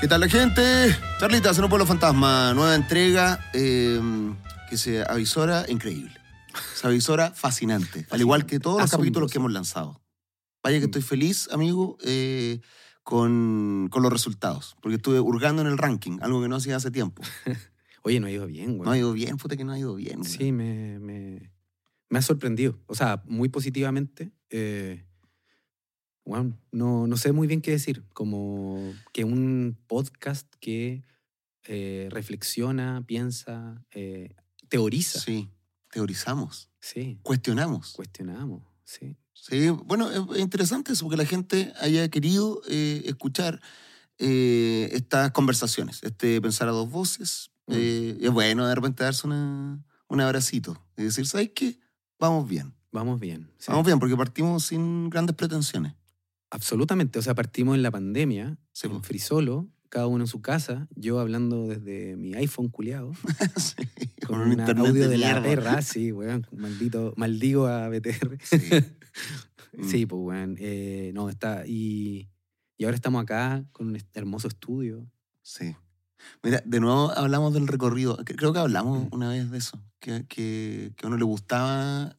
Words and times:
¿Qué 0.00 0.06
tal 0.06 0.20
la 0.20 0.28
gente? 0.28 0.62
Charlita, 1.18 1.52
Se 1.52 1.60
no 1.60 1.68
pueblo 1.68 1.84
fantasma, 1.84 2.54
nueva 2.54 2.74
entrega 2.76 3.50
eh, 3.52 4.00
que 4.70 4.76
se 4.76 5.02
avisora 5.02 5.64
increíble. 5.68 6.12
Se 6.74 6.86
avisora 6.86 7.32
fascinante, 7.32 8.06
al 8.10 8.20
igual 8.20 8.46
que 8.46 8.60
todos 8.60 8.80
los 8.80 8.90
capítulos 8.90 9.30
que 9.32 9.38
hemos 9.38 9.52
lanzado. 9.52 10.00
Vaya 10.62 10.78
que 10.78 10.84
estoy 10.86 11.02
feliz, 11.02 11.48
amigo, 11.50 11.98
eh, 12.04 12.60
con, 13.02 13.88
con 13.90 14.02
los 14.02 14.12
resultados, 14.12 14.76
porque 14.80 14.96
estuve 14.96 15.18
hurgando 15.20 15.62
en 15.62 15.68
el 15.68 15.78
ranking, 15.78 16.18
algo 16.22 16.42
que 16.42 16.48
no 16.48 16.56
hacía 16.56 16.76
hace 16.76 16.90
tiempo. 16.90 17.22
Oye, 18.02 18.20
no 18.20 18.28
ha 18.28 18.30
ido 18.30 18.46
bien, 18.46 18.76
güey. 18.76 18.86
No 18.86 18.92
ha 18.92 18.98
ido 18.98 19.12
bien, 19.12 19.36
puta 19.36 19.56
que 19.56 19.64
no 19.64 19.72
ha 19.72 19.78
ido 19.78 19.94
bien. 19.96 20.20
güey. 20.20 20.30
Sí, 20.30 20.52
me, 20.52 20.98
me, 21.00 21.52
me 22.08 22.18
ha 22.18 22.22
sorprendido. 22.22 22.78
O 22.86 22.94
sea, 22.94 23.22
muy 23.26 23.48
positivamente. 23.48 24.32
Eh, 24.50 25.04
bueno, 26.28 26.58
no, 26.72 27.06
no 27.06 27.16
sé 27.16 27.32
muy 27.32 27.46
bien 27.48 27.62
qué 27.62 27.70
decir. 27.70 28.04
Como 28.12 28.92
que 29.14 29.24
un 29.24 29.78
podcast 29.86 30.46
que 30.60 31.02
eh, 31.64 32.08
reflexiona, 32.10 33.02
piensa, 33.06 33.82
eh, 33.92 34.36
teoriza. 34.68 35.20
Sí, 35.20 35.48
teorizamos, 35.90 36.68
Sí, 36.80 37.18
cuestionamos. 37.22 37.92
cuestionamos. 37.92 38.62
Sí. 38.84 39.16
Sí, 39.32 39.70
bueno, 39.70 40.10
es 40.10 40.20
es 40.36 40.40
interesante 40.42 40.92
eso, 40.92 41.08
que 41.08 41.16
la 41.16 41.24
gente 41.24 41.72
haya 41.80 42.06
querido 42.10 42.60
eh, 42.68 43.02
escuchar 43.06 43.62
eh, 44.18 44.90
estas 44.92 45.30
conversaciones, 45.30 46.02
este 46.02 46.42
pensar 46.42 46.68
a 46.68 46.72
dos 46.72 46.90
voces. 46.90 47.50
Mm. 47.68 47.72
Es 48.20 48.30
bueno 48.30 48.66
de 48.66 48.74
repente 48.74 49.02
darse 49.02 49.26
una, 49.26 49.82
un 50.08 50.20
abracito 50.20 50.76
y 50.96 51.04
decir, 51.04 51.26
¿sabes 51.26 51.52
qué? 51.54 51.78
Vamos 52.18 52.46
bien. 52.46 52.74
Vamos 52.92 53.18
bien. 53.18 53.50
sí. 53.58 53.66
Vamos 53.70 53.86
bien, 53.86 53.98
porque 53.98 54.16
partimos 54.16 54.64
sin 54.64 55.08
grandes 55.08 55.36
pretensiones. 55.36 55.94
Absolutamente. 56.50 57.18
O 57.18 57.22
sea, 57.22 57.34
partimos 57.34 57.74
en 57.76 57.82
la 57.82 57.90
pandemia, 57.90 58.58
Sí. 58.72 58.88
Frisolo, 59.02 59.68
cada 59.90 60.06
uno 60.06 60.24
en 60.24 60.28
su 60.28 60.40
casa, 60.42 60.86
yo 60.94 61.18
hablando 61.20 61.66
desde 61.66 62.16
mi 62.16 62.34
iPhone 62.34 62.68
culiado, 62.68 63.12
Sí, 63.56 63.74
con, 64.26 64.40
un 64.40 64.60
audio 64.60 65.08
de, 65.08 65.18
la 65.18 65.40
mierda. 65.40 65.42
perra, 65.42 65.82
sí, 65.82 66.12
weón, 66.12 66.46
maldito, 66.56 67.14
maldigo 67.16 67.66
a 67.66 67.88
BTR. 67.88 68.38
Sí. 68.42 68.58
Mm. 69.76 69.84
Sí, 69.88 70.06
pues, 70.06 70.20
weón. 70.22 70.56
eh, 70.58 71.10
no, 71.14 71.28
está. 71.28 71.64
Y, 71.66 72.28
y 72.78 72.84
ahora 72.84 72.96
estamos 72.96 73.22
acá 73.22 73.64
con 73.72 73.88
un 73.88 73.98
hermoso 74.14 74.48
estudio. 74.48 75.06
Sí. 75.42 75.74
Mira, 76.42 76.62
de 76.64 76.80
nuevo 76.80 77.10
hablamos 77.10 77.52
del 77.52 77.66
recorrido. 77.68 78.16
Cre- 78.18 78.36
Creo 78.36 78.52
que 78.52 78.58
hablamos 78.60 79.04
Mm. 79.04 79.08
una 79.14 79.28
vez 79.30 79.50
de 79.50 79.58
eso, 79.58 79.82
que, 80.00 80.26
que, 80.26 80.92
que 80.96 81.04
a 81.06 81.08
uno 81.08 81.16
le 81.18 81.24
gustaba 81.24 82.16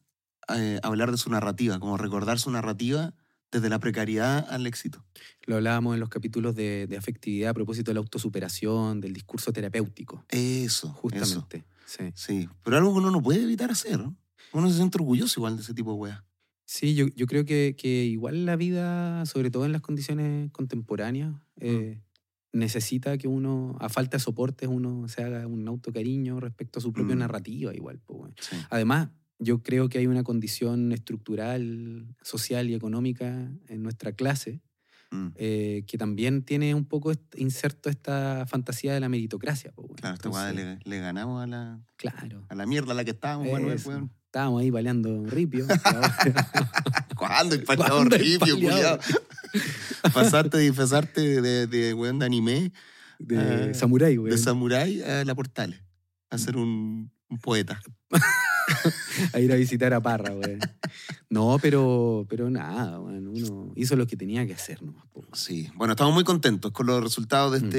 eh, 0.54 0.78
hablar 0.82 1.10
de 1.10 1.16
su 1.18 1.28
narrativa, 1.30 1.78
como 1.80 1.96
recordar 1.96 2.38
su 2.38 2.50
narrativa 2.50 3.14
desde 3.52 3.68
la 3.68 3.78
precariedad 3.78 4.46
al 4.50 4.66
éxito. 4.66 5.04
Lo 5.46 5.56
hablábamos 5.56 5.94
en 5.94 6.00
los 6.00 6.08
capítulos 6.08 6.54
de, 6.54 6.86
de 6.86 6.96
afectividad 6.96 7.50
a 7.50 7.54
propósito 7.54 7.90
de 7.90 7.94
la 7.94 8.00
autosuperación, 8.00 9.00
del 9.00 9.12
discurso 9.12 9.52
terapéutico, 9.52 10.24
Eso, 10.28 10.88
eso. 10.88 10.92
justamente. 10.92 11.64
Sí. 11.86 12.04
Sí, 12.14 12.48
pero 12.62 12.76
algo 12.76 12.92
que 12.92 12.98
uno 13.00 13.10
no 13.10 13.20
puede 13.20 13.42
evitar 13.42 13.70
hacer. 13.70 13.98
¿no? 13.98 14.16
Uno 14.52 14.68
se 14.70 14.76
siente 14.76 14.98
orgulloso 14.98 15.40
igual 15.40 15.56
de 15.56 15.62
ese 15.62 15.74
tipo 15.74 15.92
de 15.92 15.96
weas. 15.98 16.22
Sí, 16.64 16.94
yo, 16.94 17.06
yo 17.16 17.26
creo 17.26 17.44
que, 17.44 17.74
que 17.76 18.04
igual 18.04 18.46
la 18.46 18.54
vida, 18.54 19.26
sobre 19.26 19.50
todo 19.50 19.64
en 19.66 19.72
las 19.72 19.80
condiciones 19.82 20.52
contemporáneas, 20.52 21.34
eh, 21.58 22.00
necesita 22.52 23.18
que 23.18 23.26
uno, 23.28 23.76
a 23.80 23.88
falta 23.88 24.16
de 24.16 24.22
soportes, 24.22 24.68
uno 24.68 25.08
se 25.08 25.22
haga 25.24 25.46
un 25.48 25.66
autocariño 25.66 26.38
respecto 26.40 26.78
a 26.78 26.82
su 26.82 26.92
propia 26.92 27.16
Mm. 27.16 27.20
narrativa 27.20 27.74
igual. 27.74 27.98
pues. 28.06 28.32
Sí. 28.40 28.56
Además, 28.70 29.08
yo 29.40 29.62
creo 29.62 29.88
que 29.88 29.98
hay 29.98 30.06
una 30.06 30.22
condición 30.22 30.92
estructural, 30.92 32.06
social 32.22 32.70
y 32.70 32.74
económica 32.74 33.50
en 33.68 33.82
nuestra 33.82 34.12
clase 34.12 34.60
Mm. 35.12 35.28
eh, 35.34 35.82
que 35.88 35.98
también 35.98 36.44
tiene 36.44 36.72
un 36.72 36.84
poco 36.84 37.10
inserto 37.36 37.90
esta 37.90 38.46
fantasía 38.46 38.94
de 38.94 39.00
la 39.00 39.08
meritocracia. 39.08 39.72
pues, 39.74 39.88
weón. 39.88 39.96
Claro, 39.96 40.14
esta 40.14 40.28
Entonces, 40.28 40.54
le, 40.54 40.78
le 40.88 41.00
ganamos 41.00 41.42
a 41.42 41.48
la, 41.48 41.80
Claro. 41.96 42.46
a 42.48 42.54
la 42.54 42.64
mierda 42.64 42.92
a 42.92 42.94
la 42.94 43.02
que 43.04 43.10
estábamos, 43.10 43.48
weón. 43.48 44.12
Estábamos 44.26 44.60
ahí 44.62 44.70
baleando 44.70 45.24
ripio. 45.26 45.66
¿Cuándo? 47.16 47.56
El 47.56 47.64
paleado 47.64 47.96
¿Cuándo 47.96 48.14
el 48.14 48.22
horrible, 48.22 48.38
paleado? 48.38 48.98
culiao. 48.98 48.98
Pasarte, 50.14 50.58
disfrazarte 50.58 51.42
de, 51.42 51.66
de, 51.66 51.92
weón 51.94 52.20
de 52.20 52.26
anime, 52.26 52.72
de 53.18 53.36
Ah, 53.70 53.74
samurái, 53.74 54.14
güey. 54.14 54.30
de 54.30 54.38
samurái 54.38 55.02
a 55.02 55.24
la 55.24 55.34
portales. 55.34 55.82
A 56.30 56.38
ser 56.38 56.56
un, 56.56 57.10
un 57.28 57.38
poeta. 57.38 57.80
a 59.32 59.40
ir 59.40 59.52
a 59.52 59.56
visitar 59.56 59.92
a 59.94 60.00
Parra, 60.00 60.32
güey. 60.34 60.58
No, 61.28 61.58
pero, 61.60 62.26
pero 62.28 62.50
nada. 62.50 62.98
Uno 62.98 63.72
hizo 63.76 63.96
lo 63.96 64.06
que 64.06 64.16
tenía 64.16 64.46
que 64.46 64.54
hacer 64.54 64.82
nomás. 64.82 65.04
Sí, 65.32 65.68
bueno, 65.76 65.92
estamos 65.92 66.12
muy 66.14 66.24
contentos 66.24 66.72
con 66.72 66.86
los 66.86 67.02
resultados 67.02 67.52
de 67.52 67.60
Mm. 67.60 67.64
este, 67.66 67.78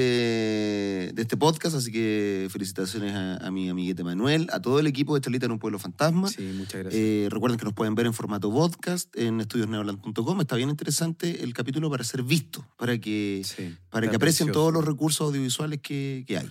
de 1.14 1.22
este 1.22 1.36
podcast, 1.36 1.76
así 1.76 1.90
que 1.92 2.48
felicitaciones 2.50 3.12
a, 3.14 3.36
a 3.38 3.50
mi 3.50 3.68
amiguete 3.68 4.04
Manuel, 4.04 4.48
a 4.52 4.60
todo 4.60 4.78
el 4.78 4.86
equipo 4.86 5.14
de 5.14 5.20
Charlita 5.20 5.46
en 5.46 5.52
un 5.52 5.58
pueblo 5.58 5.78
fantasma. 5.78 6.28
Sí, 6.28 6.42
muchas 6.56 6.82
gracias. 6.82 6.94
Eh, 7.02 7.26
recuerden 7.30 7.58
que 7.58 7.64
nos 7.64 7.74
pueden 7.74 7.94
ver 7.94 8.06
en 8.06 8.14
formato 8.14 8.50
podcast 8.50 9.14
en 9.16 9.40
estudiosneoland.com. 9.40 10.40
Está 10.40 10.56
bien 10.56 10.70
interesante 10.70 11.42
el 11.42 11.52
capítulo 11.52 11.90
para 11.90 12.04
ser 12.04 12.22
visto, 12.22 12.66
para 12.78 12.98
que, 12.98 13.42
Sí, 13.44 13.76
para 13.90 14.08
que 14.08 14.16
aprecien 14.16 14.46
precioso. 14.46 14.52
todos 14.52 14.72
los 14.72 14.84
recursos 14.84 15.26
audiovisuales 15.28 15.80
que, 15.82 16.24
que 16.26 16.38
hay. 16.38 16.48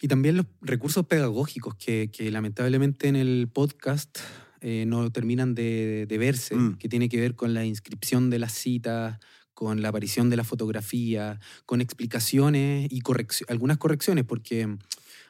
Y 0.00 0.08
también 0.08 0.36
los 0.36 0.46
recursos 0.60 1.06
pedagógicos 1.06 1.74
que, 1.76 2.10
que 2.12 2.30
lamentablemente 2.30 3.08
en 3.08 3.16
el 3.16 3.48
podcast 3.52 4.18
eh, 4.60 4.84
no 4.86 5.10
terminan 5.10 5.54
de, 5.54 6.06
de 6.08 6.18
verse, 6.18 6.54
Mm. 6.56 6.76
que 6.78 6.88
tiene 6.88 7.08
que 7.08 7.20
ver 7.20 7.34
con 7.34 7.54
la 7.54 7.64
inscripción 7.64 8.30
de 8.30 8.38
las 8.38 8.52
citas, 8.52 9.18
con 9.54 9.80
la 9.80 9.88
aparición 9.88 10.28
de 10.28 10.36
la 10.36 10.44
fotografía, 10.44 11.40
con 11.64 11.80
explicaciones 11.80 12.88
y 12.92 13.00
correccio- 13.00 13.46
algunas 13.48 13.78
correcciones, 13.78 14.24
porque 14.24 14.68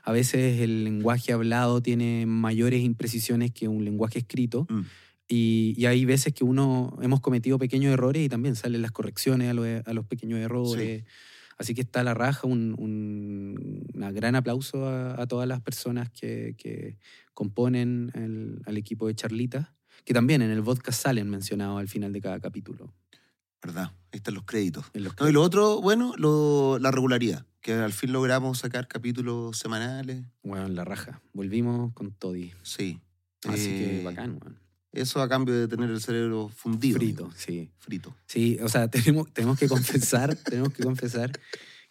a 0.02 0.12
veces 0.12 0.60
el 0.60 0.84
lenguaje 0.84 1.32
hablado 1.32 1.80
tiene 1.80 2.26
mayores 2.26 2.82
imprecisiones 2.82 3.50
que 3.52 3.68
un 3.68 3.84
lenguaje 3.84 4.18
escrito. 4.20 4.66
Mm. 4.68 4.80
Y, 5.28 5.74
y 5.76 5.86
hay 5.86 6.04
veces 6.04 6.32
que 6.32 6.44
uno 6.44 6.96
hemos 7.02 7.20
cometido 7.20 7.58
pequeños 7.58 7.92
errores 7.92 8.24
y 8.24 8.28
también 8.28 8.54
salen 8.54 8.82
las 8.82 8.92
correcciones 8.92 9.50
a 9.50 9.54
los, 9.54 9.66
a 9.84 9.92
los 9.92 10.06
pequeños 10.06 10.38
errores. 10.38 11.04
Así 11.58 11.74
que 11.74 11.80
está 11.82 12.00
a 12.00 12.04
la 12.04 12.14
raja, 12.14 12.46
un, 12.46 12.74
un 12.78 13.86
una 13.94 14.12
gran 14.12 14.34
aplauso 14.36 14.86
a, 14.86 15.20
a 15.20 15.26
todas 15.26 15.48
las 15.48 15.60
personas 15.62 16.10
que, 16.10 16.54
que 16.58 16.98
componen 17.32 18.10
el, 18.14 18.60
al 18.66 18.76
equipo 18.76 19.06
de 19.06 19.14
Charlita, 19.14 19.74
que 20.04 20.12
también 20.14 20.42
en 20.42 20.50
el 20.50 20.62
podcast 20.62 21.02
salen 21.02 21.30
mencionados 21.30 21.80
al 21.80 21.88
final 21.88 22.12
de 22.12 22.20
cada 22.20 22.40
capítulo. 22.40 22.92
¿Verdad? 23.62 23.90
Ahí 24.12 24.18
están 24.18 24.34
los 24.34 24.44
créditos. 24.44 24.84
En 24.92 25.04
los 25.04 25.14
No, 25.18 25.28
y 25.28 25.32
lo 25.32 25.42
otro, 25.42 25.80
bueno, 25.80 26.12
lo- 26.18 26.78
la 26.78 26.90
regularidad, 26.90 27.46
que 27.62 27.72
al 27.72 27.92
fin 27.92 28.12
logramos 28.12 28.58
sacar 28.58 28.86
capítulos 28.86 29.56
semanales. 29.56 30.24
Bueno, 30.42 30.68
la 30.68 30.84
raja. 30.84 31.22
Volvimos 31.32 31.92
con 31.94 32.12
Toddy. 32.12 32.52
Sí. 32.62 33.00
Así 33.48 33.68
Eh, 33.70 33.98
que 33.98 34.04
bacán, 34.04 34.38
weón. 34.42 34.58
Eso 34.96 35.20
a 35.20 35.28
cambio 35.28 35.54
de 35.54 35.68
tener 35.68 35.90
el 35.90 36.00
cerebro 36.00 36.48
fundido. 36.48 36.98
Frito, 36.98 37.30
sí. 37.36 37.70
Frito. 37.78 38.16
Sí, 38.26 38.58
o 38.62 38.68
sea, 38.68 38.88
tenemos, 38.90 39.30
tenemos 39.32 39.58
que 39.58 39.68
confesar, 39.68 40.34
tenemos 40.36 40.72
que 40.72 40.82
confesar 40.82 41.32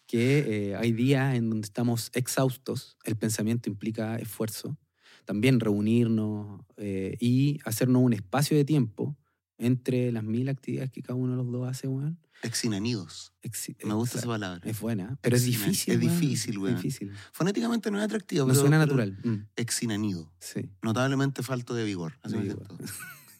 que 0.06 0.70
eh, 0.70 0.76
hay 0.76 0.92
días 0.92 1.36
en 1.36 1.48
donde 1.50 1.66
estamos 1.66 2.10
exhaustos, 2.14 2.96
el 3.04 3.16
pensamiento 3.16 3.68
implica 3.68 4.16
esfuerzo, 4.16 4.76
también 5.24 5.60
reunirnos 5.60 6.60
eh, 6.76 7.16
y 7.20 7.58
hacernos 7.64 8.02
un 8.02 8.12
espacio 8.12 8.56
de 8.56 8.64
tiempo 8.64 9.16
entre 9.58 10.12
las 10.12 10.24
mil 10.24 10.48
actividades 10.48 10.90
que 10.90 11.02
cada 11.02 11.14
uno 11.14 11.32
de 11.32 11.36
los 11.38 11.50
dos 11.50 11.68
hace, 11.68 11.88
weón. 11.88 12.18
Exinanidos. 12.42 13.32
Exi- 13.42 13.76
Me 13.84 13.94
gusta 13.94 14.18
esa 14.18 14.26
palabra. 14.26 14.60
Es 14.64 14.78
buena, 14.80 15.18
pero 15.20 15.36
es 15.36 15.44
difícil. 15.44 15.94
es 15.94 16.00
weón, 16.00 16.20
difícil, 16.20 16.58
weón. 16.58 16.76
Es 16.76 16.82
difícil. 16.82 17.12
Fonéticamente 17.32 17.90
no 17.90 17.98
es 17.98 18.04
atractivo, 18.04 18.42
No 18.46 18.52
pero. 18.52 18.60
suena 18.60 18.78
pero 18.84 18.96
natural. 18.96 19.18
mm, 19.24 19.46
Exinanido. 19.56 20.32
sí. 20.40 20.70
Notablemente 20.82 21.42
falto 21.42 21.74
de 21.74 21.84
vigor. 21.84 22.18
Así 22.22 22.36
me. 22.36 22.48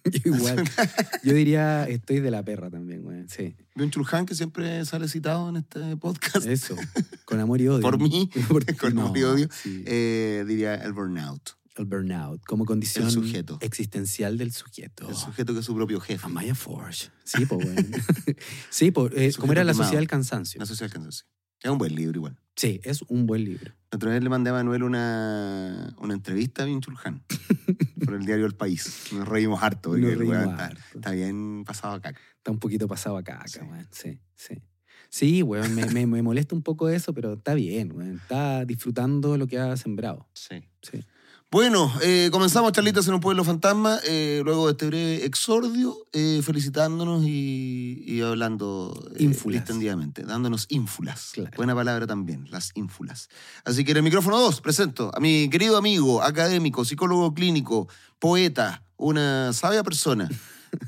Yo 0.07 0.21
igual. 0.37 0.63
Yo 1.25 1.33
diría, 1.35 1.89
estoy 1.89 2.21
de 2.21 2.31
la 2.31 2.45
perra 2.45 2.71
también, 2.71 3.05
weón. 3.05 3.29
Sí. 3.29 3.57
Byung 3.75 3.91
Chul 3.91 4.07
Han, 4.13 4.25
que 4.27 4.35
siempre 4.37 4.85
sale 4.85 5.09
citado 5.09 5.49
en 5.49 5.57
este 5.57 5.97
podcast, 5.97 6.47
Eso. 6.47 6.77
Con 7.25 7.41
amor 7.41 7.61
y 7.61 7.67
odio. 7.69 7.81
por 7.83 7.99
mí, 7.99 8.31
Por 8.49 8.65
con 8.77 8.97
amor 8.99 9.19
y 9.19 9.23
odio, 9.25 9.49
sí. 9.53 9.83
eh, 9.87 10.45
diría 10.47 10.77
el 10.77 10.93
burnout. 10.93 11.51
El 11.83 11.87
burnout 11.87 12.43
como 12.45 12.65
condición 12.65 13.07
El 13.07 13.11
sujeto. 13.13 13.59
existencial 13.61 14.39
del 14.39 14.53
sujeto. 14.53 15.09
El 15.09 15.15
sujeto 15.15 15.53
que 15.53 15.61
es 15.61 15.65
su 15.67 15.75
propio 15.75 16.01
jefe. 16.01 16.25
Amaya 16.27 16.55
Forge. 16.55 17.11
Sí, 17.25 17.45
pues, 17.47 17.65
bueno. 17.65 17.83
sí, 18.71 18.91
pues, 18.91 19.13
eh, 19.15 19.33
como 19.39 19.53
era 19.53 19.65
la 19.65 19.73
quemado. 19.73 19.85
sociedad 19.85 20.01
del 20.01 20.09
cansancio. 20.09 20.59
La 20.59 20.67
sociedad 20.67 20.91
cansancio. 20.93 21.27
Que 21.59 21.69
es 21.69 21.73
un 21.73 21.79
buen 21.79 21.95
libro 21.95 22.19
igual. 22.19 22.39
Sí, 22.55 22.81
es 22.85 23.03
un 23.03 23.27
buen 23.27 23.45
libro. 23.45 23.73
La 23.91 23.97
otra 23.97 24.11
vez 24.11 24.23
le 24.23 24.29
mandé 24.29 24.51
a 24.51 24.55
Manuel 24.55 24.83
una, 24.83 25.95
una 26.01 26.15
entrevista 26.15 26.63
a 26.63 26.67
Byung 26.67 26.81
Chul 26.83 26.97
Han 27.05 27.23
por 28.05 28.15
el 28.15 28.25
diario 28.27 28.47
El 28.47 28.55
País. 28.55 29.09
Nos 29.13 29.27
reímos 29.29 29.63
harto 29.63 29.97
Nos 29.97 30.11
el 30.11 30.19
reímos 30.19 30.39
está, 30.39 30.67
harto. 30.67 30.81
está 30.95 31.11
bien 31.13 31.65
pasado 31.67 31.95
acá. 31.95 32.11
Está 32.37 32.51
un 32.51 32.59
poquito 32.59 32.87
pasado 32.89 33.17
acá, 33.17 33.37
acá, 33.37 33.49
Sí. 33.49 33.59
weón. 33.61 33.89
Sí, 33.91 34.21
sí. 34.35 34.63
Sí, 35.09 35.43
weón, 35.43 35.75
me, 35.75 35.87
me, 35.87 36.07
me 36.07 36.21
molesta 36.23 36.55
un 36.55 36.63
poco 36.63 36.89
eso, 36.89 37.15
pero 37.15 37.35
está 37.35 37.55
bien, 37.55 37.93
weón. 37.93 38.17
Está 38.17 38.65
disfrutando 38.65 39.37
lo 39.37 39.47
que 39.47 39.59
ha 39.59 39.77
sembrado. 39.77 40.29
Sí. 40.35 40.69
Sí. 40.83 41.05
Bueno, 41.49 41.93
eh, 42.03 42.29
comenzamos 42.33 42.73
charlitas 42.73 43.07
en 43.07 43.15
un 43.15 43.21
pueblo 43.21 43.45
fantasma, 43.45 44.01
eh, 44.05 44.43
luego 44.45 44.67
de 44.67 44.73
este 44.73 44.87
breve 44.87 45.25
exordio, 45.25 45.97
eh, 46.13 46.41
felicitándonos 46.43 47.23
y, 47.25 48.03
y 48.05 48.21
hablando 48.21 49.09
distendidamente, 49.17 50.25
dándonos 50.25 50.67
ínfulas. 50.71 51.31
Claro. 51.35 51.53
Buena 51.57 51.73
palabra 51.73 52.05
también, 52.09 52.51
las 52.51 52.73
ínfulas. 52.75 53.29
Así 53.65 53.85
que 53.85 53.93
en 53.93 53.99
el 53.99 54.03
micrófono 54.03 54.41
2 54.41 54.61
presento 54.61 55.13
a 55.15 55.21
mi 55.21 55.49
querido 55.49 55.77
amigo, 55.77 56.21
académico, 56.21 56.85
psicólogo 56.85 57.33
clínico, 57.33 57.89
poeta, 58.19 58.83
una 58.97 59.53
sabia 59.53 59.85
persona, 59.85 60.29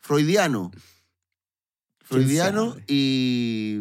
freudiano, 0.00 0.70
freudiano 2.04 2.76
y 2.86 3.80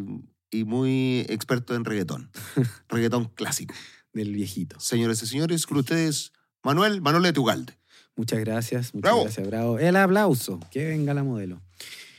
muy 0.66 1.26
experto 1.28 1.76
en 1.76 1.84
reggaetón, 1.84 2.32
reggaetón 2.88 3.26
clásico. 3.26 3.76
Del 4.18 4.34
viejito. 4.34 4.80
Señoras 4.80 5.22
y 5.22 5.28
señores, 5.28 5.68
con 5.68 5.78
ustedes, 5.78 6.32
Manuel, 6.64 7.02
Manuel 7.02 7.22
de 7.24 7.34
Tugalde. 7.34 7.74
Muchas 8.16 8.40
gracias, 8.40 8.94
muchas 8.96 9.04
Bravo. 9.12 9.22
gracias, 9.24 9.46
bravo. 9.48 9.78
El 9.78 9.96
aplauso, 9.96 10.60
que 10.72 10.86
venga 10.86 11.14
la 11.14 11.24
modelo. 11.24 11.62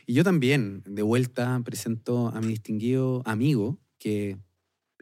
Y 0.07 0.13
yo 0.15 0.23
también, 0.23 0.85
de 0.87 1.03
vuelta, 1.03 1.61
presento 1.65 2.29
a 2.29 2.41
mi 2.41 2.49
distinguido 2.49 3.23
amigo, 3.27 3.81
que 3.99 4.39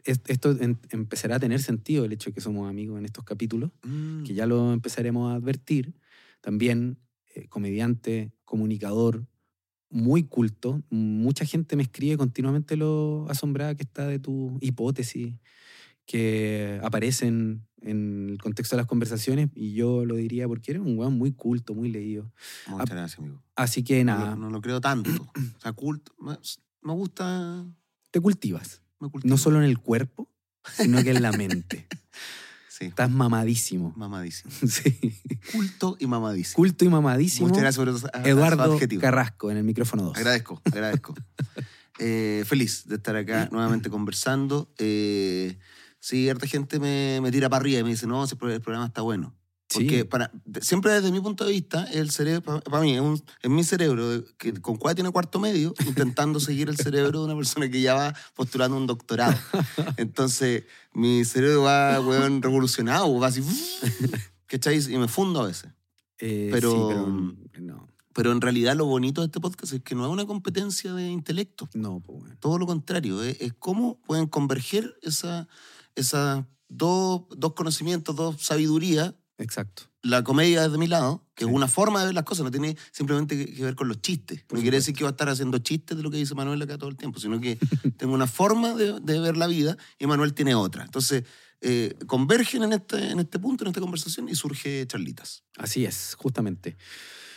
es- 0.05 0.21
esto 0.25 0.57
empezará 0.89 1.35
a 1.35 1.39
tener 1.39 1.61
sentido, 1.61 2.03
el 2.03 2.13
hecho 2.13 2.31
de 2.31 2.33
que 2.33 2.41
somos 2.41 2.67
amigos 2.67 2.97
en 2.97 3.05
estos 3.05 3.23
capítulos, 3.23 3.69
que 4.25 4.33
ya 4.33 4.47
lo 4.47 4.73
empezaremos 4.73 5.31
a 5.31 5.35
advertir. 5.35 5.93
También 6.41 6.97
eh, 7.35 7.47
comediante, 7.47 8.31
comunicador, 8.43 9.27
muy 9.91 10.23
culto. 10.23 10.81
Mucha 10.89 11.45
gente 11.45 11.75
me 11.75 11.83
escribe 11.83 12.17
continuamente 12.17 12.75
lo 12.75 13.27
asombrada 13.29 13.75
que 13.75 13.83
está 13.83 14.07
de 14.07 14.17
tu 14.17 14.57
hipótesis 14.61 15.35
que 16.07 16.79
aparecen 16.83 17.67
en 17.81 18.29
el 18.31 18.41
contexto 18.41 18.75
de 18.75 18.81
las 18.81 18.87
conversaciones 18.87 19.49
y 19.53 19.73
yo 19.73 20.05
lo 20.05 20.15
diría 20.15 20.47
porque 20.47 20.71
eres 20.71 20.81
un 20.81 20.97
weón 20.97 21.13
muy 21.17 21.33
culto, 21.33 21.75
muy 21.75 21.89
leído. 21.89 22.31
Muchas 22.67 22.89
gracias, 22.89 23.19
amigo. 23.19 23.43
Así 23.55 23.83
que 23.83 24.03
nada, 24.03 24.35
no 24.35 24.49
lo 24.49 24.61
creo 24.61 24.81
tanto. 24.81 25.11
O 25.11 25.61
sea, 25.61 25.73
culto. 25.73 26.15
Me, 26.19 26.93
gusta. 26.93 27.65
te 28.09 28.19
cultivas, 28.19 28.81
Me 28.99 29.09
cultivo. 29.09 29.29
no 29.29 29.37
solo 29.37 29.57
en 29.57 29.65
el 29.65 29.77
cuerpo, 29.77 30.27
sino 30.73 31.03
que 31.03 31.11
en 31.11 31.21
la 31.21 31.31
mente. 31.31 31.85
Sí, 32.69 32.85
Estás 32.85 33.09
mamadísimo. 33.09 33.91
mamadísimo. 33.95 34.53
Sí. 34.67 34.99
Culto 35.51 35.97
y 35.99 36.05
mamadísimo. 36.05 36.55
Culto 36.57 36.85
y 36.85 36.89
mamadísimo. 36.89 37.47
Muchas 37.47 37.63
gracias 37.63 37.83
por 37.83 37.89
esos, 37.89 38.07
Eduardo. 38.23 38.77
Carrasco 39.01 39.49
en 39.49 39.57
el 39.57 39.63
micrófono 39.63 40.03
2. 40.03 40.17
Agradezco, 40.17 40.61
agradezco. 40.65 41.15
Eh, 41.99 42.43
feliz 42.45 42.83
de 42.85 42.97
estar 42.97 43.15
acá 43.15 43.49
nuevamente 43.51 43.89
conversando. 43.89 44.71
Eh, 44.77 45.57
sí, 45.99 46.29
harta 46.29 46.47
gente 46.47 46.79
me, 46.79 47.19
me 47.21 47.31
tira 47.31 47.49
para 47.49 47.61
arriba 47.61 47.79
y 47.79 47.83
me 47.83 47.89
dice, 47.91 48.07
no, 48.07 48.23
el 48.23 48.37
programa 48.61 48.85
está 48.87 49.01
bueno. 49.01 49.33
Porque 49.73 49.97
Sí. 49.99 50.03
para, 50.05 50.31
siempre 50.61 50.93
desde 50.93 51.11
mi 51.11 51.19
punto 51.19 51.43
de 51.43 51.51
vista, 51.51 51.83
el 51.91 52.09
cerebro, 52.09 52.61
para, 52.61 52.81
mí, 52.81 52.93
es, 52.95 53.01
un- 53.01 53.21
es 53.41 53.49
mi 53.49 53.65
cerebro, 53.65 54.23
que 54.37 54.53
con 54.61 54.77
cuál 54.77 54.95
tiene 54.95 55.11
cuarto 55.11 55.39
medio, 55.41 55.73
intentando 56.15 56.39
seguir 56.39 56.69
el 56.69 56.77
cerebro 56.77 57.19
de 57.19 57.25
una 57.25 57.35
persona 57.35 57.69
que 57.69 57.81
ya 57.81 57.93
va 57.93 58.15
postulando 58.33 58.77
un 58.77 58.87
doctorado. 58.87 59.37
Entonces, 59.97 60.63
mi 60.93 61.25
cerebro 61.25 61.63
va, 61.63 61.99
weón, 61.99 62.41
revolucionado, 62.41 63.13
va 63.19 63.27
así, 63.27 63.41
¿cachai? 64.47 64.79
Y 64.89 64.97
me 64.97 65.07
fundo 65.07 65.41
a 65.41 65.47
veces. 65.47 65.69
Eh, 66.19 66.49
pero- 66.51 66.71
sí, 66.71 67.37
pero 67.51 67.65
no, 67.65 67.87
Pero 68.13 68.31
en 68.31 68.41
realidad 68.41 68.75
lo 68.75 68.85
bonito 68.85 69.21
de 69.21 69.25
este 69.27 69.39
podcast 69.39 69.73
es 69.73 69.81
que 69.83 69.95
no 69.95 70.05
es 70.05 70.11
una 70.11 70.25
competencia 70.25 70.93
de 70.93 71.09
intelecto. 71.09 71.69
no, 71.73 71.99
pues 71.99 72.19
bueno. 72.19 72.35
Todo 72.39 72.57
lo 72.57 72.65
contrario, 72.65 73.21
es, 73.21 73.37
es 73.41 73.53
cómo 73.59 73.99
pueden 74.01 74.27
converger 74.27 74.95
esas 75.97 76.39
esa 76.39 76.47
dos, 76.69 77.23
dos 77.35 77.53
conocimientos, 77.53 78.15
dos 78.15 78.41
sabidurías 78.41 79.13
Exacto. 79.37 79.83
la 80.01 80.23
comedia 80.23 80.65
es 80.65 80.71
de 80.71 80.77
mi 80.77 80.87
lado, 80.87 81.23
que 81.35 81.43
Sí. 81.45 81.49
es 81.49 81.55
una 81.55 81.67
forma 81.67 81.99
de 81.99 82.07
ver 82.07 82.15
las 82.15 82.23
cosas, 82.23 82.43
no 82.43 82.51
tiene 82.51 82.75
simplemente 82.91 83.45
que, 83.53 83.63
ver 83.63 83.75
con 83.75 83.87
los 83.87 84.01
chistes. 84.01 84.43
Por 84.43 84.57
no 84.57 84.61
quiere 84.63 84.77
decir 84.77 84.93
que 84.95 85.03
va 85.03 85.09
a 85.09 85.11
estar 85.11 85.29
haciendo 85.29 85.59
chistes 85.59 85.95
de 85.95 86.01
lo 86.03 86.09
que 86.11 86.17
dice 86.17 86.33
Manuel 86.35 86.61
acá 86.61 86.77
todo 86.77 86.89
el 86.89 86.97
tiempo, 86.97 87.19
sino 87.19 87.39
que 87.39 87.57
tengo 87.97 88.13
una 88.13 88.27
forma 88.27 88.73
de, 88.73 88.99
de 88.99 89.19
ver 89.19 89.37
la 89.37 89.47
vida 89.47 89.77
y 89.99 90.07
Manuel 90.07 90.33
tiene 90.33 90.55
otra. 90.55 90.83
Entonces, 90.83 91.23
eh, 91.61 91.95
convergen 92.07 92.63
en 92.63 92.73
este, 92.73 93.11
en 93.11 93.19
este 93.19 93.39
punto, 93.39 93.63
en 93.63 93.69
esta 93.69 93.81
conversación, 93.81 94.27
y 94.29 94.35
surge 94.35 94.85
charlitas. 94.87 95.43
Así 95.57 95.85
es, 95.85 96.15
justamente. 96.17 96.77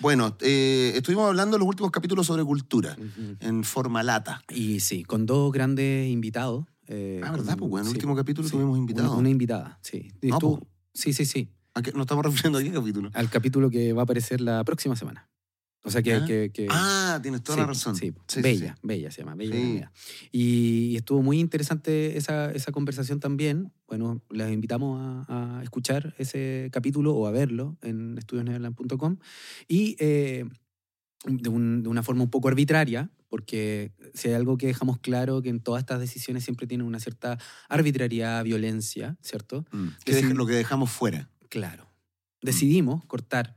Bueno, 0.00 0.36
eh, 0.40 0.92
estuvimos 0.94 1.26
hablando 1.28 1.56
en 1.56 1.60
los 1.60 1.68
últimos 1.68 1.90
capítulos 1.90 2.26
sobre 2.26 2.44
cultura, 2.44 2.96
Ujú. 2.98 3.36
en 3.40 3.64
forma 3.64 4.02
lata. 4.02 4.42
Y 4.48 4.80
sí, 4.80 5.04
con 5.04 5.26
dos 5.26 5.52
grandes 5.52 6.08
invitados. 6.10 6.64
Eh, 6.90 7.20
Ah, 7.24 7.30
¿verdad? 7.32 7.56
Pues 7.56 7.70
bueno, 7.70 7.84
en 7.84 7.86
el 7.88 7.92
sí, 7.92 7.96
último 7.98 8.14
capítulo 8.16 8.46
sí, 8.48 8.52
tuvimos 8.52 8.72
una- 8.72 8.80
invitados. 8.80 9.16
Una, 9.16 9.30
invitada, 9.30 9.78
sí. 9.82 10.10
No, 10.22 10.38
tú- 10.38 10.58
po. 10.58 10.66
sí, 10.92 11.12
sí, 11.12 11.24
sí. 11.24 11.48
¿A 11.74 11.82
qué 11.82 11.92
nos 11.92 12.02
estamos 12.02 12.24
refiriendo 12.26 12.58
a 12.58 12.62
qué 12.62 12.70
capítulo? 12.72 13.10
Al 13.14 13.30
capítulo 13.30 13.70
que 13.70 13.92
va 13.92 14.02
a 14.02 14.04
aparecer 14.04 14.40
la 14.40 14.62
próxima 14.64 14.96
semana. 14.96 15.28
O 15.82 15.90
sea 15.90 16.02
que... 16.02 16.10
¿Ya? 16.10 16.24
que, 16.26 16.50
que- 16.52 16.66
Ah, 16.68 17.18
tienes 17.22 17.42
toda 17.42 17.56
sí, 17.56 17.60
la 17.62 17.66
razón. 17.68 17.96
Sí, 17.96 18.12
Sí, 18.26 18.42
Bella, 18.42 18.74
sí. 18.74 18.80
Bella 18.82 19.10
se 19.10 19.22
llama, 19.22 19.34
Bella. 19.34 19.90
Y, 20.30 20.90
y 20.90 20.96
estuvo 20.96 21.22
muy 21.22 21.40
interesante 21.40 22.18
esa, 22.18 22.50
esa 22.52 22.70
conversación 22.70 23.18
también. 23.18 23.72
Bueno, 23.88 24.20
les 24.28 24.52
invitamos 24.52 25.00
a, 25.00 25.58
a 25.58 25.62
escuchar 25.62 26.14
ese 26.18 26.68
capítulo 26.70 27.14
o 27.14 27.26
a 27.26 27.30
verlo 27.30 27.78
en 27.80 28.18
estudiosneverland.com. 28.18 29.16
Y 29.68 29.96
eh, 30.00 30.44
de, 31.24 31.48
un- 31.48 31.82
de 31.82 31.88
una 31.88 32.02
forma 32.02 32.22
un 32.22 32.30
poco 32.30 32.48
arbitraria, 32.48 33.10
porque 33.28 33.92
si 34.14 34.28
hay 34.28 34.34
algo 34.34 34.56
que 34.56 34.66
dejamos 34.66 34.98
claro, 34.98 35.40
que 35.42 35.48
en 35.50 35.60
todas 35.60 35.80
estas 35.80 36.00
decisiones 36.00 36.44
siempre 36.44 36.66
tienen 36.66 36.86
una 36.86 36.98
cierta 37.00 37.38
arbitrariedad, 37.68 38.42
violencia, 38.44 39.16
¿cierto? 39.22 39.64
Mm, 39.70 39.88
que 40.04 40.14
deja- 40.14 40.34
lo 40.34 40.46
que 40.46 40.54
dejamos 40.54 40.90
fuera. 40.90 41.28
Claro. 41.48 41.84
Mm. 42.42 42.46
Decidimos 42.46 43.04
cortar 43.04 43.56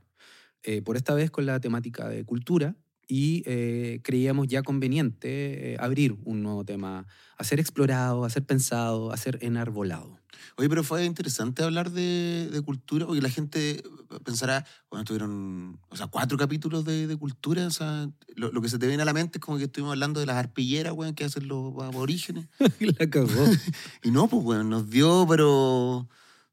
eh, 0.62 0.80
por 0.82 0.96
esta 0.96 1.12
vez 1.14 1.30
con 1.30 1.44
la 1.46 1.60
temática 1.60 2.08
de 2.08 2.24
cultura 2.24 2.74
y 3.08 3.42
eh, 3.46 4.00
creíamos 4.02 4.48
ya 4.48 4.62
conveniente 4.62 5.72
eh, 5.72 5.76
abrir 5.80 6.16
un 6.24 6.42
nuevo 6.42 6.64
tema 6.64 7.06
a 7.38 7.44
ser 7.44 7.60
explorado, 7.60 8.24
a 8.24 8.30
ser 8.30 8.44
pensado, 8.44 9.12
a 9.12 9.16
ser 9.16 9.38
enarbolado. 9.42 10.18
Oye, 10.56 10.68
pero 10.68 10.84
fue 10.84 11.04
interesante 11.04 11.62
hablar 11.64 11.90
de, 11.90 12.48
de 12.52 12.62
cultura, 12.62 13.06
porque 13.06 13.20
la 13.22 13.30
gente 13.30 13.82
pensará, 14.24 14.64
bueno, 14.90 15.04
tuvieron, 15.04 15.80
o 15.88 15.96
sea, 15.96 16.06
cuatro 16.06 16.36
capítulos 16.38 16.84
de, 16.84 17.06
de 17.06 17.16
cultura, 17.16 17.66
o 17.66 17.70
sea, 17.70 18.08
lo, 18.36 18.52
lo 18.52 18.60
que 18.62 18.68
se 18.68 18.78
te 18.78 18.86
viene 18.86 19.02
a 19.02 19.06
la 19.06 19.12
mente 19.12 19.38
es 19.38 19.40
como 19.44 19.58
que 19.58 19.64
estuvimos 19.64 19.92
hablando 19.92 20.20
de 20.20 20.26
las 20.26 20.36
arpilleras, 20.36 20.92
weón, 20.92 21.14
que 21.14 21.24
hacen 21.24 21.48
los 21.48 21.72
aborígenes. 21.82 22.46
la 22.98 23.08
cagó. 23.10 23.28
Y 24.04 24.10
no, 24.10 24.28
pues, 24.28 24.44
weón, 24.44 24.68
nos 24.70 24.88
dio, 24.90 25.26
pero 25.28 26.08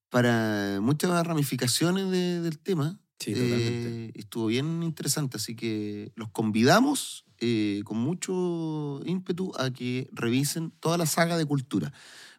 para 0.09 0.79
muchas 0.81 1.25
ramificaciones 1.25 2.09
de- 2.09 2.41
del 2.41 2.59
tema. 2.59 2.99
Sí, 3.23 3.33
totalmente. 3.33 4.05
Eh, 4.05 4.11
estuvo 4.15 4.47
bien 4.47 4.81
interesante, 4.83 5.37
así 5.37 5.55
que 5.55 6.11
los 6.15 6.29
convidamos 6.29 7.25
eh, 7.39 7.81
con 7.85 7.97
mucho 7.97 9.01
ímpetu 9.05 9.51
a 9.57 9.71
que 9.71 10.09
revisen 10.11 10.71
toda 10.79 10.97
la 10.97 11.05
saga 11.05 11.37
de 11.37 11.45
cultura. 11.45 11.93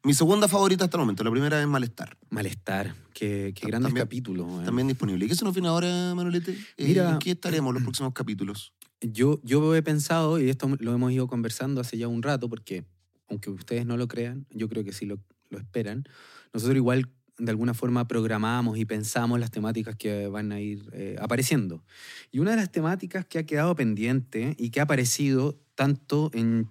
Mi 0.05 0.15
segunda 0.15 0.49
favorita 0.49 0.85
hasta 0.85 0.97
el 0.97 1.03
momento, 1.03 1.23
la 1.23 1.31
primera 1.31 1.61
es 1.61 1.67
Malestar. 1.69 2.19
Malestar. 2.31 2.95
Qué, 3.15 3.53
qué 3.55 3.67
grandes 3.69 3.89
también- 3.91 4.07
capítulos. 4.07 4.47
weón. 4.47 4.65
También 4.65 4.89
disponible. 4.89 5.25
¿Y 5.25 5.29
qué 5.29 5.37
se 5.37 5.45
nos 5.45 5.55
viene 5.55 5.69
ahora, 5.69 6.15
Manolete? 6.15 6.53
Eh, 6.77 6.87
Mira- 6.89 7.13
¿En 7.13 7.19
qué 7.21 7.31
estaremos 7.33 7.73
los 7.73 7.83
próximos 7.85 8.13
capítulos? 8.13 8.73
Yo, 9.01 9.41
yo 9.45 9.75
he 9.77 9.83
pensado, 9.83 10.41
y 10.41 10.49
esto 10.51 10.69
lo 10.81 10.93
hemos 10.95 11.13
ido 11.13 11.27
conversando 11.29 11.81
hace 11.81 11.99
ya 11.99 12.09
un 12.09 12.23
rato, 12.23 12.49
porque 12.49 12.85
aunque 13.29 13.51
ustedes 13.51 13.87
no 13.87 13.97
lo 13.97 14.09
crean, 14.09 14.47
yo 14.51 14.69
creo 14.69 14.83
que 14.85 14.93
sí 14.93 15.07
lo, 15.07 15.19
lo 15.51 15.59
esperan, 15.59 16.05
nosotros 16.53 16.77
igual 16.77 17.09
de 17.39 17.51
alguna 17.51 17.75
forma 17.75 18.07
programamos 18.07 18.79
y 18.79 18.85
pensamos 18.85 19.41
las 19.41 19.51
temáticas 19.51 19.97
que 19.97 20.29
van 20.29 20.53
a 20.53 20.61
ir 20.61 20.89
eh, 20.93 21.17
apareciendo. 21.21 21.83
Y 22.31 22.39
una 22.39 22.53
de 22.53 22.59
las 22.59 22.71
temáticas 22.71 23.27
que 23.27 23.39
ha 23.39 23.47
quedado 23.47 23.75
pendiente 23.75 24.55
y 24.59 24.71
que 24.71 24.81
ha 24.81 24.85
aparecido 24.85 25.59
tanto 25.75 26.31
en 26.35 26.71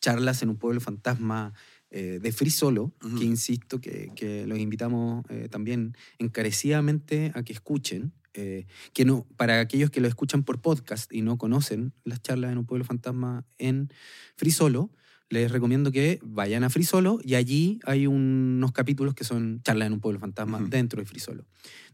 charlas 0.00 0.42
en 0.42 0.50
un 0.50 0.56
pueblo 0.56 0.80
fantasma 0.80 1.52
eh, 1.90 2.18
de 2.22 2.32
Free 2.32 2.50
Solo, 2.50 2.92
que 3.18 3.24
insisto 3.24 3.80
que, 3.80 4.10
que 4.14 4.46
los 4.46 4.58
invitamos 4.58 5.24
eh, 5.30 5.48
también 5.50 5.96
encarecidamente 6.18 7.32
a 7.34 7.42
que 7.42 7.54
escuchen, 7.54 8.12
eh, 8.34 8.66
que 8.92 9.06
no, 9.06 9.26
para 9.36 9.60
aquellos 9.60 9.90
que 9.90 10.02
lo 10.02 10.06
escuchan 10.06 10.42
por 10.42 10.60
podcast 10.60 11.10
y 11.12 11.22
no 11.22 11.38
conocen 11.38 11.94
las 12.04 12.20
charlas 12.20 12.52
en 12.52 12.58
un 12.58 12.66
pueblo 12.66 12.84
fantasma 12.84 13.46
en 13.56 13.90
Free 14.36 14.50
Solo, 14.50 14.90
les 15.30 15.50
recomiendo 15.50 15.92
que 15.92 16.18
vayan 16.22 16.64
a 16.64 16.70
Free 16.70 16.84
Solo 16.84 17.18
y 17.22 17.34
allí 17.34 17.80
hay 17.84 18.06
unos 18.06 18.72
capítulos 18.72 19.14
que 19.14 19.24
son 19.24 19.60
charlas 19.62 19.86
en 19.86 19.92
un 19.94 20.00
pueblo 20.00 20.18
fantasma 20.20 20.58
Ujú. 20.58 20.68
dentro 20.68 21.00
de 21.00 21.06
Free 21.06 21.20
Solo. 21.20 21.44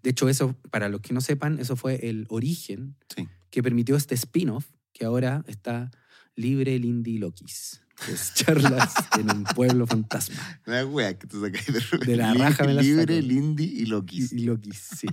De 0.02 0.10
hecho, 0.10 0.28
eso, 0.28 0.56
para 0.70 0.88
los 0.88 1.00
que 1.00 1.12
no 1.14 1.20
sepan, 1.20 1.58
eso 1.58 1.74
fue 1.76 2.08
el 2.08 2.26
origen 2.28 2.96
Sí. 3.14 3.26
que 3.50 3.62
permitió 3.62 3.96
este 3.96 4.14
spin-off 4.14 4.66
que 4.92 5.04
ahora 5.04 5.44
está 5.48 5.90
libre 6.36 6.78
Lindy 6.78 7.18
Lokis. 7.18 7.80
Es 8.10 8.34
charlas 8.34 8.92
en 9.18 9.30
un 9.30 9.44
pueblo 9.44 9.86
fantasma. 9.86 10.60
La 10.66 10.84
wea 10.86 11.16
que 11.18 11.26
te 11.26 11.40
sacáis 11.40 11.66
de, 11.90 12.06
De 12.06 12.16
la 12.16 12.34
raja 12.34 12.64
me 12.64 12.74
la 12.74 12.82
Libre. 12.82 13.22
Lindy 13.22 13.64
y 13.64 13.86
Loki. 13.86 14.26
Y, 14.32 14.42
y 14.42 14.44
Lokis, 14.44 14.78
sí. 14.98 15.06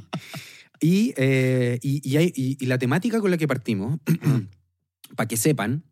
Y, 0.80 1.14
eh, 1.18 1.78
y, 1.84 2.16
hay- 2.18 2.34
y- 2.36 2.58
y 2.60 2.66
la 2.66 2.78
temática 2.80 3.20
con 3.22 3.30
la 3.32 3.38
que 3.38 3.48
partimos, 3.48 4.00
para 5.16 5.28
que 5.28 5.38
sepan, 5.38 5.84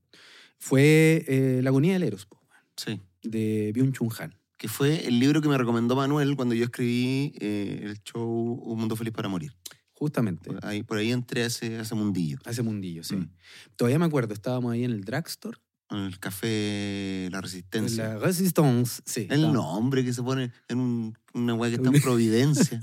fue 0.59 1.23
eh, 1.27 1.61
La 1.63 1.69
agonía 1.69 1.93
del 1.93 2.03
Eros, 2.03 2.25
po, 2.25 2.39
Sí. 2.75 3.01
de 3.23 3.71
Byung-Chun 3.73 4.09
Han. 4.19 4.35
que 4.57 4.67
fue 4.67 5.07
el 5.07 5.19
libro 5.19 5.41
que 5.41 5.47
me 5.47 5.57
recomendó 5.57 5.95
Manuel 5.95 6.35
cuando 6.35 6.53
yo 6.53 6.65
escribí 6.65 7.33
eh, 7.39 7.79
el 7.83 8.01
show 8.03 8.25
Un 8.65 8.77
Mundo 8.79 8.95
Feliz 8.95 9.13
para 9.13 9.27
Morir. 9.29 9.53
Justamente. 9.93 10.49
Por 10.51 10.65
ahí, 10.65 10.83
por 10.83 10.97
ahí 10.97 11.11
entré 11.11 11.43
a 11.43 11.47
ese, 11.47 11.77
a 11.77 11.81
ese 11.81 11.93
mundillo. 11.95 12.37
A 12.45 12.51
ese 12.51 12.61
mundillo, 12.61 13.03
sí. 13.03 13.15
Mm. 13.17 13.29
Todavía 13.75 13.99
me 13.99 14.05
acuerdo, 14.05 14.33
estábamos 14.33 14.71
ahí 14.71 14.83
en 14.85 14.91
el 14.91 15.03
drugstore. 15.03 15.57
En 15.91 15.97
el 15.97 16.19
café 16.19 17.27
La 17.31 17.41
Resistencia. 17.41 18.09
La 18.09 18.19
Resistance, 18.19 19.01
sí. 19.05 19.27
el 19.29 19.51
nombre 19.51 20.05
que 20.05 20.13
se 20.13 20.21
pone 20.23 20.51
en 20.67 20.79
un- 20.79 21.17
una 21.33 21.53
weá 21.55 21.69
que 21.71 21.77
está 21.77 21.89
en 21.89 22.01
Providencia. 22.01 22.79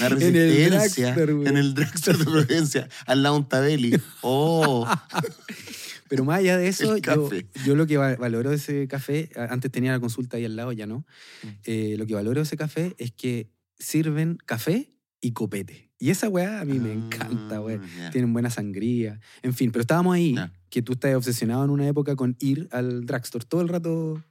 La 0.00 0.08
Resistencia. 0.08 1.14
en 1.18 1.56
el 1.56 1.74
drugstore 1.74 2.18
de 2.18 2.24
Providencia. 2.24 2.88
Al 3.06 3.22
lado 3.22 3.36
de 3.36 3.40
un 3.42 3.48
Tabeli. 3.48 4.00
Oh. 4.22 4.86
Pero 6.08 6.24
más 6.24 6.38
allá 6.40 6.56
de 6.58 6.68
eso, 6.68 6.96
yo, 6.98 7.28
yo 7.64 7.74
lo 7.76 7.86
que 7.86 7.96
va- 7.96 8.16
valoro 8.16 8.50
de 8.50 8.56
ese 8.56 8.86
café, 8.88 9.30
antes 9.50 9.70
tenía 9.70 9.92
la 9.92 10.00
consulta 10.00 10.36
ahí 10.36 10.44
al 10.44 10.56
lado, 10.56 10.72
ya 10.72 10.86
no. 10.86 11.06
Mm. 11.42 11.46
Eh, 11.64 11.94
lo 11.98 12.06
que 12.06 12.14
valoro 12.14 12.40
de 12.40 12.44
ese 12.44 12.56
café 12.56 12.94
es 12.98 13.10
que 13.12 13.48
sirven 13.78 14.38
café 14.44 14.90
y 15.20 15.32
copete. 15.32 15.90
Y 15.98 16.10
esa 16.10 16.28
weá 16.28 16.60
a 16.60 16.64
mí 16.66 16.78
me 16.78 16.92
encanta, 16.92 17.60
weá. 17.60 17.80
Ah, 17.82 17.86
ya. 17.98 18.10
Tienen 18.10 18.32
buena 18.32 18.50
sangría. 18.50 19.20
En 19.42 19.54
fin, 19.54 19.70
pero 19.72 19.80
estábamos 19.80 20.14
ahí, 20.14 20.34
que 20.68 20.82
tú 20.82 20.92
estás 20.92 21.14
obsesionado 21.14 21.64
en 21.64 21.70
una 21.70 21.86
época 21.88 22.14
con 22.16 22.36
ir 22.40 22.68
al 22.72 23.06
drugstore 23.06 23.44
todo 23.46 23.62
el 23.62 23.68
rato. 23.68 24.22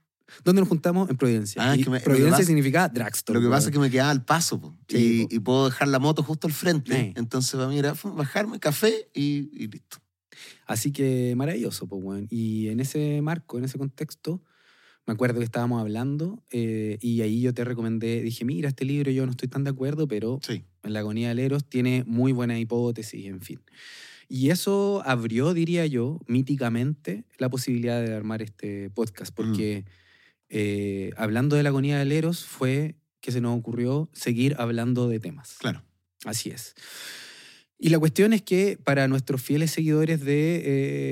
¿Dónde 0.44 0.62
nos 0.62 0.70
juntamos? 0.70 1.10
En 1.10 1.18
Providencia. 1.18 1.62
Ah, 1.64 1.76
es 1.76 1.84
que 1.84 1.90
me- 1.90 2.00
Providencia 2.00 2.32
pasa- 2.38 2.46
significa 2.48 2.88
drugstore. 2.90 3.40
Lo 3.40 3.46
que 3.46 3.50
pasa 3.52 3.68
es 3.70 3.74
que 3.74 3.80
me 3.80 3.90
quedaba 3.90 4.12
al 4.12 4.24
paso, 4.24 4.60
po. 4.62 4.78
Sí, 4.88 5.22
y, 5.22 5.26
po. 5.28 5.36
y 5.36 5.40
puedo 5.40 5.66
dejar 5.70 5.88
la 5.88 6.00
moto 6.00 6.22
justo 6.24 6.48
al 6.48 6.54
frente. 6.54 7.14
Entonces, 7.16 7.52
para 7.56 7.68
mí 7.68 7.78
era 7.80 7.94
bajarme 8.04 8.60
café 8.60 9.10
y, 9.14 9.50
y 9.54 9.68
listo. 9.68 9.98
Así 10.66 10.92
que 10.92 11.34
maravilloso, 11.36 11.88
pues, 11.88 12.02
weón. 12.04 12.28
Y 12.30 12.70
en 12.70 12.80
ese 12.80 13.22
marco, 13.22 13.58
en 13.58 13.66
ese 13.66 13.78
contexto, 13.78 14.42
me 15.06 15.14
acuerdo 15.14 15.40
que 15.40 15.46
estábamos 15.46 15.82
hablando 15.82 16.44
eh, 16.52 16.98
y 17.02 17.22
ahí 17.22 17.42
yo 17.42 17.54
te 17.54 17.66
recomendé, 17.66 18.22
dije, 18.22 18.46
mira, 18.46 18.70
este 18.70 18.86
libro 18.86 19.12
yo 19.12 19.26
no 19.26 19.32
estoy 19.32 19.50
tan 19.50 19.64
de 19.66 19.72
acuerdo, 19.72 20.08
pero 20.08 20.40
Sí. 20.42 20.64
en 20.84 20.94
la 20.94 21.00
agonía 21.00 21.30
del 21.30 21.40
Eros 21.40 21.68
tiene 21.68 22.04
muy 22.08 22.32
buena 22.32 22.58
hipótesis, 22.58 23.26
en 23.26 23.42
fin. 23.42 23.60
Y 24.30 24.50
eso 24.50 25.04
abrió, 25.06 25.54
diría 25.54 25.86
yo, 25.86 26.22
míticamente, 26.28 27.26
la 27.38 27.50
posibilidad 27.50 28.02
de 28.02 28.14
armar 28.14 28.42
este 28.42 28.90
podcast, 28.92 29.34
porque 29.36 29.84
eh, 30.50 31.12
hablando 31.18 31.56
de 31.58 31.64
la 31.64 31.70
agonía 31.70 32.00
del 32.00 32.12
Eros 32.14 32.46
fue 32.46 32.96
que 33.20 33.32
se 33.32 33.42
nos 33.42 33.58
ocurrió 33.58 34.10
seguir 34.14 34.56
hablando 34.58 35.10
de 35.10 35.20
temas. 35.20 35.58
Claro. 35.60 35.84
Así 36.26 36.50
es. 36.50 36.76
Y 37.84 37.90
la 37.90 38.00
cuestión 38.00 38.32
es 38.32 38.42
que 38.42 38.80
para 38.82 39.10
nuestros 39.10 39.42
fieles 39.42 39.72
seguidores 39.72 40.24
de 40.24 40.62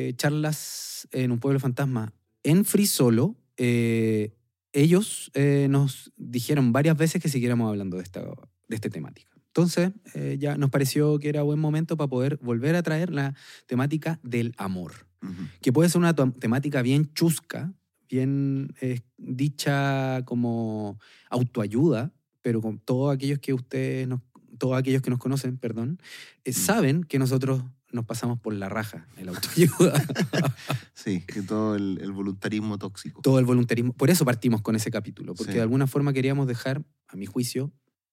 eh, 0.07 0.13
charlas 0.15 1.05
en 1.11 1.33
un 1.33 1.39
pueblo 1.41 1.59
fantasma 1.59 2.13
en 2.43 2.63
Free 2.63 2.85
Solo, 2.85 3.35
eh, 3.57 4.31
ellos 4.71 5.31
eh, 5.33 5.67
nos 5.69 6.13
dijeron 6.15 6.71
varias 6.71 6.95
veces 6.95 7.21
que 7.21 7.27
siguiéramos 7.27 7.67
hablando 7.69 7.97
de 7.97 8.03
esta, 8.03 8.21
de 8.21 8.75
esta 8.75 8.89
temática. 8.89 9.29
Entonces, 9.47 9.91
eh, 10.13 10.37
ya 10.39 10.55
nos 10.55 10.69
pareció 10.69 11.19
que 11.19 11.27
era 11.27 11.41
buen 11.41 11.59
momento 11.59 11.97
para 11.97 12.07
poder 12.07 12.39
volver 12.41 12.77
a 12.77 12.83
traer 12.83 13.11
la 13.11 13.35
temática 13.65 14.21
del 14.23 14.53
amor, 14.55 14.93
Ujú. 15.21 15.43
que 15.61 15.73
puede 15.73 15.89
ser 15.89 15.99
una 15.99 16.15
temática 16.15 16.81
bien 16.81 17.11
chusca, 17.13 17.73
bien 18.09 18.73
eh, 18.79 19.01
dicha 19.17 20.23
como 20.23 20.97
autoayuda, 21.29 22.13
pero 22.41 22.61
con 22.61 22.79
todos 22.79 23.13
aquellos 23.13 23.39
que 23.39 23.53
ustedes 23.53 24.07
nos, 24.07 24.21
todos 24.61 24.77
aquellos 24.77 25.01
que 25.01 25.09
nos 25.09 25.17
conocen, 25.17 25.57
perdón, 25.57 25.99
eh, 26.43 26.53
saben 26.53 27.03
que 27.03 27.17
nosotros 27.17 27.63
nos 27.91 28.05
pasamos 28.05 28.39
por 28.39 28.53
la 28.53 28.69
raja 28.69 29.07
el 29.17 29.27
autoayuda, 29.29 29.91
Sí, 30.93 31.21
que 31.25 31.41
todo 31.41 31.75
el, 31.75 31.97
el 31.99 32.11
voluntarismo 32.11 32.77
tóxico. 32.77 33.21
todo 33.23 33.39
el 33.39 33.45
voluntarismo. 33.45 33.91
Por 33.93 34.11
eso 34.11 34.23
partimos 34.23 34.61
con 34.61 34.75
ese 34.75 34.91
capítulo, 34.91 35.33
porque 35.33 35.53
Sí. 35.53 35.57
de 35.57 35.63
alguna 35.63 35.87
forma 35.87 36.13
queríamos 36.13 36.45
dejar, 36.47 36.83
a 37.07 37.15
mi 37.15 37.25
juicio, 37.25 37.71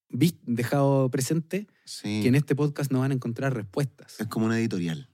dejado 0.09 1.11
presente 1.11 1.67
Sí. 1.85 2.21
que 2.23 2.29
en 2.29 2.35
este 2.35 2.57
podcast 2.57 2.91
no 2.91 3.01
van 3.01 3.11
a 3.11 3.15
encontrar 3.15 3.53
respuestas. 3.55 4.19
Es 4.19 4.27
como 4.29 4.47
una 4.47 4.59
editorial. 4.59 5.11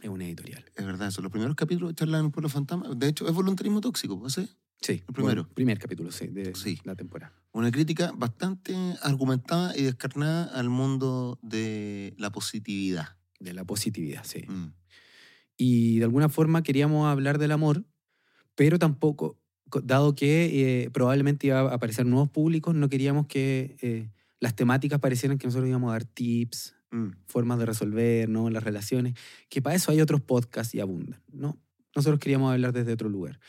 Es 0.00 0.08
una 0.08 0.24
editorial. 0.24 0.64
Es 0.76 0.86
verdad, 0.86 1.08
eso. 1.08 1.20
Los 1.20 1.30
primeros 1.30 1.54
capítulos 1.56 1.90
de 1.90 1.94
Charla 1.94 2.18
en 2.20 2.24
un 2.24 2.32
pueblo 2.32 2.48
fantasma, 2.48 2.88
de 2.96 3.06
hecho, 3.08 3.28
es 3.28 3.34
voluntarismo 3.34 3.82
tóxico, 3.82 4.18
pues, 4.18 4.32
¿sí? 4.32 4.48
Sí, 4.80 4.92
El 5.06 5.14
primero. 5.14 5.42
bueno, 5.42 5.48
primer 5.54 5.78
capítulo, 5.78 6.10
sí, 6.10 6.26
de 6.28 6.54
Sí. 6.54 6.78
la 6.84 6.94
temporada. 6.94 7.32
Una 7.52 7.70
crítica 7.70 8.12
bastante 8.16 8.74
argumentada 9.02 9.76
y 9.76 9.82
descarnada 9.82 10.44
al 10.44 10.68
mundo 10.70 11.38
de 11.42 12.14
la 12.16 12.30
positividad. 12.30 13.16
De 13.38 13.52
la 13.52 13.64
positividad, 13.64 14.24
sí. 14.24 14.44
Mm. 14.48 14.72
Y 15.56 15.98
de 15.98 16.04
alguna 16.04 16.28
forma 16.28 16.62
queríamos 16.62 17.06
hablar 17.08 17.38
del 17.38 17.52
amor, 17.52 17.84
pero 18.54 18.78
tampoco, 18.78 19.38
co- 19.68 19.80
dado 19.82 20.14
que 20.14 20.84
eh, 20.84 20.90
probablemente 20.90 21.48
iba 21.48 21.60
a 21.60 21.74
aparecer 21.74 22.06
nuevos 22.06 22.30
públicos, 22.30 22.74
no 22.74 22.88
queríamos 22.88 23.26
que 23.26 23.76
eh, 23.82 24.10
las 24.38 24.54
temáticas 24.56 24.98
parecieran 25.00 25.36
que 25.36 25.46
nosotros 25.46 25.68
íbamos 25.68 25.90
a 25.90 25.92
dar 25.92 26.04
tips, 26.04 26.74
Mm. 26.92 27.10
formas 27.28 27.58
de 27.60 27.66
resolver, 27.66 28.28
¿no? 28.28 28.50
Las 28.50 28.64
relaciones, 28.64 29.14
que 29.48 29.62
para 29.62 29.76
eso 29.76 29.92
hay 29.92 30.00
otros 30.00 30.20
podcasts 30.22 30.74
y 30.74 30.80
abundan, 30.80 31.22
¿no? 31.30 31.56
Nosotros 31.94 32.20
queríamos 32.20 32.52
hablar 32.52 32.72
desde 32.72 32.92
otro 32.92 33.08
lugar. 33.08 33.40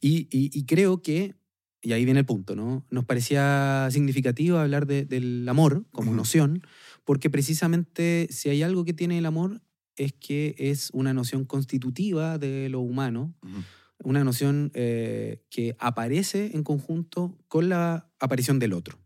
Y, 0.00 0.28
y- 0.30 0.50
y 0.52 0.64
creo 0.64 1.02
que, 1.02 1.34
y 1.82 1.92
ahí 1.92 2.04
viene 2.04 2.20
el 2.20 2.26
punto, 2.26 2.56
¿no? 2.56 2.84
Nos 2.90 3.04
parecía 3.04 3.88
significativo 3.90 4.58
hablar 4.58 4.86
de- 4.86 5.04
del 5.04 5.46
amor 5.48 5.84
como 5.92 6.12
noción, 6.14 6.62
porque 7.04 7.30
precisamente 7.30 8.28
si 8.30 8.48
hay 8.48 8.62
algo 8.62 8.84
que 8.84 8.92
tiene 8.94 9.18
el 9.18 9.26
amor 9.26 9.62
es 9.96 10.12
que 10.14 10.54
es 10.58 10.90
una 10.92 11.12
noción 11.12 11.44
constitutiva 11.44 12.38
de 12.38 12.68
lo 12.70 12.80
humano, 12.80 13.34
Ujú. 13.42 13.62
una 14.04 14.24
noción 14.24 14.70
eh, 14.74 15.42
que 15.50 15.76
aparece 15.78 16.52
en 16.54 16.62
conjunto 16.64 17.36
con 17.48 17.68
la 17.68 18.10
aparición 18.18 18.58
del 18.58 18.72
otro. 18.72 18.98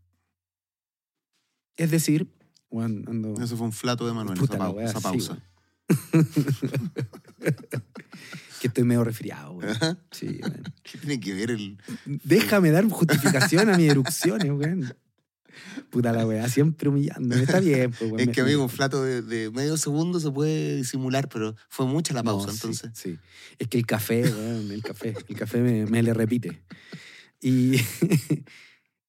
Es 1.75 1.91
decir, 1.91 2.29
bueno, 2.69 3.01
ando- 3.11 3.41
Eso 3.43 3.57
fue 3.57 3.65
un 3.67 3.73
flato 3.73 4.07
de 4.07 4.13
Manuel, 4.13 4.37
Puta 4.39 4.53
esa, 4.55 4.63
pau- 4.63 4.73
wea, 4.75 4.85
esa 4.85 4.99
sí, 4.99 5.03
pausa. 5.03 5.41
que 8.59 8.67
estoy 8.67 8.83
medio 8.83 9.03
resfriado. 9.03 9.59
Ajá. 9.61 9.97
Sí, 10.11 10.39
weón. 10.41 10.73
¿Qué 10.83 10.97
tiene 10.97 11.19
que 11.19 11.33
ver 11.33 11.51
el...? 11.51 11.77
Déjame 12.05 12.71
dar 12.71 12.87
justificación 12.89 13.69
a 13.69 13.77
mis 13.77 13.91
erupciones, 13.91 14.51
weón. 14.51 14.93
Puta 15.89 16.11
la 16.11 16.25
weá, 16.27 16.49
siempre 16.49 16.89
humillando. 16.89 17.35
Está 17.35 17.59
bien, 17.59 17.91
pues, 17.91 18.11
weón. 18.11 18.19
Es 18.19 18.35
que, 18.35 18.41
amigo, 18.41 18.63
un 18.63 18.69
flato 18.69 19.03
de, 19.03 19.21
de 19.21 19.51
medio 19.51 19.77
segundo 19.77 20.19
se 20.19 20.29
puede 20.31 20.75
disimular, 20.75 21.29
pero 21.29 21.55
fue 21.69 21.85
mucha 21.85 22.13
la 22.13 22.23
No, 22.23 22.31
pausa, 22.31 22.51
sí, 22.51 22.55
entonces. 22.55 22.91
Sí, 22.93 23.17
Es 23.57 23.67
que 23.67 23.77
el 23.77 23.85
café, 23.85 24.23
weón, 24.23 24.71
el 24.71 24.83
café. 24.83 25.15
El 25.27 25.35
café 25.35 25.59
me, 25.59 25.85
me 25.85 26.03
le 26.03 26.13
repite. 26.13 26.61
Y, 27.41 27.75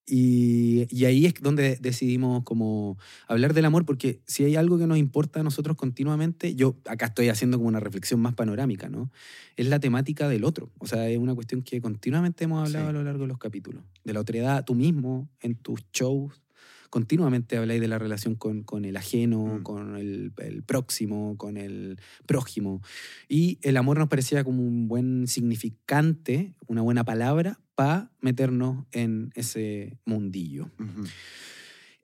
y, 0.09 0.87
y 0.89 1.05
ahí 1.05 1.27
es 1.27 1.35
donde 1.41 1.77
decidimos 1.81 2.45
como 2.45 2.97
hablar 3.27 3.55
del 3.55 3.65
amor, 3.65 3.85
porque 3.85 4.21
si 4.27 4.45
hay 4.45 4.55
algo 4.55 4.79
que 4.79 4.87
nos 4.87 4.99
importa 4.99 5.41
a 5.41 5.43
nosotros 5.43 5.77
continuamente, 5.77 6.55
yo 6.55 6.77
acá 6.87 7.07
estoy 7.07 7.29
haciendo 7.29 7.57
como 7.59 7.69
una 7.69 7.81
reflexión 7.81 8.21
más 8.21 8.35
panorámica, 8.35 8.89
¿no? 8.89 9.11
Es 9.57 9.67
la 9.67 9.81
temática 9.81 10.29
del 10.29 10.45
otro. 10.45 10.71
O 10.79 10.87
sea, 10.87 11.09
es 11.09 11.19
una 11.19 11.35
cuestión 11.35 11.63
que 11.63 11.81
continuamente 11.81 12.45
hemos 12.45 12.67
hablado 12.67 12.87
Sí. 12.87 12.91
a 12.91 12.93
lo 12.93 13.03
largo 13.03 13.23
de 13.23 13.29
los 13.29 13.39
capítulos. 13.39 13.83
De 14.05 14.13
la 14.13 14.21
otredad, 14.21 14.65
tú 14.65 14.75
mismo, 14.77 15.29
en 15.41 15.57
tus 15.57 15.81
shows, 15.93 16.41
continuamente 16.89 17.57
habláis 17.57 17.81
de 17.81 17.89
la 17.89 17.99
relación 17.99 18.37
con, 18.37 18.63
con 18.63 18.85
el 18.85 18.97
ajeno, 18.97 19.59
Mm. 19.59 19.63
con 19.65 19.97
el, 19.97 20.33
el 20.39 20.63
próximo, 20.63 21.37
con 21.37 21.57
el 21.57 21.99
prójimo. 22.27 22.81
Y 23.29 23.59
el 23.63 23.77
amor 23.77 23.99
nos 23.99 24.09
parecía 24.09 24.45
como 24.45 24.63
un 24.63 24.87
buen 24.87 25.27
significante, 25.27 26.55
una 26.69 26.83
buena 26.83 27.05
palabra 27.05 27.59
para 27.77 28.11
meternos 28.21 28.85
en 28.91 29.31
ese 29.37 29.99
mundillo. 30.05 30.65
Ujú. 30.81 31.05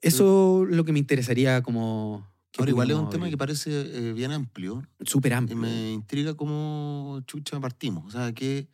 Eso 0.01 0.65
es 0.69 0.75
lo 0.75 0.85
que 0.85 0.93
me 0.93 0.99
interesaría 0.99 1.61
como... 1.61 2.31
Ahora, 2.57 2.69
igual 2.69 2.91
es 2.91 2.95
un 2.95 3.05
pudiéramos 3.09 3.11
tema 3.11 3.23
que 3.25 3.27
abrir. 3.29 3.37
parece 3.39 4.09
eh, 4.09 4.13
bien 4.13 4.31
amplio 4.31 4.87
Súper 5.03 5.31
y 5.31 5.35
amplio. 5.35 5.57
me 5.57 5.91
intriga 5.91 6.35
cómo 6.35 7.19
chucha 7.25 7.59
partimos. 7.59 8.05
O 8.05 8.11
sea, 8.11 8.31
que... 8.33 8.69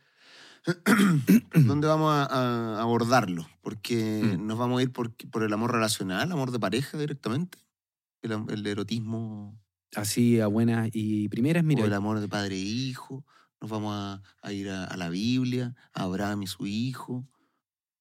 ¿Dónde 1.54 1.86
vamos 1.86 2.12
a, 2.12 2.24
a 2.76 2.82
abordarlo? 2.82 3.48
Porque 3.62 4.20
Mm. 4.36 4.46
nos 4.46 4.58
vamos 4.58 4.80
a 4.80 4.82
ir 4.82 4.92
por, 4.92 5.14
por 5.30 5.42
el 5.42 5.52
amor 5.54 5.72
relacional, 5.72 6.30
amor 6.30 6.50
de 6.50 6.58
pareja 6.60 6.98
directamente, 6.98 7.58
el, 8.22 8.32
el 8.48 8.66
erotismo 8.66 9.58
Así 9.96 10.38
a 10.38 10.46
buenas 10.46 10.90
y 10.92 11.28
primeras, 11.30 11.64
mira, 11.64 11.82
o 11.82 11.86
el 11.86 11.94
amor 11.94 12.20
de 12.20 12.28
padre 12.28 12.54
e 12.56 12.60
hijo. 12.60 13.24
Nos 13.60 13.70
vamos 13.70 13.94
a, 13.94 14.22
a 14.42 14.52
ir 14.52 14.68
a, 14.70 14.84
a 14.84 14.96
la 14.96 15.08
Biblia, 15.10 15.74
a 15.92 16.02
Abraham 16.04 16.42
y 16.42 16.46
su 16.46 16.66
hijo. 16.66 17.26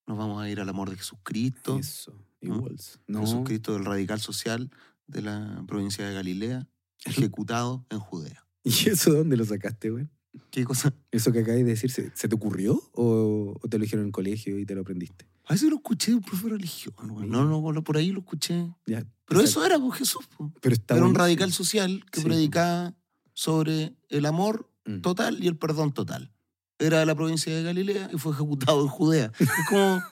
Nos 0.07 0.17
vamos 0.17 0.41
a 0.41 0.49
ir 0.49 0.59
al 0.59 0.69
amor 0.69 0.89
de 0.89 0.97
Jesucristo. 0.97 1.77
eso, 1.77 2.13
¿no? 2.41 2.55
iguals. 2.55 2.99
No, 3.07 3.21
Jesucristo 3.21 3.73
del 3.73 3.85
radical 3.85 4.19
social 4.19 4.69
de 5.07 5.21
la 5.21 5.63
provincia 5.67 6.07
de 6.07 6.13
Galilea, 6.13 6.67
ejecutado 7.05 7.85
en 7.89 7.99
Judea. 7.99 8.45
¿Y 8.63 8.89
eso 8.89 9.13
dónde 9.13 9.37
lo 9.37 9.45
sacaste, 9.45 9.89
güey? 9.89 10.07
¿Qué 10.51 10.63
cosa? 10.63 10.93
¿Eso 11.11 11.31
que 11.31 11.39
acabas 11.39 11.57
de 11.57 11.63
decir, 11.63 11.89
¿se, 11.91 12.11
se 12.15 12.27
te 12.29 12.35
ocurrió 12.35 12.81
o, 12.93 13.57
o 13.61 13.67
te 13.67 13.77
lo 13.77 13.83
dijeron 13.83 14.03
en 14.03 14.07
el 14.09 14.13
colegio 14.13 14.59
y 14.59 14.65
te 14.65 14.75
lo 14.75 14.81
aprendiste? 14.81 15.27
A 15.45 15.53
veces 15.53 15.69
lo 15.69 15.77
escuché 15.77 16.11
de 16.11 16.17
un 16.17 16.23
profe 16.23 16.43
de 16.45 16.49
religión. 16.51 16.93
güey. 16.99 17.27
No, 17.27 17.45
no, 17.45 17.71
no, 17.73 17.83
por 17.83 17.97
ahí 17.97 18.11
lo 18.11 18.19
escuché. 18.19 18.71
Ya, 18.85 19.03
Pero 19.25 19.41
eso 19.41 19.65
era 19.65 19.79
pues, 19.79 19.97
Jesús. 19.99 20.23
pues. 20.37 20.51
pero 20.61 20.75
Era 20.89 21.05
un 21.05 21.15
radical 21.15 21.51
social 21.51 22.05
que 22.11 22.19
Sí, 22.21 22.25
predicaba 22.27 22.93
sobre 23.33 23.95
el 24.09 24.25
amor. 24.27 24.68
Total 25.01 25.43
y 25.43 25.47
el 25.47 25.57
perdón 25.57 25.93
total. 25.93 26.31
era 26.79 26.99
de 26.99 27.05
la 27.05 27.15
provincia 27.15 27.55
de 27.55 27.63
Galilea 27.63 28.09
y 28.13 28.17
fue 28.17 28.33
ejecutado 28.33 28.81
en 28.81 28.87
Judea. 28.87 29.31
Es 29.39 29.49
como... 29.69 30.01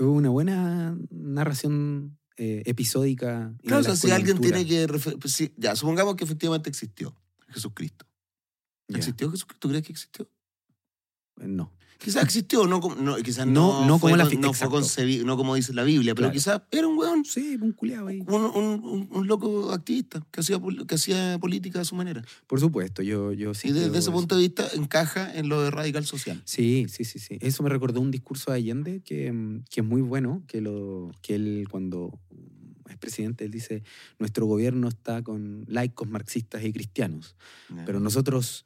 Una 0.00 0.28
buena 0.28 0.94
narración 1.10 2.18
eh, 2.36 2.62
episódica. 2.66 3.54
Claro, 3.62 3.80
o 3.80 3.84
sea, 3.84 3.96
si 3.96 4.10
alguien 4.10 4.38
tiene 4.38 4.66
que... 4.66 4.86
Pues 5.18 5.50
ya, 5.56 5.74
supongamos 5.74 6.16
que 6.16 6.24
efectivamente 6.24 6.68
existió 6.68 7.16
Jesucristo. 7.48 8.06
¿Existió 8.88 9.30
Jesucristo? 9.30 9.58
¿Tú 9.58 9.68
crees 9.70 9.86
que 9.86 9.92
existió? 9.92 10.30
No. 11.36 11.72
Quizás 12.02 12.24
existió, 12.24 12.66
no, 12.66 12.80
no, 12.98 13.16
quizás 13.16 13.46
no, 13.46 13.86
no, 13.86 13.98
como, 13.98 14.16
la, 14.16 14.24
no 14.24 14.54
fue 14.54 14.70
concebido, 14.70 15.26
no 15.26 15.36
como 15.36 15.54
dice 15.54 15.74
la 15.74 15.82
Biblia, 15.82 16.14
pero 16.14 16.32
quizás 16.32 16.62
era 16.70 16.88
un 16.88 16.96
weón. 16.96 17.26
Sí, 17.26 17.58
un 17.60 17.72
culiado 17.72 18.06
ahí. 18.06 18.22
Un, 18.26 18.42
un, 18.42 19.08
un, 19.10 19.26
loco 19.26 19.70
activista 19.70 20.26
que 20.30 20.40
hacía, 20.40 20.58
que 20.88 20.94
hacía 20.94 21.38
política 21.38 21.82
a 21.82 21.84
su 21.84 21.94
manera. 21.94 22.24
Por 22.46 22.58
supuesto, 22.58 23.02
yo, 23.02 23.34
yo 23.34 23.52
sí. 23.52 23.68
Y 23.68 23.72
desde 23.72 23.98
ese 23.98 24.10
punto 24.10 24.36
de 24.36 24.40
vista 24.40 24.66
encaja 24.74 25.30
en 25.34 25.50
lo 25.50 25.60
de 25.60 25.70
radical 25.70 26.06
social. 26.06 26.40
Sí, 26.46 26.86
sí, 26.88 27.04
sí. 27.04 27.18
sí. 27.18 27.36
Eso 27.42 27.62
me 27.62 27.68
recordó 27.68 28.00
un 28.00 28.10
discurso 28.10 28.50
de 28.50 28.56
Allende 28.56 29.02
que, 29.04 29.60
que 29.68 29.80
es 29.82 29.86
muy 29.86 30.00
bueno, 30.00 30.42
que, 30.46 30.62
lo, 30.62 31.12
que 31.20 31.34
él 31.34 31.68
cuando 31.70 32.18
es 32.88 32.96
presidente, 32.96 33.44
él 33.44 33.50
dice, 33.50 33.82
nuestro 34.18 34.46
gobierno 34.46 34.88
está 34.88 35.22
con 35.22 35.64
laicos 35.68 36.08
marxistas 36.08 36.64
y 36.64 36.72
cristianos, 36.72 37.36
pero 37.84 38.00
nosotros 38.00 38.64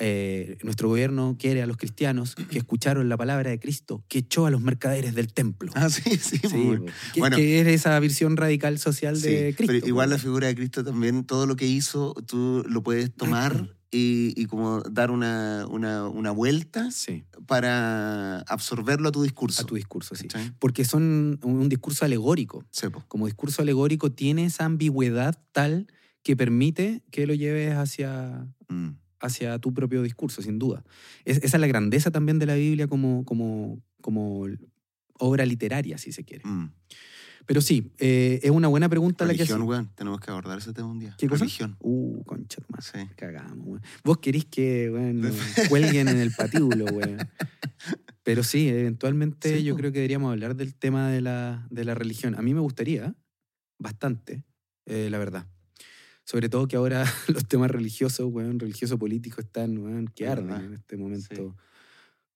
eh, 0.00 0.56
nuestro 0.62 0.88
gobierno 0.88 1.36
quiere 1.38 1.62
a 1.62 1.66
los 1.66 1.76
cristianos 1.76 2.34
que 2.34 2.58
escucharon 2.58 3.08
la 3.08 3.18
palabra 3.18 3.50
de 3.50 3.60
Cristo, 3.60 4.02
que 4.08 4.20
echó 4.20 4.46
a 4.46 4.50
los 4.50 4.62
mercaderes 4.62 5.14
del 5.14 5.32
templo. 5.32 5.70
Ah, 5.74 5.90
sí, 5.90 6.16
sí. 6.16 6.38
que, 6.40 7.20
bueno, 7.20 7.36
que 7.36 7.60
es 7.60 7.66
esa 7.66 7.98
visión 8.00 8.36
radical 8.36 8.78
social 8.78 9.20
de 9.20 9.54
Cristo. 9.54 9.74
Pero 9.74 9.86
igual 9.86 10.10
la 10.10 10.18
figura 10.18 10.46
de 10.46 10.54
Cristo 10.54 10.82
también, 10.82 11.24
todo 11.24 11.46
lo 11.46 11.54
que 11.54 11.66
hizo, 11.66 12.14
tú 12.26 12.64
lo 12.66 12.82
puedes 12.82 13.14
tomar 13.14 13.76
y, 13.90 14.46
como 14.46 14.80
dar 14.82 15.10
una, 15.10 15.66
una, 15.66 16.30
vuelta 16.30 16.88
para 17.46 18.40
absorberlo 18.40 19.08
a 19.10 19.12
tu 19.12 19.22
discurso. 19.22 19.62
A 19.62 19.66
tu 19.66 19.74
discurso, 19.74 20.14
sí. 20.14 20.28
Porque 20.58 20.84
son 20.84 21.38
un 21.42 21.68
discurso 21.68 22.04
alegórico. 22.04 22.64
como 23.08 23.26
discurso 23.26 23.62
alegórico 23.62 24.10
tiene 24.12 24.46
esa 24.46 24.64
ambigüedad 24.64 25.38
tal 25.52 25.88
que 26.22 26.36
permite 26.36 27.02
que 27.10 27.26
lo 27.26 27.34
lleves 27.34 27.74
hacia... 27.74 28.46
Mm 28.68 28.90
hacia 29.20 29.58
tu 29.58 29.72
propio 29.74 30.02
discurso, 30.02 30.42
sin 30.42 30.58
duda. 30.58 30.82
esa 31.24 31.40
es 31.44 31.60
la 31.60 31.66
grandeza 31.66 32.10
también 32.10 32.38
de 32.38 32.46
la 32.46 32.54
Biblia 32.54 32.88
como, 32.88 33.24
como, 33.24 33.82
como 34.00 34.46
obra 35.18 35.46
literaria, 35.46 35.98
si 35.98 36.12
se 36.12 36.24
quiere. 36.24 36.44
Mm. 36.46 36.72
Pero 37.46 37.60
sí, 37.60 37.92
eh, 37.98 38.38
es 38.42 38.50
una 38.50 38.68
buena 38.68 38.88
pregunta 38.88 39.24
la 39.24 39.32
que 39.32 39.38
Religión, 39.38 39.62
weón. 39.62 39.90
Tenemos 39.94 40.20
que 40.20 40.30
abordar 40.30 40.58
ese 40.58 40.72
tema 40.72 40.88
un 40.88 40.98
día. 40.98 41.16
¿Qué 41.18 41.26
cosa? 41.26 41.40
Religión. 41.44 41.76
Uh, 41.80 42.22
concha 42.24 42.62
más. 42.68 42.92
Sí. 42.94 43.00
Cagamos, 43.16 43.66
weón. 43.66 43.82
Vos 44.04 44.18
querís 44.18 44.44
que, 44.44 44.90
weón, 44.90 45.22
cuelguen 45.68 46.08
en 46.08 46.18
el 46.18 46.32
patíbulo, 46.32 46.84
weón. 46.84 47.18
Pero 48.22 48.44
sí, 48.44 48.68
eventualmente 48.68 49.62
yo 49.64 49.74
creo 49.74 49.90
que 49.90 49.98
deberíamos 49.98 50.30
hablar 50.30 50.54
del 50.54 50.74
tema 50.74 51.10
de 51.10 51.22
la, 51.22 51.66
de 51.70 51.84
la 51.84 51.94
religión. 51.94 52.34
A 52.36 52.42
mí 52.42 52.54
me 52.54 52.60
gustaría 52.60 53.14
bastante, 53.78 54.44
eh, 54.86 55.08
la 55.10 55.18
verdad. 55.18 55.46
Sobre 56.30 56.48
todo 56.48 56.68
que 56.68 56.76
ahora 56.76 57.04
los 57.26 57.44
temas 57.48 57.72
religiosos, 57.72 58.28
weón, 58.30 58.60
religioso-políticos 58.60 59.46
están, 59.46 59.76
weón, 59.78 60.06
que 60.06 60.28
arden 60.28 60.64
en 60.64 60.74
este 60.74 60.96
momento. 60.96 61.56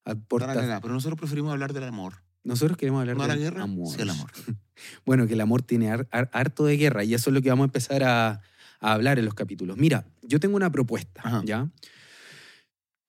pero 0.02 0.92
nosotros 0.92 1.16
preferimos 1.16 1.52
hablar 1.52 1.72
del 1.72 1.84
amor. 1.84 2.14
Nosotros 2.42 2.76
queremos 2.76 3.02
hablar 3.02 3.16
del 3.16 3.28
la 3.28 3.36
guerra, 3.36 3.62
amor. 3.62 3.94
Sí, 3.94 4.02
el 4.02 4.10
amor. 4.10 4.32
bueno, 5.06 5.28
que 5.28 5.34
el 5.34 5.40
amor 5.40 5.62
tiene 5.62 5.92
harto 6.10 6.66
de 6.66 6.76
guerra 6.76 7.04
y 7.04 7.14
eso 7.14 7.30
es 7.30 7.34
lo 7.34 7.40
que 7.40 7.50
vamos 7.50 7.62
a 7.62 7.66
empezar 7.66 8.02
a, 8.02 8.42
hablar 8.80 9.20
en 9.20 9.26
los 9.26 9.34
capítulos. 9.34 9.76
Mira, 9.76 10.04
yo 10.22 10.40
tengo 10.40 10.56
una 10.56 10.72
propuesta, 10.72 11.42
¿ya? 11.44 11.70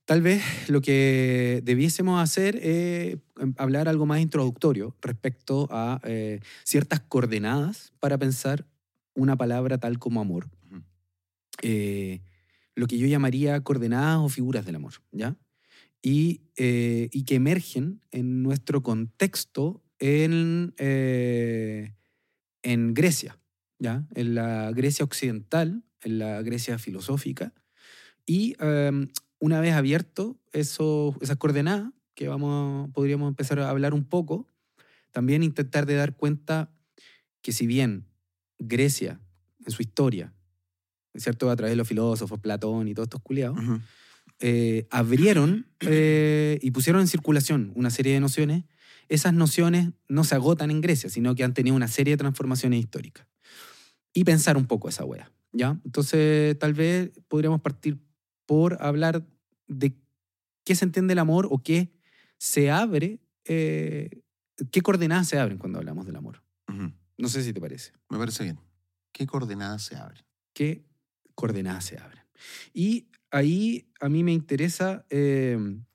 Tal 0.05 0.21
vez 0.21 0.43
lo 0.69 0.81
que 0.81 1.61
debiésemos 1.65 2.21
hacer 2.21 2.57
es 2.57 3.17
em, 3.39 3.55
hablar 3.57 3.89
algo 3.89 4.05
más 4.05 4.19
introductorio 4.19 4.95
respecto 5.01 5.67
a 5.71 5.99
eh, 6.03 6.41
ciertas 6.63 6.99
coordenadas 6.99 7.91
para 7.99 8.19
pensar 8.19 8.67
una 9.15 9.35
palabra 9.35 9.79
tal 9.79 9.97
como 9.97 10.21
amor. 10.21 10.47
Eh, 11.62 12.21
lo 12.75 12.88
que 12.88 12.97
yo 12.97 13.07
llamaría 13.07 13.62
coordenadas 13.62 14.19
o 14.19 14.29
figuras 14.29 14.65
del 14.65 14.75
amor, 14.75 14.93
¿ya? 15.12 15.38
Y, 16.01 16.41
eh, 16.57 17.09
que 17.25 17.35
emergen 17.35 18.01
en 18.11 18.44
nuestro 18.44 18.83
contexto 18.83 19.81
en, 19.98 20.74
eh, 20.77 21.96
en 22.61 22.94
Grecia, 22.94 23.39
¿ya? 23.79 24.05
En 24.13 24.35
la 24.35 24.72
Grecia 24.72 25.05
occidental, 25.05 25.83
en 26.01 26.20
la 26.20 26.41
Grecia 26.41 26.77
filosófica. 26.77 27.53
Y 28.25 28.55
em, 28.59 29.07
una 29.39 29.61
vez 29.61 29.74
abierto 29.74 30.37
eso, 30.51 31.15
esas 31.22 31.37
coordenadas, 31.37 31.91
que 32.13 32.27
vamos, 32.27 32.89
podríamos 32.91 33.29
empezar 33.29 33.59
a 33.59 33.70
hablar 33.70 33.94
un 33.94 34.05
poco, 34.05 34.48
también 35.11 35.44
intentar 35.44 35.85
de 35.85 35.96
dar 35.96 36.15
cuenta 36.15 36.72
que 37.41 37.51
si 37.51 37.68
bien 37.68 38.05
Grecia, 38.59 39.22
en 39.65 39.72
su 39.72 39.81
historia, 39.81 40.34
¿cierto? 41.17 41.49
A 41.49 41.55
través 41.55 41.71
de 41.71 41.77
los 41.77 41.87
filósofos, 41.87 42.39
Platón 42.39 42.87
y 42.87 42.93
todos 42.93 43.07
estos 43.07 43.21
culiados, 43.21 43.59
eh, 44.39 44.87
abrieron 44.89 45.67
eh, 45.79 46.59
y 46.61 46.71
pusieron 46.71 47.01
en 47.01 47.07
circulación 47.07 47.71
una 47.75 47.89
serie 47.89 48.13
de 48.13 48.19
nociones. 48.19 48.65
Esas 49.07 49.33
nociones 49.33 49.91
no 50.07 50.23
se 50.23 50.35
agotan 50.35 50.71
en 50.71 50.81
Grecia, 50.81 51.09
sino 51.09 51.35
que 51.35 51.43
han 51.43 51.53
tenido 51.53 51.75
una 51.75 51.87
serie 51.87 52.13
de 52.13 52.17
transformaciones 52.17 52.79
históricas. 52.79 53.27
Y 54.13 54.23
pensar 54.23 54.57
un 54.57 54.65
poco 54.65 54.89
esa 54.89 55.05
wea, 55.05 55.31
¿ya? 55.51 55.79
Entonces, 55.85 56.57
tal 56.57 56.73
vez 56.73 57.11
podríamos 57.27 57.61
partir 57.61 57.99
por 58.45 58.81
hablar 58.81 59.25
de 59.67 59.95
qué 60.63 60.75
se 60.75 60.85
entiende 60.85 61.13
el 61.13 61.19
amor 61.19 61.47
o 61.51 61.61
qué 61.61 61.91
se 62.37 62.71
abre, 62.71 63.19
eh, 63.45 64.21
qué 64.71 64.81
coordenadas 64.81 65.27
se 65.27 65.39
abren 65.39 65.57
cuando 65.57 65.79
hablamos 65.79 66.05
del 66.05 66.15
amor. 66.15 66.41
No 67.17 67.29
sé 67.29 67.43
si 67.43 67.53
te 67.53 67.61
parece. 67.61 67.93
Me 68.09 68.17
parece 68.17 68.43
bien. 68.43 68.59
¿Qué 69.11 69.25
coordenadas 69.25 69.83
se 69.83 69.95
abren? 69.95 70.23
¿Qué 70.53 70.83
coordenadas 71.35 71.85
se 71.85 71.98
abren? 71.98 72.24
Y 72.74 73.07
ahí 73.31 73.87
a 74.00 74.09
mí 74.09 74.24
me 74.24 74.33
interesa, 74.33 75.05
em, 75.09 75.85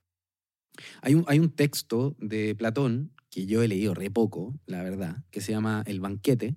hay, 1.03 1.15
un, 1.15 1.25
hay 1.27 1.39
un 1.39 1.51
texto 1.51 2.17
de 2.19 2.55
Platón 2.55 3.13
que 3.31 3.47
yo 3.47 3.63
he 3.63 3.69
leído 3.69 3.95
re 3.95 4.11
poco, 4.11 4.55
la 4.67 4.83
verdad, 4.83 5.25
que 5.31 5.41
se 5.41 5.53
llama 5.53 5.83
El 5.87 6.01
banquete, 6.01 6.57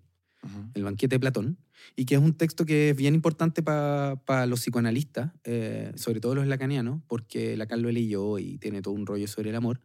el 0.74 0.84
banquete 0.84 1.16
de 1.16 1.20
Platón, 1.20 1.58
y 1.96 2.06
que 2.06 2.16
es 2.16 2.22
un 2.22 2.34
texto 2.34 2.66
que 2.66 2.90
es 2.90 2.96
bien 2.96 3.16
importante 3.16 3.62
para 3.64 4.46
los 4.46 4.60
psicoanalistas, 4.60 5.32
eh, 5.44 5.92
sobre 5.96 6.20
todo 6.20 6.36
los 6.36 6.48
lacanianos, 6.48 7.02
porque 7.08 7.56
Lacan 7.58 7.82
lo 7.82 7.92
leyó 7.92 8.40
y 8.40 8.58
tiene 8.58 8.82
todo 8.82 8.94
un 8.94 9.06
rollo 9.06 9.28
sobre 9.28 9.52
el 9.52 9.56
amor. 9.56 9.82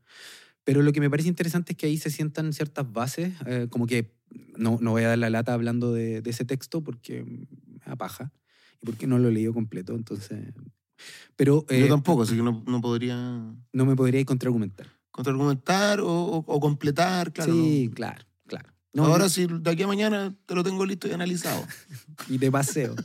Pero 0.64 0.82
lo 0.82 0.92
que 0.92 1.00
me 1.00 1.10
parece 1.10 1.28
interesante 1.28 1.72
es 1.72 1.78
que 1.78 1.86
ahí 1.86 1.96
se 1.96 2.10
sientan 2.10 2.52
ciertas 2.52 2.90
bases, 2.92 3.32
eh, 3.46 3.68
como 3.70 3.86
que 3.86 4.14
no, 4.56 4.78
no 4.80 4.92
voy 4.92 5.02
a 5.02 5.08
dar 5.08 5.18
la 5.18 5.30
lata 5.30 5.54
hablando 5.54 5.92
de, 5.92 6.22
ese 6.24 6.44
texto 6.44 6.82
porque 6.82 7.24
me 7.24 7.46
apaja 7.86 8.32
y 8.80 8.86
porque 8.86 9.06
no 9.06 9.18
lo 9.18 9.28
he 9.28 9.32
leído 9.32 9.52
completo, 9.52 9.94
entonces... 9.94 10.52
Pero, 11.36 11.64
Yo 11.68 11.76
eh, 11.76 11.88
tampoco, 11.88 12.22
así 12.22 12.34
que 12.34 12.42
no, 12.42 12.64
no, 12.66 12.80
podría... 12.80 13.16
No 13.72 13.86
me 13.86 13.94
podría 13.94 14.24
contraargumentar. 14.24 14.86
Contraargumentar 15.10 16.00
o, 16.00 16.44
o, 16.46 16.60
completar, 16.60 17.32
claro. 17.32 17.52
Sí, 17.52 17.90
claro, 17.94 18.24
claro. 18.46 18.68
Ahora 18.96 19.28
sí, 19.28 19.46
de 19.48 19.70
aquí 19.70 19.82
a 19.82 19.86
mañana 19.86 20.36
te 20.46 20.54
lo 20.54 20.64
tengo 20.64 20.84
listo 20.84 21.06
y 21.08 21.12
analizado. 21.12 21.64
y 22.28 22.38
te 22.38 22.50
paseo. 22.50 22.96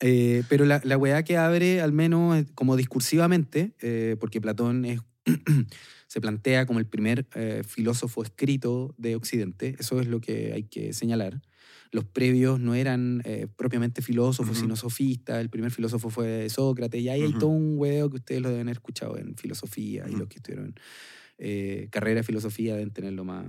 Eh, 0.00 0.42
pero 0.48 0.64
la, 0.64 0.80
la 0.84 0.96
weá 0.96 1.22
que 1.22 1.36
abre, 1.36 1.80
al 1.80 1.92
menos 1.92 2.44
como 2.54 2.76
discursivamente, 2.76 3.74
eh, 3.80 4.16
porque 4.18 4.40
Platón 4.40 4.84
es 4.84 5.00
se 6.06 6.20
plantea 6.20 6.66
como 6.66 6.78
el 6.78 6.86
primer 6.86 7.26
eh, 7.34 7.62
filósofo 7.66 8.22
escrito 8.22 8.94
de 8.98 9.16
Occidente. 9.16 9.76
Eso 9.78 10.00
es 10.00 10.06
lo 10.06 10.20
que 10.20 10.52
hay 10.52 10.64
que 10.64 10.92
señalar. 10.92 11.42
Los 11.94 12.04
previos 12.04 12.58
no 12.58 12.74
eran 12.74 13.22
eh, 13.24 13.46
propiamente 13.54 14.02
filósofos, 14.02 14.58
sino 14.58 14.74
sofistas. 14.74 15.40
El 15.40 15.48
primer 15.48 15.70
filósofo 15.70 16.10
fue 16.10 16.48
Sócrates. 16.50 17.00
Y 17.00 17.08
ahí 17.08 17.22
hay 17.22 17.32
todo 17.34 17.50
un 17.50 17.74
huevo 17.78 18.10
que 18.10 18.16
ustedes 18.16 18.42
lo 18.42 18.48
deben 18.48 18.66
haber 18.66 18.78
escuchado 18.78 19.16
en 19.16 19.36
filosofía. 19.36 20.04
Y 20.08 20.16
los 20.16 20.26
que 20.26 20.38
estuvieron 20.38 20.74
eh, 21.38 21.86
carrera 21.92 22.16
de 22.16 22.24
filosofía 22.24 22.74
deben 22.74 22.90
tenerlo 22.90 23.24
más, 23.24 23.46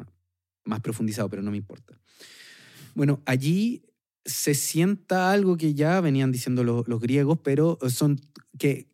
más 0.63 0.79
profundizado, 0.81 1.27
pero 1.27 1.41
no 1.41 1.49
me 1.49 1.57
importa. 1.57 1.99
Bueno, 2.93 3.23
allí 3.25 3.81
se 4.25 4.53
sienta 4.53 5.31
algo 5.31 5.57
que 5.57 5.73
ya 5.73 5.99
venían 5.99 6.31
diciendo 6.31 6.63
los, 6.63 6.87
los 6.87 6.99
griegos, 6.99 7.39
pero 7.43 7.79
son 7.89 8.21
que 8.59 8.87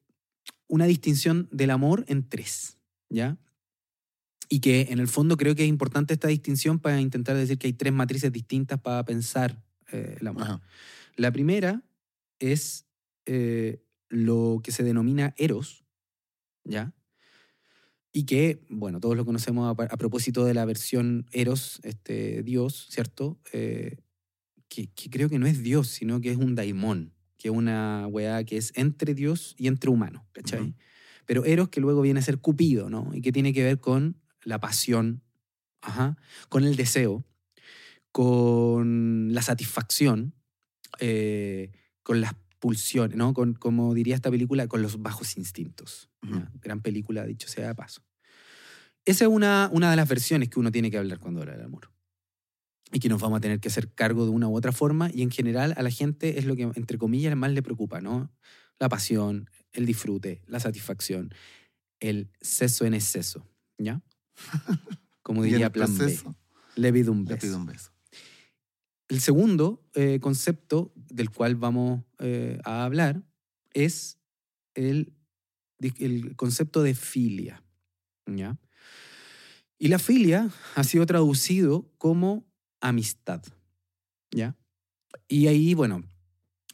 una 0.70 0.86
distinción 0.86 1.50
del 1.52 1.72
amor 1.72 2.06
en 2.08 2.30
tres, 2.30 2.78
¿ya? 3.10 3.38
Y 4.54 4.60
que 4.60 4.88
en 4.90 5.00
el 5.00 5.08
fondo 5.08 5.38
creo 5.38 5.56
que 5.56 5.64
es 5.64 5.70
importante 5.70 6.14
esta 6.14 6.28
distinción 6.28 6.78
para 6.78 7.00
intentar 7.00 7.38
decir 7.38 7.58
que 7.58 7.68
hay 7.68 7.74
tres 7.74 7.94
matrices 7.94 8.34
distintas 8.34 8.82
para 8.82 9.06
pensar 9.06 9.64
eh, 9.94 10.18
el 10.20 10.28
amor. 10.28 10.60
La 11.16 11.32
primera 11.32 11.82
es 12.38 12.86
eh, 13.26 13.82
lo 14.10 14.60
que 14.62 14.74
se 14.74 14.84
denomina 14.84 15.34
eros, 15.38 15.86
¿ya? 16.66 16.94
Y 18.12 18.26
que, 18.26 18.66
bueno, 18.68 19.00
todos 19.00 19.16
lo 19.16 19.24
conocemos 19.24 19.74
a, 19.80 19.98
propósito 19.98 20.44
de 20.44 20.54
la 20.54 20.66
versión 20.66 21.28
eros, 21.32 21.80
este, 21.84 22.44
Dios, 22.44 22.88
¿cierto? 22.90 23.40
Eh, 23.54 24.00
que, 24.68 24.88
que, 24.88 25.10
creo 25.10 25.30
que 25.30 25.40
no 25.40 25.48
es 25.48 25.64
Dios, 25.64 25.88
sino 25.88 26.20
que 26.20 26.30
es 26.30 26.38
un 26.38 26.56
daimón, 26.56 27.14
que 27.38 27.48
es 27.48 27.54
una 27.54 28.06
weá 28.08 28.44
que 28.44 28.58
es 28.58 28.74
entre 28.76 29.14
Dios 29.14 29.56
y 29.58 29.68
entre 29.68 29.92
humano, 29.92 30.28
¿cachai? 30.34 30.76
Pero 31.26 31.46
Eros 31.46 31.70
que 31.70 31.80
luego 31.80 32.02
viene 32.02 32.20
a 32.20 32.24
ser 32.24 32.40
Cupido, 32.40 32.90
¿no? 32.90 33.12
Y 33.14 33.22
que 33.22 33.32
tiene 33.32 33.54
que 33.54 33.64
ver 33.64 33.80
con 33.80 34.21
la 34.44 34.60
pasión, 34.60 35.24
ajá, 35.82 36.18
con 36.50 36.64
el 36.64 36.76
deseo, 36.76 37.26
con 38.12 39.34
la 39.34 39.42
satisfacción, 39.42 40.34
eh, 41.00 41.72
con 42.04 42.22
las 42.22 42.36
pulsiones, 42.60 43.18
¿no? 43.18 43.34
Con, 43.34 43.54
como 43.56 43.94
diría 43.94 44.16
esta 44.16 44.30
película, 44.30 44.68
con 44.68 44.82
los 44.82 45.02
bajos 45.02 45.38
instintos. 45.38 46.10
Gran 46.62 46.82
película, 46.82 47.26
dicho 47.26 47.48
sea 47.48 47.68
de 47.68 47.76
paso. 47.76 48.04
Esa 49.04 49.26
es 49.26 49.32
una, 49.32 49.70
una 49.74 49.90
de 49.90 49.96
las 49.96 50.08
versiones 50.08 50.50
que 50.50 50.60
uno 50.60 50.72
tiene 50.72 50.92
que 50.92 50.98
hablar 50.98 51.18
cuando 51.18 51.42
habla 51.42 51.54
del 51.54 51.66
amor. 51.66 51.92
Y 52.94 53.00
que 53.00 53.10
nos 53.10 53.22
vamos 53.22 53.38
a 53.38 53.42
tener 53.42 53.60
que 53.60 53.70
hacer 53.70 53.92
cargo 53.94 54.26
de 54.26 54.32
una 54.32 54.48
u 54.48 54.56
otra 54.56 54.72
forma. 54.72 55.10
Y 55.12 55.24
en 55.24 55.32
general 55.32 55.74
a 55.76 55.82
la 55.82 55.90
gente 55.90 56.38
es 56.38 56.46
lo 56.46 56.56
que, 56.56 56.64
entre 56.64 56.98
comillas, 56.98 57.36
más 57.36 57.52
le 57.52 57.64
preocupa, 57.64 58.02
¿no? 58.02 58.32
La 58.78 58.90
pasión, 58.90 59.50
el 59.72 59.86
disfrute, 59.86 60.44
la 60.46 60.60
satisfacción, 60.60 61.34
el 62.00 62.30
seso 62.42 62.86
en 62.86 62.94
exceso, 62.94 63.48
¿ya? 63.78 64.02
Como 65.24 65.44
diría 65.44 65.72
Plan 65.72 65.96
B. 65.98 66.20
Le 66.76 66.94
pido 66.94 67.12
un 67.12 67.26
beso. 67.26 67.58
un 67.58 67.66
beso. 67.66 67.92
El 69.08 69.20
segundo 69.20 69.86
eh, 69.94 70.20
concepto 70.22 70.94
del 70.96 71.30
cual 71.30 71.56
vamos 71.56 72.04
eh, 72.20 72.60
a 72.64 72.86
hablar 72.86 73.22
es 73.74 74.20
el, 74.74 75.14
el 75.80 76.36
concepto 76.38 76.82
de 76.82 76.94
filia. 76.94 77.62
¿ya? 78.26 78.58
Y 79.78 79.90
la 79.90 80.00
filia 80.00 80.50
ha 80.76 80.84
sido 80.84 81.06
traducido 81.06 81.92
como 81.98 82.46
amistad. 82.80 83.44
¿ya? 84.32 84.56
Y 85.28 85.48
ahí, 85.48 85.74
bueno, 85.74 86.04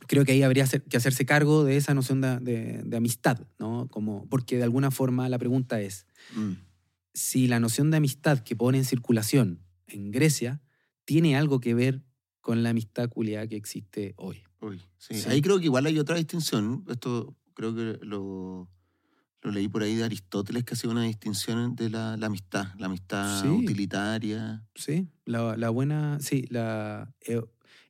creo 0.08 0.26
que 0.26 0.34
ahí 0.34 0.44
habría 0.44 0.66
que 0.68 0.98
hacerse 0.98 1.26
cargo 1.26 1.64
de 1.64 1.78
esa 1.78 1.94
noción 1.94 2.22
de, 2.22 2.88
amistad, 2.96 3.40
¿no? 3.60 3.88
Como, 3.90 4.28
porque 4.30 4.58
de 4.58 4.64
alguna 4.64 4.92
forma 4.92 5.30
la 5.30 5.38
pregunta 5.38 5.82
es, 5.82 6.06
mm. 6.36 6.54
Si 7.14 7.48
la 7.48 7.60
noción 7.60 7.92
de 7.92 7.98
amistad 7.98 8.40
que 8.40 8.56
pone 8.56 8.78
en 8.78 8.86
circulación 8.86 9.64
en 9.88 10.12
Grecia 10.12 10.62
tiene 11.06 11.38
algo 11.38 11.60
que 11.60 11.74
ver 11.74 12.04
con 12.42 12.64
la 12.64 12.70
amistad 12.70 13.10
culiada 13.10 13.48
que 13.48 13.56
existe 13.56 14.14
hoy. 14.18 14.44
sí. 14.98 15.16
Ahí 15.28 15.42
creo 15.42 15.60
que 15.60 15.66
igual 15.66 15.86
hay 15.86 16.00
otra 16.00 16.16
distinción, 16.16 16.86
esto 16.90 17.36
creo 17.54 17.76
que 17.76 18.00
lo, 18.06 18.70
lo 19.42 19.52
leí 19.52 19.68
por 19.68 19.84
ahí 19.84 19.96
de 19.96 20.04
Aristóteles, 20.04 20.64
que 20.64 20.74
hacía 20.74 20.90
una 20.90 21.04
distinción 21.04 21.76
de 21.76 21.90
la, 21.90 22.14
amistad, 22.14 22.68
la 22.78 22.88
amistad 22.88 23.50
utilitaria. 23.52 24.64
Sí, 24.76 25.08
la, 25.26 25.70
buena, 25.70 26.20
sí, 26.20 26.46
la 26.50 27.14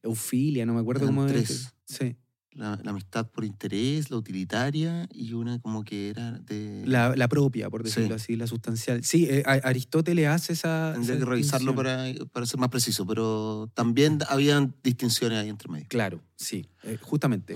eufilia, 0.02 0.66
no 0.66 0.74
me 0.74 0.82
acuerdo 0.82 1.06
cómo 1.06 1.26
tres. 1.26 1.74
Sí. 1.86 2.16
La, 2.58 2.74
amistad 2.86 3.30
por 3.30 3.46
interés, 3.46 4.10
la 4.10 4.18
utilitaria 4.18 5.08
y 5.14 5.34
una 5.34 5.60
como 5.60 5.84
que 5.84 6.10
era 6.10 6.32
de... 6.40 6.84
La, 6.86 7.28
propia, 7.28 7.70
por 7.70 7.84
decirlo 7.84 8.16
así, 8.16 8.36
la 8.36 8.48
sustancial. 8.48 9.04
Sí, 9.04 9.28
eh, 9.30 9.44
Aristóteles 9.46 10.28
hace 10.28 10.54
esa... 10.54 10.94
Tendría 10.94 11.20
que 11.20 11.26
revisarlo 11.26 11.76
para, 11.76 12.06
para, 12.32 12.46
ser 12.46 12.60
más 12.60 12.70
preciso, 12.70 13.06
pero 13.06 13.72
también 13.74 14.20
habían 14.28 14.76
distinciones 14.84 15.40
ahí 15.40 15.50
entre 15.50 15.72
medio. 15.72 15.86
Claro, 15.88 16.22
sí, 16.36 16.68
eh, 16.84 16.98
justamente. 17.00 17.56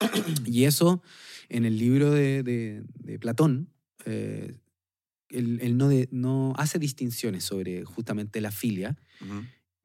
y 0.44 0.64
eso, 0.64 1.02
en 1.48 1.64
el 1.64 1.78
libro 1.78 2.10
de, 2.10 2.42
de, 2.42 3.18
Platón, 3.18 3.70
eh, 4.04 4.54
él, 5.30 5.76
no, 5.76 5.90
no, 6.10 6.52
hace 6.56 6.78
distinciones 6.78 7.44
sobre 7.44 7.84
justamente 7.84 8.40
la 8.40 8.50
filia, 8.50 8.96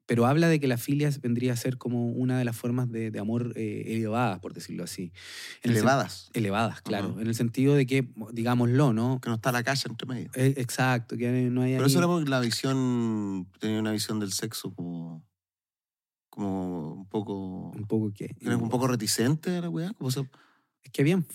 pero 0.06 0.26
habla 0.26 0.48
de 0.48 0.60
que 0.60 0.66
la 0.66 0.78
filia 0.78 1.10
vendría 1.22 1.52
a 1.52 1.56
ser 1.56 1.78
como 1.78 2.08
una 2.08 2.38
de 2.38 2.44
las 2.44 2.56
formas 2.56 2.90
de, 2.90 3.16
amor 3.18 3.52
eh, 3.56 3.84
elevadas, 3.86 4.40
por 4.40 4.52
decirlo 4.52 4.84
así. 4.84 5.12
elevadas. 5.62 6.30
elevadas, 6.34 6.80
claro. 6.82 7.20
En 7.20 7.26
el 7.26 7.34
sentido 7.34 7.74
de 7.74 7.86
que, 7.86 8.08
digámoslo, 8.32 8.92
¿no? 8.92 9.20
Que 9.20 9.30
no 9.30 9.36
está 9.36 9.52
la 9.52 9.62
calle 9.62 9.84
entre 9.88 10.06
medio. 10.06 10.30
Eh, 10.34 10.54
exacto, 10.56 11.16
que 11.16 11.30
no 11.50 11.62
hay... 11.62 11.74
Pero 11.74 11.86
eso 11.86 11.98
era 11.98 12.08
porque 12.08 12.28
la 12.28 12.40
visión, 12.40 13.48
tenía 13.60 13.78
una 13.80 13.92
visión 13.92 14.20
del 14.20 14.32
sexo 14.32 14.74
como 14.74 15.24
como 16.32 16.94
un 16.94 17.06
poco... 17.06 17.72
¿Un 17.76 17.84
poco 17.84 18.10
qué? 18.14 18.34
Era 18.40 18.56
un 18.56 18.70
poco 18.70 18.88
reticente 18.88 19.54
a 19.54 19.60
la 19.60 19.68
weá. 19.68 19.94
Es 20.82 20.90
que 20.90 21.02
habían 21.02 21.26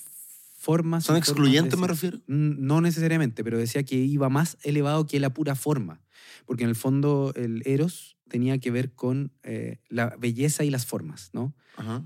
formas... 0.58 1.04
¿Son 1.04 1.16
excluyentes 1.16 1.80
me 1.80 1.86
refiero? 1.86 2.20
No 2.26 2.82
necesariamente, 2.82 3.44
pero 3.44 3.60
decía 3.60 3.84
que 3.84 3.96
iba 3.96 4.28
más 4.30 4.58
elevado 4.64 5.06
que 5.06 5.20
la 5.20 5.32
pura 5.32 5.54
forma. 5.54 6.02
Porque 6.48 6.64
en 6.64 6.70
el 6.70 6.76
fondo 6.76 7.32
el 7.36 7.62
eros 7.68 8.17
tenía 8.28 8.58
que 8.60 8.72
ver 8.72 8.94
con 8.94 9.32
eh, 9.44 9.80
la 9.90 10.16
belleza 10.18 10.64
y 10.64 10.70
las 10.70 10.86
formas, 10.86 11.30
¿no? 11.34 11.56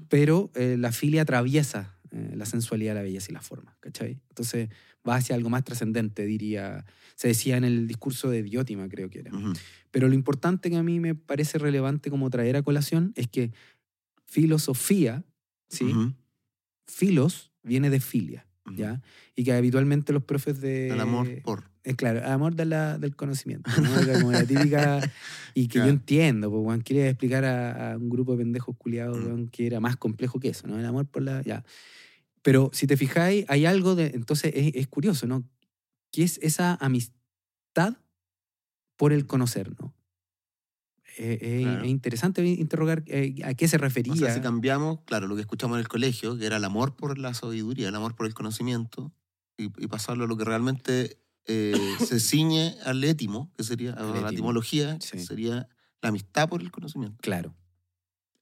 Pero 0.09 0.51
eh, 0.55 0.75
la 0.77 0.91
filia 0.91 1.21
atraviesa 1.21 1.97
eh, 2.11 2.33
la 2.35 2.45
sensualidad, 2.45 2.93
la 2.93 3.03
belleza 3.03 3.27
y 3.29 3.33
la 3.33 3.41
forma, 3.41 3.77
¿cachai? 3.79 4.19
Entonces 4.27 4.69
va 5.07 5.15
hacia 5.15 5.33
algo 5.33 5.49
más 5.49 5.63
trascendente, 5.63 6.25
diría. 6.25 6.85
Se 7.15 7.29
decía 7.29 7.55
en 7.55 7.63
el 7.63 7.87
discurso 7.87 8.29
de 8.29 8.43
Diótima, 8.43 8.89
creo 8.89 9.09
que 9.09 9.19
era. 9.19 9.31
Pero 9.91 10.09
lo 10.09 10.13
importante 10.13 10.69
que 10.69 10.75
a 10.75 10.83
mí 10.83 10.99
me 10.99 11.15
parece 11.15 11.57
relevante 11.57 12.09
como 12.09 12.29
traer 12.29 12.57
a 12.57 12.63
colación 12.63 13.13
es 13.15 13.27
que 13.27 13.53
filosofía, 14.25 15.23
¿sí? 15.69 15.93
Filos 16.85 17.53
viene 17.63 17.89
de 17.89 18.01
filia, 18.01 18.45
¿ya? 18.75 19.01
Y 19.33 19.45
que 19.45 19.53
habitualmente 19.53 20.11
los 20.11 20.23
profes 20.23 20.59
de... 20.59 20.89
El 20.89 20.99
amor 20.99 21.41
por. 21.43 21.70
Es 21.83 21.95
claro, 21.95 22.19
el 22.19 22.25
amor 22.25 22.55
de 22.55 22.65
la, 22.65 22.99
del 22.99 23.15
conocimiento, 23.15 23.69
¿no? 23.81 23.89
Como 24.13 24.31
la 24.31 24.45
típica... 24.45 24.99
y 25.53 25.67
que 25.67 25.79
yo 25.79 25.87
entiendo, 25.87 26.51
pues, 26.51 26.63
Juan 26.63 26.81
quería 26.81 27.09
explicar 27.09 27.43
a, 27.43 27.97
un 27.97 28.09
grupo 28.09 28.33
de 28.33 28.39
pendejos 28.39 28.75
culiados, 28.77 29.17
que 29.51 29.65
era 29.65 29.79
más 29.79 29.97
complejo 29.97 30.39
que 30.39 30.49
eso, 30.49 30.67
¿no? 30.67 30.79
El 30.79 30.85
amor 30.85 31.07
por 31.07 31.23
la... 31.23 31.41
Ya. 31.41 31.63
Pero 32.43 32.69
si 32.73 32.87
te 32.87 32.97
fijáis, 32.97 33.45
hay 33.47 33.65
algo 33.65 33.95
de... 33.95 34.11
Entonces 34.13 34.51
es, 34.55 34.87
curioso, 34.87 35.25
¿no? 35.25 35.43
¿Qué 36.11 36.23
es 36.23 36.37
esa 36.41 36.75
amistad 36.75 37.97
por 38.95 39.13
el 39.13 39.25
conocer, 39.25 39.71
¿no? 39.79 39.93
Eh, 41.17 41.79
es 41.81 41.89
interesante 41.89 42.45
interrogar 42.45 43.03
eh, 43.07 43.35
a 43.43 43.53
qué 43.53 43.67
se 43.67 43.77
refería. 43.77 44.13
O 44.13 44.15
sea, 44.15 44.33
si 44.33 44.39
cambiamos, 44.39 44.99
claro, 45.05 45.27
lo 45.27 45.35
que 45.35 45.41
escuchamos 45.41 45.75
en 45.75 45.81
el 45.81 45.87
colegio, 45.87 46.37
que 46.37 46.45
era 46.45 46.57
el 46.57 46.63
amor 46.63 46.95
por 46.95 47.17
la 47.17 47.33
sabiduría, 47.33 47.89
el 47.89 47.95
amor 47.95 48.15
por 48.15 48.27
el 48.27 48.33
conocimiento, 48.33 49.11
y, 49.57 49.87
pasarlo 49.87 50.23
a 50.23 50.27
lo 50.27 50.37
que 50.37 50.45
realmente 50.45 51.20
eh, 51.45 51.95
se 51.99 52.19
ciñe 52.19 52.75
al 52.85 53.03
étimo, 53.03 53.51
que 53.57 53.63
sería 53.63 53.95
la 53.95 54.29
etimología, 54.29 54.97
que 54.99 55.19
sería 55.19 55.67
la 56.01 56.09
amistad 56.09 56.49
por 56.49 56.61
el 56.61 56.71
conocimiento. 56.71 57.17
Claro. 57.21 57.55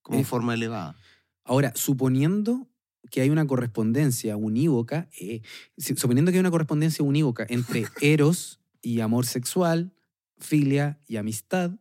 Como 0.01 0.23
forma 0.23 0.53
elevada. 0.53 0.95
Ahora, 1.43 1.71
suponiendo 1.75 2.67
que 3.09 3.21
hay 3.21 3.29
una 3.29 3.45
correspondencia 3.45 4.37
unívoca, 4.37 5.09
eh, 5.19 5.41
suponiendo 5.77 6.31
que 6.31 6.37
hay 6.37 6.41
una 6.41 6.51
correspondencia 6.51 7.03
unívoca 7.03 7.45
entre 7.49 7.85
eros 8.01 8.59
y 8.81 8.99
amor 8.99 9.25
sexual, 9.25 9.91
filia 10.37 10.99
y 11.07 11.17
amistad, 11.17 11.71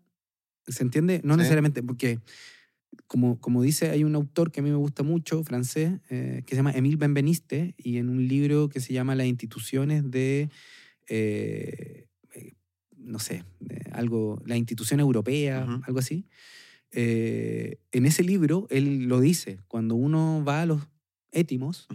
¿se 0.66 0.83
entiende? 0.83 1.20
No 1.24 1.37
necesariamente, 1.37 1.83
porque 1.83 2.20
como, 3.07 3.40
como 3.40 3.62
dice, 3.62 3.90
hay 3.90 4.04
un 4.04 4.14
autor 4.14 4.50
que 4.50 4.61
a 4.61 4.62
mí 4.62 4.70
me 4.70 4.76
gusta 4.76 5.02
mucho, 5.02 5.42
francés, 5.44 6.00
eh, 6.11 6.42
que 6.46 6.50
se 6.50 6.57
llama 6.57 6.72
Emile 6.72 6.96
Benveniste, 6.96 7.74
y 7.76 7.98
en 7.98 8.09
un 8.09 8.26
libro 8.26 8.68
que 8.68 8.81
se 8.81 8.92
llama 8.92 9.14
Las 9.14 9.26
instituciones 9.26 10.11
de, 10.11 10.50
eh, 11.09 12.07
no 12.97 13.18
sé, 13.18 13.44
algo, 13.92 14.42
la 14.47 14.57
institución 14.57 15.01
europea, 15.01 15.66
algo 15.85 15.99
así. 15.99 16.27
en 16.90 18.07
ese 18.07 18.23
libro 18.23 18.66
él 18.71 19.05
lo 19.05 19.21
dice, 19.21 19.61
cuando 19.68 19.94
uno 19.94 20.44
va 20.44 20.62
a 20.62 20.66
los 20.66 20.83
étimos, 21.33 21.88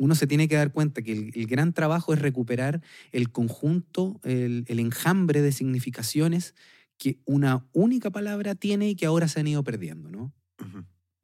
uno 0.00 0.14
se 0.14 0.26
tiene 0.26 0.48
que 0.48 0.56
dar 0.56 0.72
cuenta 0.72 1.02
que 1.02 1.12
el, 1.12 1.46
gran 1.46 1.72
trabajo 1.72 2.14
es 2.14 2.20
recuperar 2.20 2.82
el 3.12 3.30
conjunto, 3.30 4.18
el, 4.24 4.64
enjambre 4.66 5.42
de 5.42 5.52
significaciones 5.52 6.54
que 6.96 7.20
una 7.26 7.66
única 7.72 8.10
palabra 8.10 8.54
tiene 8.54 8.88
y 8.88 8.94
que 8.96 9.06
ahora 9.06 9.28
se 9.28 9.40
han 9.40 9.46
ido 9.46 9.62
perdiendo, 9.62 10.10
¿no? 10.10 10.32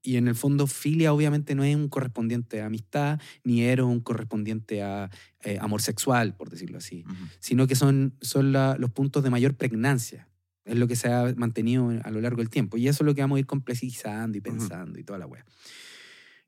Y 0.07 0.19
en 0.19 0.29
el 0.29 0.37
fondo, 0.37 0.69
filia 0.69 1.12
obviamente 1.12 1.57
no 1.57 1.64
es 1.64 1.75
un 1.75 1.88
correspondiente 1.88 2.62
a 2.62 2.66
amistad, 2.66 3.21
ni 3.42 3.62
eros 3.62 3.88
un 3.88 3.99
correspondiente 3.99 4.81
a 4.81 5.11
eh, 5.42 5.59
amor 5.61 5.83
sexual, 5.83 6.37
por 6.37 6.49
decirlo 6.49 6.79
así, 6.79 7.05
sino 7.40 7.66
que 7.66 7.75
son, 7.75 8.14
son 8.21 8.53
los 8.53 8.90
puntos 8.92 9.25
de 9.25 9.31
mayor 9.31 9.57
pregnancia. 9.57 10.29
Es 10.64 10.77
lo 10.77 10.87
que 10.87 10.95
se 10.95 11.12
ha 11.12 11.35
mantenido 11.37 11.90
a 12.05 12.11
lo 12.12 12.21
largo 12.21 12.38
del 12.38 12.51
tiempo. 12.51 12.77
Y 12.77 12.87
eso 12.87 13.03
es 13.03 13.07
lo 13.07 13.16
que 13.16 13.21
vamos 13.21 13.37
a 13.37 13.40
ir 13.40 13.47
complejizando 13.47 14.38
y 14.38 14.40
pensando 14.40 15.01
y 15.01 15.03
toda 15.03 15.19
la 15.19 15.27
wea. 15.27 15.45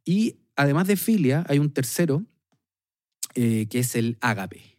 Y 0.04 0.36
además 0.54 0.86
de 0.86 0.96
filia, 0.96 1.44
hay 1.48 1.58
un 1.58 1.72
tercero 1.72 2.24
eh, 3.34 3.66
que 3.66 3.80
es 3.80 3.96
el 3.96 4.18
ágape. 4.20 4.78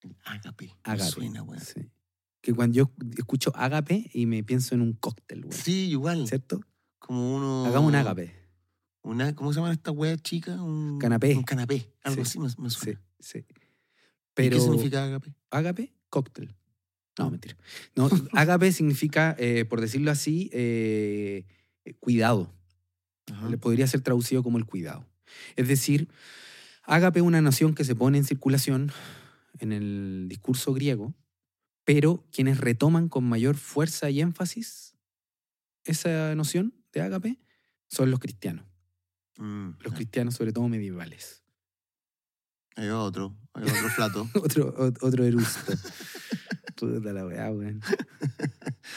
El 0.00 0.16
ágape. 0.24 0.74
Ágape. 0.84 1.10
Suena, 1.10 1.42
güey. 1.42 1.60
Sí. 1.60 1.90
Que 2.40 2.54
cuando 2.54 2.76
yo 2.76 2.90
escucho 3.18 3.52
ágape 3.54 4.10
y 4.14 4.24
me 4.24 4.42
pienso 4.42 4.74
en 4.74 4.80
un 4.80 4.94
cóctel, 4.94 5.42
güey. 5.42 5.58
Sí, 5.58 5.90
igual. 5.90 6.26
¿Cierto? 6.26 6.60
Como 7.06 7.36
uno. 7.36 7.66
Hagamos 7.66 7.88
un 7.88 7.96
ágape. 7.96 8.34
Una, 9.02 9.34
¿Cómo 9.34 9.52
se 9.52 9.60
llama 9.60 9.70
esta 9.72 9.90
wea 9.90 10.16
chica? 10.16 10.62
Un 10.62 10.98
canapé. 10.98 11.36
Un 11.36 11.42
canapé. 11.42 11.92
Algo 12.02 12.22
así 12.22 12.38
me, 12.38 12.48
suena. 12.48 12.70
Sí, 13.20 13.40
sí. 13.40 13.44
Pero, 14.32 14.56
¿Qué 14.56 14.62
significa 14.62 15.04
ágape? 15.04 15.34
Ágape, 15.50 15.92
cóctel. 16.08 16.54
No, 17.18 17.30
mentira. 17.30 17.58
No, 17.94 18.08
ágape 18.32 18.72
significa, 18.72 19.36
eh, 19.38 19.66
por 19.66 19.82
decirlo 19.82 20.10
así, 20.10 20.48
eh, 20.54 21.44
cuidado. 22.00 22.50
Le 23.50 23.58
podría 23.58 23.86
ser 23.86 24.00
traducido 24.00 24.42
como 24.42 24.56
el 24.56 24.64
cuidado. 24.64 25.06
Es 25.56 25.68
decir, 25.68 26.08
Ágape 26.84 27.20
es 27.20 27.24
una 27.24 27.40
noción 27.40 27.74
que 27.74 27.84
se 27.84 27.94
pone 27.94 28.18
en 28.18 28.24
circulación 28.24 28.92
en 29.58 29.72
el 29.72 30.26
discurso 30.28 30.72
griego, 30.72 31.14
pero 31.84 32.24
quienes 32.30 32.58
retoman 32.58 33.08
con 33.08 33.24
mayor 33.24 33.56
fuerza 33.56 34.10
y 34.10 34.20
énfasis 34.20 34.94
esa 35.84 36.34
noción 36.34 36.83
de 36.94 37.06
ágape 37.06 37.38
son 37.88 38.10
los 38.10 38.20
cristianos. 38.20 38.64
Mm, 39.38 39.70
Los 39.80 39.94
cristianos, 39.94 40.34
sobre 40.34 40.52
todo 40.52 40.68
medievales. 40.68 41.42
Hay 42.76 42.88
otro, 42.88 43.36
hay 43.52 43.64
otro 43.64 43.88
plato. 43.94 44.28
otro, 44.34 44.74
ot- 44.76 44.98
otro 45.02 45.24
erusto. 45.24 45.72
Puta 46.76 47.12
la 47.12 47.24
weá, 47.24 47.50
weón. 47.52 47.80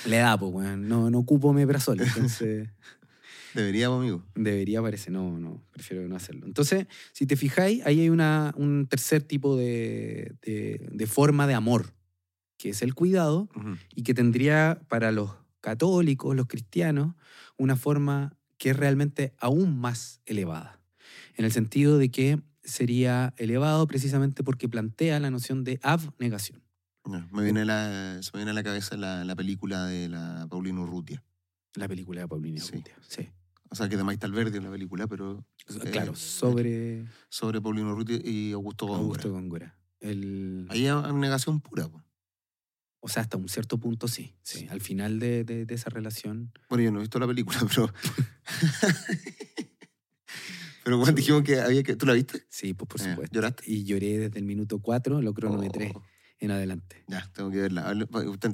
Le 0.05 0.17
da, 0.17 0.37
pues, 0.37 0.51
weón. 0.53 0.87
No, 0.87 1.09
no 1.11 1.19
ocupo 1.19 1.53
meprazol, 1.53 2.01
entonces 2.01 2.69
Deberíamos, 3.53 3.99
amigo. 4.01 4.23
debería 4.35 4.79
aparecer. 4.79 5.11
No, 5.13 5.39
no, 5.39 5.63
prefiero 5.71 6.07
no 6.07 6.15
hacerlo. 6.15 6.45
Entonces, 6.45 6.87
si 7.13 7.25
te 7.27 7.35
fijáis, 7.35 7.85
ahí 7.85 8.01
hay 8.01 8.09
una, 8.09 8.53
un 8.57 8.87
tercer 8.87 9.23
tipo 9.23 9.55
de, 9.55 10.35
de- 10.41 10.89
de 10.91 11.07
forma 11.07 11.47
de 11.47 11.53
amor, 11.53 11.93
que 12.57 12.69
es 12.69 12.81
el 12.81 12.93
cuidado, 12.95 13.49
y 13.95 14.03
que 14.03 14.13
tendría 14.15 14.81
para 14.89 15.11
los 15.11 15.31
católicos, 15.67 16.33
los 16.33 16.47
cristianos, 16.47 17.15
una 17.57 17.75
forma 17.75 18.37
que 18.57 18.69
es 18.69 18.77
realmente 18.77 19.33
aún 19.37 19.77
más 19.77 20.21
elevada. 20.25 20.79
En 21.35 21.43
el 21.43 21.51
sentido 21.51 21.97
de 21.97 22.09
que 22.09 22.39
sería 22.63 23.33
elevado 23.35 23.85
precisamente 23.85 24.45
porque 24.45 24.69
plantea 24.69 25.19
la 25.19 25.29
noción 25.29 25.65
de 25.65 25.77
abnegación. 25.83 26.63
Me 27.31 27.43
viene 27.43 27.65
la, 27.65 28.17
se 28.21 28.31
me 28.33 28.39
viene 28.39 28.51
a 28.51 28.53
la 28.53 28.63
cabeza 28.63 28.95
la, 28.95 29.25
la 29.25 29.35
película 29.35 29.85
de 29.87 30.07
la 30.07 30.47
Paulina 30.49 30.79
Urrutia. 30.81 31.21
La 31.75 31.87
película 31.89 32.21
de 32.21 32.27
Paulina 32.29 32.61
Sí. 32.61 32.71
Urrutia. 32.75 32.95
Sí. 33.05 33.29
O 33.69 33.75
sea, 33.75 33.89
que 33.89 33.97
de 33.97 34.03
Maite 34.05 34.25
Alberdi 34.25 34.57
en 34.59 34.63
la 34.63 34.71
película, 34.71 35.07
pero 35.07 35.43
eh, 35.83 35.91
claro, 35.91 36.15
sobre 36.15 37.05
sobre 37.27 37.59
Paulino 37.59 37.91
Urrutia 37.91 38.19
y 38.23 38.53
Augusto 38.53 38.85
Góngora. 38.85 39.03
Augusto 39.03 39.31
Góngora. 39.33 39.77
El, 39.99 40.65
Ahí 40.69 40.87
hay 40.87 41.13
negación 41.13 41.59
pura. 41.59 41.89
po. 41.89 42.01
O 43.07 43.09
sea, 43.09 43.21
hasta 43.23 43.37
un 43.37 43.47
cierto 43.47 43.79
punto 43.79 44.09
sí. 44.09 44.35
sí. 44.43 44.67
Al 44.69 44.81
final 44.81 45.17
de, 45.17 45.45
de- 45.45 45.65
de 45.65 45.73
esa 45.75 45.89
relación. 45.89 46.51
Bueno, 46.69 46.83
yo 46.83 46.91
no 46.91 46.99
he 46.99 47.03
visto 47.03 47.19
la 47.19 47.27
película, 47.27 47.57
pero... 47.73 47.89
pero 50.83 50.99
cuando 50.99 51.15
dijimos 51.17 51.43
que 51.43 51.59
había 51.59 51.83
que... 51.83 51.95
¿Tú 51.95 52.05
la 52.05 52.13
viste? 52.13 52.43
Sí, 52.49 52.73
pues 52.73 52.87
por 52.87 52.99
supuesto. 53.01 53.33
¿Lloraste? 53.33 53.63
Y 53.65 53.83
lloré 53.83 54.17
desde 54.17 54.39
el 54.39 54.45
minuto 54.45 54.79
4, 54.79 55.21
lo 55.21 55.33
cronometré 55.33 55.91
Oh, 55.95 56.03
en 56.39 56.51
adelante. 56.51 57.03
ya, 57.07 57.27
tengo 57.33 57.49
que 57.49 57.57
verla. 57.57 57.83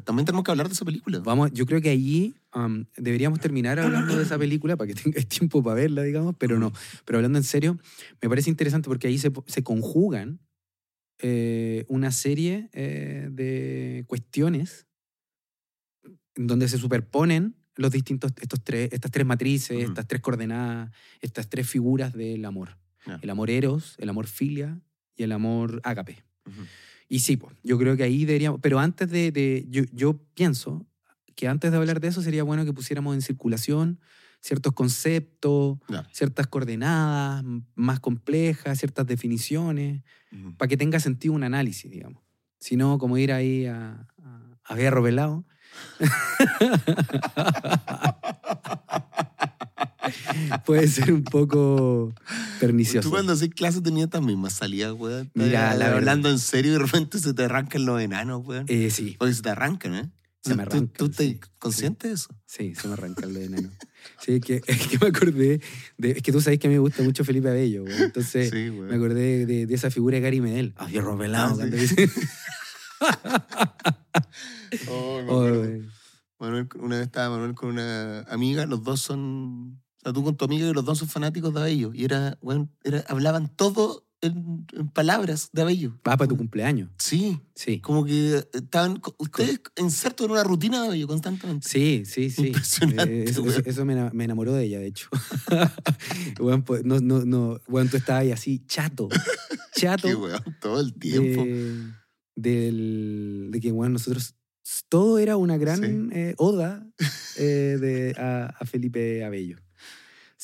También 0.06 0.26
tenemos 0.26 0.44
que 0.44 0.52
hablar 0.52 0.68
de 0.68 0.74
esa 0.74 0.86
película. 0.86 1.20
Vamos, 1.20 1.52
yo 1.52 1.66
creo 1.66 1.82
que 1.82 1.90
allí 1.90 2.34
um, 2.56 2.86
deberíamos 2.98 3.40
terminar 3.40 3.80
hablando 3.80 4.16
de 4.16 4.24
esa 4.24 4.38
película 4.40 4.78
para 4.78 4.88
que 4.88 4.94
tengáis 5.02 5.28
tiempo 5.28 5.62
para 5.62 5.76
verla, 5.76 6.02
digamos, 6.04 6.36
pero 6.40 6.58
no. 6.60 6.72
Pero 7.06 7.18
hablando 7.20 7.38
en 7.40 7.44
serio, 7.44 7.78
me 8.22 8.30
parece 8.30 8.50
interesante 8.50 8.88
porque 8.88 9.08
ahí 9.08 9.18
se, 9.18 9.32
se 9.48 9.64
conjugan 9.64 10.40
eh, 11.20 11.86
una 11.88 12.12
serie 12.12 12.70
eh, 12.74 13.28
de 13.32 14.04
cuestiones 14.08 14.88
en 16.36 16.48
donde 16.48 16.68
se 16.68 16.78
superponen 16.78 17.56
los 17.76 17.92
distintos, 17.92 18.32
estos 18.40 18.64
tres, 18.64 18.90
estas 18.92 19.12
tres 19.12 19.26
matrices, 19.26 19.84
estas 19.84 20.08
tres 20.08 20.22
coordenadas, 20.22 20.92
estas 21.22 21.50
tres 21.50 21.68
figuras 21.68 22.14
del 22.14 22.46
amor. 22.46 22.78
El 23.22 23.30
amor 23.30 23.50
eros, 23.50 23.96
el 24.00 24.10
amor 24.10 24.28
filia 24.28 24.80
y 25.16 25.24
el 25.24 25.32
amor 25.32 25.82
ágape. 25.84 26.24
Y 27.10 27.20
sí, 27.20 27.36
pues, 27.38 27.56
yo 27.64 27.78
creo 27.78 27.98
que 27.98 28.04
ahí 28.04 28.26
deberíamos. 28.26 28.60
Pero 28.62 28.80
antes 28.80 29.10
de. 29.10 29.32
de- 29.32 29.66
yo, 29.70 29.84
yo 29.92 30.22
pienso 30.36 30.86
que 31.36 31.48
antes 31.48 31.72
de 31.72 31.78
hablar 31.78 32.00
de 32.00 32.08
eso 32.08 32.22
sería 32.22 32.44
bueno 32.44 32.64
que 32.64 32.74
pusiéramos 32.74 33.14
en 33.16 33.22
circulación 33.22 34.00
ciertos 34.44 34.74
conceptos, 34.74 35.78
ciertas 36.12 36.48
coordenadas 36.48 37.46
más 37.76 38.02
complejas, 38.02 38.78
ciertas 38.78 39.08
definiciones, 39.08 40.04
para 40.58 40.68
que 40.68 40.76
tenga 40.76 41.00
sentido 41.00 41.34
un 41.34 41.44
análisis, 41.44 41.90
digamos. 41.90 42.22
Si 42.60 42.76
no, 42.76 42.98
como 42.98 43.18
ir 43.18 43.32
ahí 43.32 43.66
a, 43.66 44.06
a, 44.22 44.58
a 44.66 44.76
berro 44.76 45.02
pelado. 45.02 45.46
Puede 50.66 50.88
ser 50.88 51.14
un 51.14 51.24
poco 51.24 52.14
pernicioso. 52.60 53.08
Tú 53.08 53.14
cuando 53.14 53.34
haces 53.34 53.50
clases 53.50 53.82
tenías 53.82 54.06
estas 54.06 54.22
mismas 54.22 54.54
salidas, 54.54 54.94
weón. 54.94 55.32
Mira, 55.34 55.74
la 55.76 55.96
hablando 55.96 56.30
en 56.30 56.40
serio 56.40 56.72
y 56.72 56.74
de 56.74 56.80
repente 56.80 57.20
se 57.20 57.34
te 57.34 57.46
arrancan 57.46 57.86
los 57.86 58.02
enanos, 58.02 58.46
weón. 58.46 58.66
Eh, 58.68 58.90
sí, 58.90 59.16
Porque 59.18 59.34
se 59.34 59.42
te 59.42 59.50
arrancan, 59.50 59.96
¿eh? 59.96 60.10
Se 60.44 60.56
me 60.56 60.64
¿Tú- 60.66 60.70
arrancan, 60.72 60.88
¿Tú, 60.90 61.06
estás 61.06 61.26
sí, 61.26 61.40
consciente 61.58 62.08
de 62.10 62.14
eso? 62.16 62.28
sí, 62.46 62.76
se 62.76 62.88
me 62.90 62.94
arranca 62.96 63.26
el 63.26 63.38
enano. 63.38 63.70
Sí, 64.20 64.34
es 64.34 64.42
que, 64.42 64.62
es 64.68 64.88
que 64.88 65.00
me 65.00 65.08
acordé, 65.08 65.62
de, 65.98 66.12
es 66.12 66.22
que 66.22 66.32
tú 66.34 66.42
sabes 66.42 66.60
que 66.60 66.68
a 66.68 66.70
mí 66.70 66.76
me 66.76 66.80
gusta 66.82 67.02
mucho 67.04 67.24
Felipe 67.24 67.48
Abello, 67.50 67.84
güey. 67.84 67.96
entonces 68.02 68.50
sí, 68.50 68.70
weón. 68.70 68.88
me 68.88 68.96
acordé 68.96 69.46
de, 69.46 69.66
de 69.66 69.74
esa 69.74 69.90
figura 69.90 70.16
de 70.18 70.22
Gary 70.22 70.42
Medel. 70.42 70.74
Ah, 70.78 70.88
fierro 70.88 71.18
pelado, 71.18 71.58
Oh, 74.90 75.22
me 75.24 75.32
Oh, 75.32 75.60
güey. 75.60 75.82
Manuel, 76.40 76.68
una 76.80 76.98
vez 76.98 77.06
estaba 77.06 77.30
Manuel 77.38 77.54
con 77.56 77.70
una 77.70 78.22
amiga, 78.24 78.66
los 78.66 78.84
dos 78.84 79.00
son. 79.02 79.82
O 79.98 80.00
sea, 80.04 80.12
tú 80.14 80.24
con 80.24 80.36
tu 80.36 80.44
amiga 80.46 80.68
y 80.68 80.74
los 80.74 80.84
dos 80.84 80.98
son 81.00 81.08
fanáticos 81.08 81.54
de 81.54 81.62
Abello. 81.62 81.92
Y 81.94 82.04
era, 82.04 82.38
weón, 82.42 82.70
era, 82.84 83.04
hablaban 83.08 83.48
todo 83.56 84.06
en, 84.24 84.66
en 84.74 84.90
palabras 84.90 85.50
de 85.54 85.62
Abello. 85.62 85.92
Va 86.08 86.18
para 86.18 86.28
tu 86.28 86.36
cumpleaños. 86.38 86.90
Sí, 86.98 87.40
Sí. 87.56 87.80
como 87.82 88.04
que 88.06 88.48
estaban. 88.54 89.00
Ustedes 89.20 89.62
insertos 89.78 90.26
en 90.26 90.32
una 90.32 90.44
rutina 90.44 90.82
de 90.82 90.88
Abello 90.88 91.08
constantemente. 91.08 91.68
Sí, 91.70 92.04
sí, 92.06 92.30
sí. 92.32 92.48
Impresionante, 92.48 93.22
Eh, 93.22 93.30
eso, 93.30 93.42
güey. 93.44 93.54
eso- 93.56 93.64
eso 93.70 93.86
me, 93.86 94.10
me 94.12 94.24
enamoró 94.24 94.54
de 94.54 94.64
ella, 94.66 94.80
de 94.80 94.88
hecho. 94.88 95.08
Weón, 96.40 96.64
pues, 96.64 96.84
no, 96.84 97.00
no, 97.00 97.26
no. 97.26 97.60
Weón, 97.68 97.90
tú 97.90 97.98
estabas 97.98 98.22
ahí 98.24 98.32
así, 98.32 98.66
chato. 98.68 99.10
Chato. 99.76 100.08
Qué 100.08 100.16
weón, 100.16 100.42
todo 100.62 100.80
el 100.82 100.94
tiempo. 100.94 101.44
de, 101.44 101.92
del- 102.36 103.48
de 103.52 103.60
que, 103.62 103.72
bueno, 103.72 103.94
nosotros. 103.94 104.36
Todo 104.88 105.20
era 105.20 105.36
una 105.36 105.58
gran 105.58 106.10
eh, 106.14 106.36
oda 106.38 106.88
eh, 107.38 107.78
de, 107.82 108.16
a, 108.18 108.46
a 108.58 108.66
Felipe 108.66 109.24
Abello. 109.26 109.58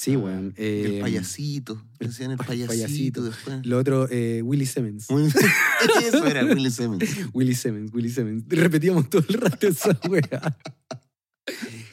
Sí, 0.02 0.16
weón. 0.16 0.54
Y 0.58 0.62
el 0.64 0.94
eh, 0.94 1.00
payasito. 1.02 1.86
Decían 2.00 2.32
el 2.32 2.38
pa- 2.38 2.46
payasito, 2.46 2.70
payasito. 2.72 3.24
después. 3.26 3.66
Lo 3.66 3.78
otro, 3.80 4.08
eh, 4.10 4.42
Willy 4.42 4.66
Simmons. 4.66 5.08
Eso 6.08 6.26
era 6.26 6.46
Willy 6.46 6.72
Simmons. 6.72 7.04
Willy 7.34 7.54
Simmons, 7.54 7.92
Willy 7.94 8.10
Simmons. 8.10 8.46
Repetíamos 8.48 9.10
todo 9.10 9.26
el 9.28 9.34
rato 9.42 9.68
esa 9.68 10.00
wea. 10.10 10.58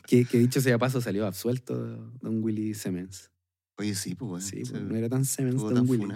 que, 0.07 0.25
que 0.25 0.39
dicho 0.39 0.61
sea 0.61 0.79
paso, 0.79 1.01
salió 1.01 1.27
absuelto 1.27 1.75
Don 2.21 2.45
Willy 2.45 2.75
Simmons. 2.75 3.33
Oye, 3.77 3.97
sí, 3.97 4.15
pues, 4.15 4.31
weón. 4.31 4.43
Sí, 4.43 4.63
pues, 4.71 4.81
no 4.83 4.95
era 4.95 5.09
tan 5.09 5.25
Simmons, 5.25 5.61
Don 5.61 5.75
tan 5.75 5.89
Willy. 5.89 6.07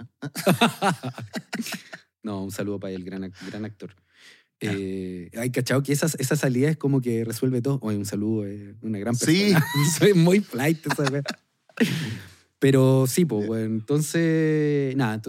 no, 2.23 2.43
un 2.45 2.51
saludo 2.51 2.79
para 2.79 2.93
el 2.93 3.03
gran, 3.03 3.33
gran 3.47 3.65
actor. 3.65 3.93
Eh, 4.61 5.29
hay 5.37 5.49
cachado 5.51 5.83
que 5.83 5.91
esa, 5.91 6.07
esa 6.19 6.37
salida 6.37 6.69
es 6.69 6.77
como 6.77 7.01
que 7.01 7.25
resuelve 7.25 7.61
todo. 7.61 7.79
Oye, 7.81 7.97
un 7.97 8.05
saludo, 8.05 8.45
eh, 8.47 8.75
una 8.81 8.97
gran 8.97 9.13
Sí. 9.15 9.25
persona. 9.51 9.65
Soy 9.99 10.13
muy 10.13 10.39
flight 10.39 10.85
esa. 10.85 11.03
Pero 12.59 13.05
sí, 13.07 13.25
pues, 13.25 13.47
bueno, 13.47 13.65
entonces, 13.75 14.95
nada, 14.95 15.21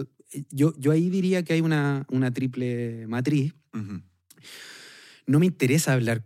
yo, 0.51 0.73
yo 0.77 0.91
ahí 0.91 1.09
diría 1.09 1.43
que 1.43 1.53
hay 1.53 1.61
una, 1.61 2.05
una 2.09 2.31
triple 2.31 3.07
matriz. 3.07 3.53
No 5.25 5.39
me 5.39 5.45
interesa 5.45 5.93
hablar 5.93 6.25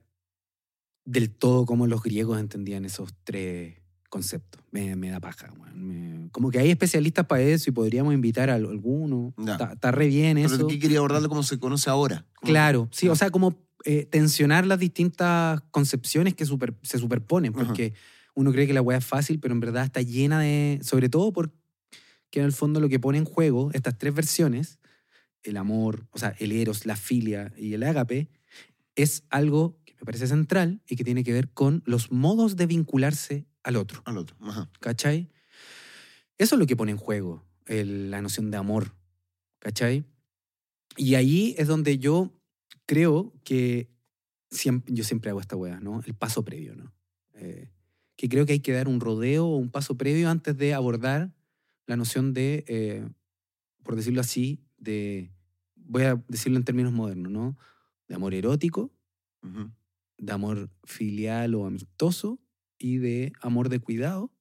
del 1.05 1.29
todo 1.29 1.65
cómo 1.65 1.87
los 1.87 2.03
griegos 2.03 2.39
entendían 2.39 2.83
esos 2.85 3.13
tres 3.23 3.75
conceptos. 4.09 4.61
Me, 4.71 4.95
me 4.95 5.09
da 5.09 5.19
paja. 5.19 5.53
Me- 5.73 6.29
como 6.31 6.49
que 6.51 6.59
hay 6.59 6.69
especialistas 6.71 7.25
para 7.25 7.41
eso 7.43 7.69
y 7.69 7.73
podríamos 7.73 8.13
invitar 8.13 8.49
a 8.49 8.55
alguno. 8.55 9.33
Está, 9.37 9.91
re 9.91 10.07
bien 10.07 10.35
Pero 10.41 10.55
eso. 10.55 10.65
aquí 10.65 10.79
quería 10.79 10.97
abordarlo 10.97 11.29
como 11.29 11.43
se 11.43 11.57
conoce 11.59 11.89
ahora. 11.89 12.25
Claro, 12.41 12.89
sí, 12.91 13.07
Ah. 13.07 13.11
o 13.11 13.15
sea, 13.15 13.29
como 13.29 13.65
eh, 13.85 14.05
tensionar 14.05 14.65
las 14.65 14.79
distintas 14.79 15.61
concepciones 15.71 16.33
que 16.33 16.45
super- 16.45 16.75
se 16.81 16.97
superponen, 16.97 17.53
porque 17.53 17.93
uno 18.37 18.51
cree 18.51 18.67
que 18.67 18.73
la 18.73 18.83
weá 18.83 18.99
es 18.99 19.05
fácil, 19.05 19.39
pero 19.39 19.55
en 19.55 19.59
verdad 19.59 19.83
está 19.83 20.03
llena 20.03 20.39
de, 20.39 20.79
sobre 20.83 21.09
todo 21.09 21.33
porque 21.33 21.55
en 22.33 22.45
el 22.45 22.53
fondo 22.53 22.79
lo 22.79 22.87
que 22.87 22.99
pone 22.99 23.17
en 23.17 23.25
juego 23.25 23.71
estas 23.73 23.97
tres 23.97 24.13
versiones, 24.13 24.79
el 25.41 25.57
amor, 25.57 26.05
o 26.11 26.19
sea, 26.19 26.35
el 26.37 26.51
eros, 26.51 26.85
la 26.85 26.95
filia 26.95 27.51
y 27.57 27.73
el 27.73 27.81
ágape, 27.81 28.29
es 28.95 29.23
algo 29.31 29.79
que 29.85 29.95
me 29.95 30.05
parece 30.05 30.27
central 30.27 30.81
y 30.87 30.95
que 30.95 31.03
tiene 31.03 31.23
que 31.23 31.33
ver 31.33 31.49
con 31.49 31.81
los 31.87 32.11
modos 32.11 32.55
de 32.55 32.67
vincularse 32.67 33.47
al 33.63 33.75
otro. 33.75 34.03
Al 34.05 34.19
otro. 34.19 34.35
Ajá. 34.41 34.69
¿Cachai? 34.79 35.29
Eso 36.37 36.53
es 36.55 36.59
lo 36.59 36.67
que 36.67 36.75
pone 36.75 36.91
en 36.91 36.97
juego 36.97 37.43
el- 37.65 38.11
la 38.11 38.21
noción 38.21 38.51
de 38.51 38.57
amor. 38.57 38.93
¿Cachai? 39.57 40.05
Y 40.95 41.15
ahí 41.15 41.55
es 41.57 41.67
donde 41.67 41.97
yo 41.97 42.39
creo 42.85 43.33
que 43.43 43.89
siempre, 44.51 44.93
yo 44.93 45.03
siempre 45.03 45.31
hago 45.31 45.39
esta 45.39 45.55
weá, 45.55 45.79
¿no? 45.79 46.01
El 46.05 46.13
paso 46.13 46.45
previo, 46.45 46.75
¿no? 46.75 46.93
Eh, 47.33 47.71
que 48.17 48.27
creo 48.27 48.45
que 48.45 48.53
hay 48.53 48.59
que 48.59 48.73
dar 48.73 48.87
un 48.87 48.99
rodeo 48.99 49.45
o 49.45 49.55
un 49.55 49.69
paso 49.69 49.95
previo 49.95 50.29
antes 50.29 50.57
de 50.57 50.73
abordar 50.73 51.31
la 51.85 51.95
noción 51.95 52.33
de, 52.33 52.65
eh, 52.67 53.07
por 53.83 53.95
decirlo 53.95 54.19
así, 54.19 54.65
de, 54.77 55.31
voy 55.75 56.03
a 56.03 56.21
decirlo 56.27 56.57
en 56.57 56.65
términos 56.65 56.91
modernos, 56.91 57.31
¿no? 57.31 57.57
De 58.07 58.15
amor 58.15 58.33
erótico, 58.33 58.91
Ujú. 59.43 59.71
de 60.17 60.33
amor 60.33 60.69
filial 60.83 61.55
o 61.55 61.65
amistoso 61.65 62.39
y 62.79 62.97
de 62.97 63.31
amor 63.39 63.69
de 63.69 63.79
cuidado, 63.79 64.33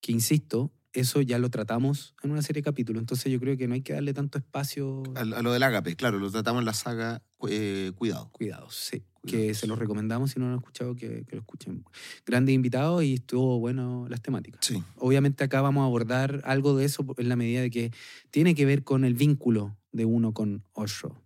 que 0.00 0.12
insisto, 0.12 0.72
eso 0.92 1.20
ya 1.20 1.38
lo 1.38 1.50
tratamos 1.50 2.14
en 2.22 2.30
una 2.30 2.42
serie 2.42 2.60
de 2.60 2.64
capítulos. 2.64 3.00
Entonces 3.00 3.30
yo 3.30 3.38
creo 3.40 3.56
que 3.56 3.68
no 3.68 3.74
hay 3.74 3.82
que 3.82 3.92
darle 3.92 4.14
tanto 4.14 4.38
espacio. 4.38 5.02
A, 5.16 5.24
lo 5.24 5.52
del 5.52 5.62
ágape, 5.62 5.96
claro, 5.96 6.18
lo 6.18 6.30
tratamos 6.30 6.60
en 6.60 6.66
la 6.66 6.74
saga 6.74 7.22
eh, 7.48 7.92
Cuidado. 7.96 8.30
Cuidados, 8.32 8.74
sí. 8.74 9.04
Que 9.26 9.54
se 9.54 9.66
los 9.66 9.78
recomendamos 9.78 10.30
si 10.30 10.40
no 10.40 10.46
lo 10.46 10.52
han 10.52 10.58
escuchado, 10.58 10.94
que, 10.94 11.26
lo 11.30 11.38
escuchen. 11.38 11.84
Grandes 12.24 12.54
invitados 12.54 13.04
y 13.04 13.14
estuvo 13.14 13.58
bueno 13.58 14.06
las 14.08 14.22
temáticas. 14.22 14.60
Sí. 14.64 14.82
Obviamente 14.96 15.44
acá 15.44 15.60
vamos 15.60 15.82
a 15.82 15.84
abordar 15.84 16.40
algo 16.44 16.76
de 16.76 16.86
eso 16.86 17.04
en 17.18 17.28
la 17.28 17.36
medida 17.36 17.60
de 17.60 17.70
que 17.70 17.92
tiene 18.30 18.54
que 18.54 18.64
ver 18.64 18.82
con 18.82 19.04
el 19.04 19.14
vínculo 19.14 19.76
de 19.92 20.06
uno 20.06 20.32
con 20.32 20.64
Osho. 20.72 21.22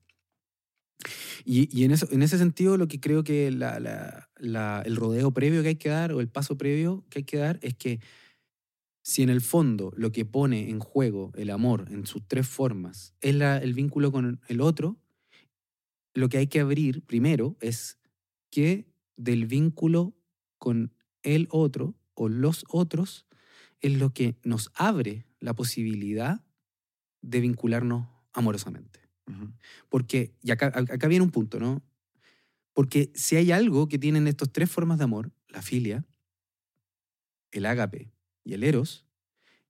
Y, 1.45 1.85
en, 1.85 1.91
eso, 1.91 2.09
en 2.11 2.23
ese 2.23 2.39
sentido, 2.39 2.77
lo 2.77 2.89
que 2.89 2.99
creo 2.99 3.25
que 3.25 3.49
el 3.49 4.97
rodeo 4.97 5.31
previo 5.33 5.63
que 5.63 5.69
hay 5.69 5.77
que 5.77 5.91
dar 5.91 6.13
o 6.13 6.21
el 6.21 6.29
paso 6.29 6.57
previo 6.57 7.05
que 7.11 7.21
hay 7.21 7.25
que 7.25 7.37
dar 7.37 7.59
es 7.63 7.75
que 7.75 8.01
si 9.03 9.23
en 9.23 9.29
el 9.29 9.43
fondo 9.43 9.93
lo 9.97 10.13
que 10.13 10.25
pone 10.25 10.71
en 10.71 10.81
juego 10.81 11.31
el 11.37 11.51
amor 11.51 11.87
en 11.91 12.07
sus 12.07 12.27
tres 12.27 12.49
formas 12.49 13.15
es 13.21 13.35
el 13.35 13.75
vínculo 13.75 14.11
con 14.11 14.41
el 14.49 14.61
otro, 14.63 14.99
lo 16.15 16.29
que 16.29 16.39
hay 16.39 16.47
que 16.47 16.61
abrir 16.61 17.03
primero 17.03 17.57
es 17.61 17.99
que 18.51 18.87
del 19.17 19.47
vínculo 19.47 20.15
con 20.59 20.95
el 21.23 21.49
otro 21.51 21.95
o 22.15 22.29
los 22.29 22.65
otros 22.69 23.27
es 23.81 23.99
lo 23.99 24.11
que 24.11 24.37
nos 24.45 24.71
abre 24.75 25.27
la 25.41 25.55
posibilidad 25.55 26.45
de 27.21 27.41
vincularnos 27.41 28.09
amorosamente. 28.33 29.01
Porque, 29.89 30.35
y 30.43 30.51
acá, 30.51 30.67
acá 30.75 31.09
viene 31.09 31.25
un 31.25 31.31
punto, 31.31 31.59
¿no? 31.59 31.83
Porque 32.73 33.11
si 33.15 33.37
hay 33.37 33.53
algo 33.53 33.89
que 33.89 33.99
tienen 33.99 34.27
estas 34.27 34.53
tres 34.53 34.71
formas 34.71 34.99
de 34.99 35.05
amor, 35.05 35.33
la 35.49 35.63
filia, 35.63 36.05
el 37.53 37.67
ágape 37.67 38.13
y 38.43 38.55
el 38.55 38.65
eros, 38.65 39.07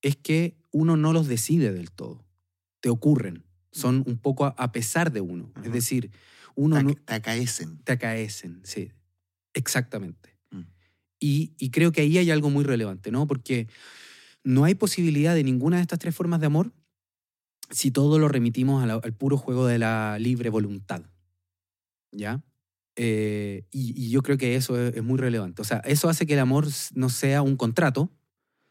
es 0.03 0.17
que 0.17 0.57
uno 0.71 0.97
no 0.97 1.13
los 1.13 1.29
decide 1.29 1.73
del 1.73 1.91
todo. 1.91 2.25
Te 2.81 2.89
ocurren. 2.89 3.45
Son 3.71 4.05
un 4.07 4.19
poco 4.19 4.47
a, 4.47 4.73
pesar 4.73 5.13
de 5.13 5.21
uno. 5.21 5.53
Es 5.65 5.73
decir, 5.73 6.11
uno... 6.55 6.77
Te, 6.77 6.83
no, 6.85 6.95
te 6.95 7.15
acaecen. 7.15 7.79
Te 7.85 7.93
acaecen, 7.93 8.61
sí. 8.65 8.93
Exactamente. 9.53 10.37
Mm. 10.51 10.63
Y, 11.21 11.55
y, 11.59 11.71
creo 11.71 11.93
que 11.93 12.03
ahí 12.03 12.19
hay 12.19 12.31
algo 12.31 12.51
muy 12.51 12.65
relevante, 12.65 13.11
¿no? 13.11 13.27
Porque 13.27 13.69
no 14.43 14.65
hay 14.65 14.75
posibilidad 14.75 15.35
de 15.35 15.45
ninguna 15.45 15.77
de 15.77 15.83
estas 15.83 15.99
tres 15.99 16.15
formas 16.15 16.41
de 16.41 16.47
amor 16.47 16.73
si 17.71 17.91
todo 17.91 18.19
lo 18.19 18.29
remitimos 18.29 18.89
al 18.89 19.15
puro 19.15 19.37
juego 19.37 19.67
de 19.67 19.79
la 19.79 20.19
libre 20.19 20.51
voluntad. 20.51 21.03
¿Ya? 22.13 22.43
Eh, 22.97 23.67
y, 23.71 24.11
yo 24.11 24.23
creo 24.23 24.39
que 24.39 24.55
eso 24.55 24.81
es, 24.81 25.03
muy 25.03 25.19
relevante. 25.19 25.63
O 25.63 25.65
sea, 25.65 25.79
eso 25.79 26.09
hace 26.09 26.27
que 26.27 26.35
el 26.35 26.41
amor 26.41 26.69
no 26.95 27.09
sea 27.09 27.43
un 27.43 27.57
contrato, 27.57 28.11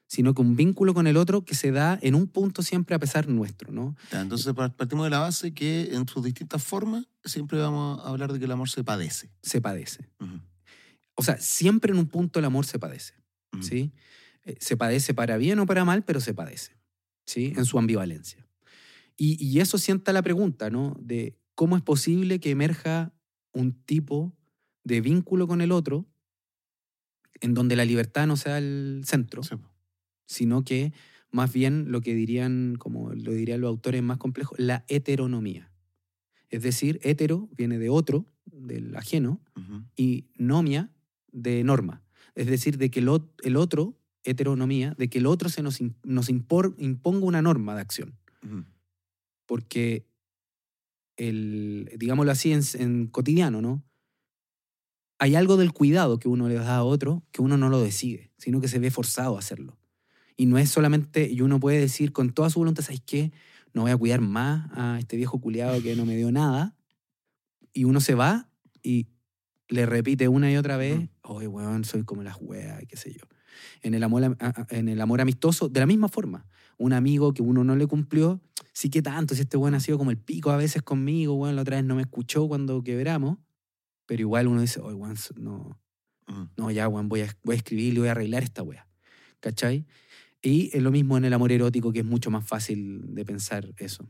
sino 0.07 0.33
que 0.33 0.41
un 0.41 0.55
vínculo 0.55 0.93
con 0.93 1.07
el 1.07 1.17
otro 1.17 1.43
que 1.43 1.55
se 1.55 1.71
da 1.71 1.97
en 2.01 2.15
un 2.15 2.27
punto 2.27 2.61
siempre 2.61 2.95
a 2.95 2.99
pesar 2.99 3.27
nuestro, 3.27 3.71
¿no? 3.71 3.95
Entonces 4.11 4.53
partimos 4.53 5.05
de 5.05 5.09
la 5.09 5.19
base 5.19 5.53
que 5.53 5.95
en 5.95 6.07
sus 6.07 6.23
distintas 6.23 6.63
formas 6.63 7.07
siempre 7.25 7.57
vamos 7.59 7.99
a 8.05 8.09
hablar 8.09 8.31
de 8.31 8.39
que 8.39 8.45
el 8.45 8.51
amor 8.51 8.69
se 8.69 8.83
padece. 8.83 9.31
Se 9.41 9.61
padece. 9.61 10.09
O 11.15 11.23
sea, 11.23 11.37
siempre 11.37 11.91
en 11.91 11.99
un 11.99 12.07
punto 12.07 12.39
el 12.39 12.45
amor 12.45 12.65
se 12.65 12.79
padece, 12.79 13.13
¿sí? 13.61 13.91
Eh, 14.45 14.57
se 14.59 14.77
padece 14.77 15.13
para 15.13 15.37
bien 15.37 15.59
o 15.59 15.65
para 15.65 15.85
mal, 15.85 16.03
pero 16.03 16.19
se 16.19 16.33
padece, 16.33 16.75
¿sí? 17.25 17.53
En 17.55 17.65
su 17.65 17.79
ambivalencia. 17.79 18.45
Y, 19.15 19.59
eso 19.59 19.77
sienta 19.77 20.11
la 20.11 20.21
pregunta, 20.21 20.69
¿no? 20.69 20.97
De 20.99 21.37
cómo 21.55 21.77
es 21.77 21.83
posible 21.83 22.39
que 22.39 22.49
emerja 22.49 23.13
un 23.53 23.71
tipo 23.71 24.35
de 24.83 25.01
vínculo 25.01 25.47
con 25.47 25.61
el 25.61 25.71
otro 25.71 26.07
en 27.39 27.53
donde 27.53 27.75
la 27.75 27.85
libertad 27.85 28.25
no 28.27 28.37
sea 28.37 28.57
el 28.57 29.03
centro, 29.05 29.41
sino 30.33 30.63
que 30.63 30.93
más 31.31 31.51
bien 31.51 31.91
lo 31.91 32.01
que 32.01 32.13
dirían, 32.13 32.75
como 32.77 33.13
lo 33.13 33.31
dirían 33.31 33.61
los 33.61 33.69
autores 33.69 34.03
más 34.03 34.17
complejos, 34.17 34.59
la 34.59 34.85
heteronomía. 34.87 35.71
Es 36.49 36.61
decir, 36.61 36.99
hetero 37.03 37.49
viene 37.57 37.79
de 37.79 37.89
otro, 37.89 38.25
del 38.45 38.95
ajeno, 38.95 39.41
y 39.95 40.27
nomia 40.37 40.91
de 41.31 41.63
norma. 41.63 42.03
Es 42.35 42.47
decir, 42.47 42.77
de 42.77 42.91
que 42.91 42.99
el, 42.99 43.09
otro, 43.09 43.97
heteronomía, 44.23 44.93
de 44.97 45.09
que 45.09 45.17
el 45.17 45.25
otro 45.25 45.49
se 45.49 45.63
nos, 45.63 45.79
nos 46.03 46.29
imponga 46.29 47.25
una 47.25 47.41
norma 47.41 47.73
de 47.73 47.81
acción 47.81 48.15
porque 49.45 50.07
el, 51.17 51.91
digámoslo 51.97 52.31
así 52.31 52.51
en, 52.53 53.07
cotidiano, 53.07 53.61
¿no? 53.61 53.83
Hay 55.19 55.35
algo 55.35 55.57
del 55.57 55.71
cuidado 55.71 56.19
que 56.19 56.27
uno 56.27 56.49
le 56.49 56.55
da 56.55 56.77
a 56.77 56.83
otro 56.83 57.23
que 57.31 57.41
uno 57.41 57.55
no 57.57 57.69
lo 57.69 57.79
decide, 57.79 58.31
sino 58.37 58.59
que 58.59 58.67
se 58.67 58.79
ve 58.79 58.91
forzado 58.91 59.35
a 59.35 59.39
hacerlo. 59.39 59.77
Y 60.35 60.45
no 60.45 60.57
es 60.57 60.69
solamente, 60.69 61.29
y 61.29 61.41
uno 61.41 61.59
puede 61.59 61.79
decir 61.79 62.11
con 62.11 62.31
toda 62.31 62.49
su 62.49 62.59
voluntad, 62.59 62.83
¿sabes 62.83 63.01
qué? 63.05 63.31
No 63.73 63.83
voy 63.83 63.91
a 63.91 63.97
cuidar 63.97 64.21
más 64.21 64.69
a 64.73 64.97
este 64.99 65.17
viejo 65.17 65.39
culiado 65.39 65.81
que 65.81 65.95
no 65.95 66.05
me 66.05 66.15
dio 66.15 66.31
nada. 66.31 66.75
Y 67.73 67.85
uno 67.85 67.99
se 67.99 68.15
va 68.15 68.49
y 68.83 69.07
le 69.67 69.85
repite 69.85 70.27
una 70.27 70.51
y 70.51 70.57
otra 70.57 70.77
vez, 70.77 71.09
oye, 71.23 71.47
weón, 71.47 71.83
soy 71.83 72.03
como 72.03 72.23
las 72.23 72.37
weas, 72.39 72.83
qué 72.87 72.97
sé 72.97 73.11
yo. 73.11 73.25
En 73.81 73.93
el, 73.93 74.03
amor, 74.03 74.37
en 74.69 74.89
el 74.89 75.01
amor 75.01 75.21
amistoso, 75.21 75.69
de 75.69 75.79
la 75.79 75.85
misma 75.85 76.07
forma. 76.07 76.45
Un 76.77 76.93
amigo 76.93 77.33
que 77.33 77.41
uno 77.41 77.63
no 77.63 77.75
le 77.75 77.87
cumplió, 77.87 78.41
sí 78.73 78.89
que 78.89 79.01
tanto, 79.01 79.35
si 79.35 79.41
este 79.41 79.57
weón 79.57 79.75
ha 79.75 79.79
sido 79.79 79.97
como 79.97 80.11
el 80.11 80.17
pico 80.17 80.51
a 80.51 80.57
veces 80.57 80.81
conmigo, 80.81 81.33
weón, 81.35 81.55
la 81.55 81.61
otra 81.61 81.77
vez 81.77 81.85
no 81.85 81.95
me 81.95 82.01
escuchó 82.01 82.47
cuando 82.47 82.83
quebramos, 82.83 83.37
pero 84.05 84.21
igual 84.21 84.47
uno 84.47 84.61
dice, 84.61 84.79
oye, 84.79 84.95
weón, 84.95 85.15
no, 85.37 85.79
no, 86.57 86.71
ya, 86.71 86.87
weón, 86.87 87.09
voy 87.09 87.21
a, 87.21 87.37
voy 87.43 87.55
a 87.55 87.57
escribir 87.57 87.93
y 87.93 87.99
voy 87.99 88.07
a 88.07 88.11
arreglar 88.11 88.43
esta 88.43 88.63
wea. 88.63 88.87
¿Cachai? 89.43 89.85
Y 90.41 90.69
es 90.75 90.81
lo 90.81 90.89
mismo 90.89 91.17
en 91.17 91.25
el 91.25 91.33
amor 91.33 91.51
erótico, 91.51 91.91
que 91.91 91.99
es 91.99 92.05
mucho 92.05 92.31
más 92.31 92.47
fácil 92.47 93.13
de 93.13 93.25
pensar 93.25 93.73
eso. 93.77 94.09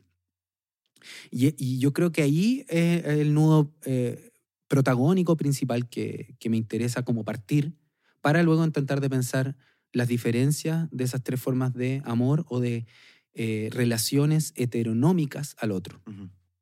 Y, 1.31 1.79
yo 1.79 1.91
creo 1.91 2.11
que 2.11 2.21
ahí 2.21 2.65
es 2.69 3.03
el 3.03 3.33
nudo 3.33 3.73
eh, 3.83 4.31
protagónico 4.67 5.35
principal 5.35 5.89
que, 5.89 6.35
que 6.39 6.49
me 6.51 6.57
interesa 6.57 7.03
como 7.03 7.25
partir 7.25 7.73
para 8.21 8.43
luego 8.43 8.63
intentar 8.63 9.01
de 9.01 9.09
pensar 9.09 9.57
las 9.91 10.07
diferencias 10.07 10.87
de 10.91 11.03
esas 11.03 11.23
tres 11.23 11.41
formas 11.41 11.73
de 11.73 12.03
amor 12.05 12.45
o 12.47 12.59
de 12.59 12.85
eh, 13.33 13.69
relaciones 13.71 14.53
heteronómicas 14.55 15.55
al 15.59 15.71
otro. 15.71 15.99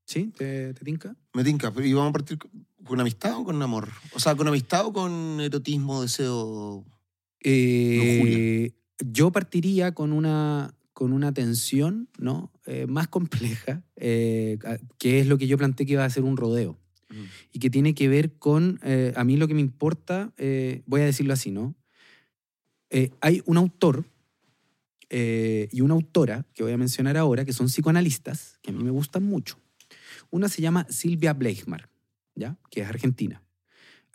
¿Sí? 0.05 0.31
¿Te, 0.38 0.73
¿Te, 0.73 0.86
tinca? 0.86 1.15
Me 1.34 1.43
tinca. 1.43 1.73
¿Y 1.84 1.93
vamos 1.93 2.10
a 2.10 2.13
partir 2.13 2.39
con 2.86 2.99
amistad 3.01 3.38
o 3.38 3.43
con 3.43 3.62
amor? 3.62 3.89
O 4.13 4.19
sea, 4.19 4.36
¿con 4.36 4.47
amistad 4.47 4.86
o 4.86 4.93
con 4.93 5.39
erotismo, 5.41 6.01
deseo? 6.01 6.86
Eh, 7.43 8.71
yo 9.06 9.32
partiría 9.32 9.93
con 9.93 10.13
una, 10.13 10.73
con 10.93 11.12
una 11.13 11.34
tensión 11.34 12.08
¿no? 12.19 12.51
Eh, 12.65 12.86
más 12.88 13.08
compleja, 13.08 13.84
que 13.95 14.60
es 15.01 15.27
lo 15.27 15.38
que 15.38 15.47
yo 15.47 15.58
planteé 15.58 15.86
que 15.86 15.93
iba 15.93 16.06
a 16.06 16.10
ser 16.10 16.23
un 16.23 16.38
rodeo. 16.38 16.77
Y 17.51 17.60
que 17.60 17.69
tiene 17.69 17.93
que 17.93 18.08
ver 18.08 18.38
con, 18.38 18.80
a 19.15 19.23
mí 19.25 19.36
lo 19.36 19.49
que 19.49 19.54
me 19.54 19.60
importa, 19.60 20.34
voy 20.86 21.01
a 21.01 21.06
decirlo 21.06 21.34
así, 21.34 21.51
¿no? 21.51 21.75
hay 23.19 23.41
un 23.45 23.58
autor 23.58 24.06
eh, 25.13 25.67
y 25.73 25.82
una 25.82 25.93
autora 25.93 26.45
que 26.54 26.63
voy 26.63 26.71
a 26.71 26.77
mencionar 26.77 27.17
ahora, 27.17 27.43
que 27.43 27.51
son 27.51 27.67
psicoanalistas, 27.67 28.60
que 28.62 28.71
a 28.71 28.73
mí 28.73 28.82
me 28.82 28.91
gustan 28.91 29.23
mucho. 29.23 29.60
Una 30.30 30.47
se 30.47 30.62
llama 30.62 30.88
Silvia 30.89 31.34
Bleichmar, 31.34 31.89
¿ya? 32.34 32.58
que 32.69 32.80
es 32.80 32.88
argentina. 32.88 33.43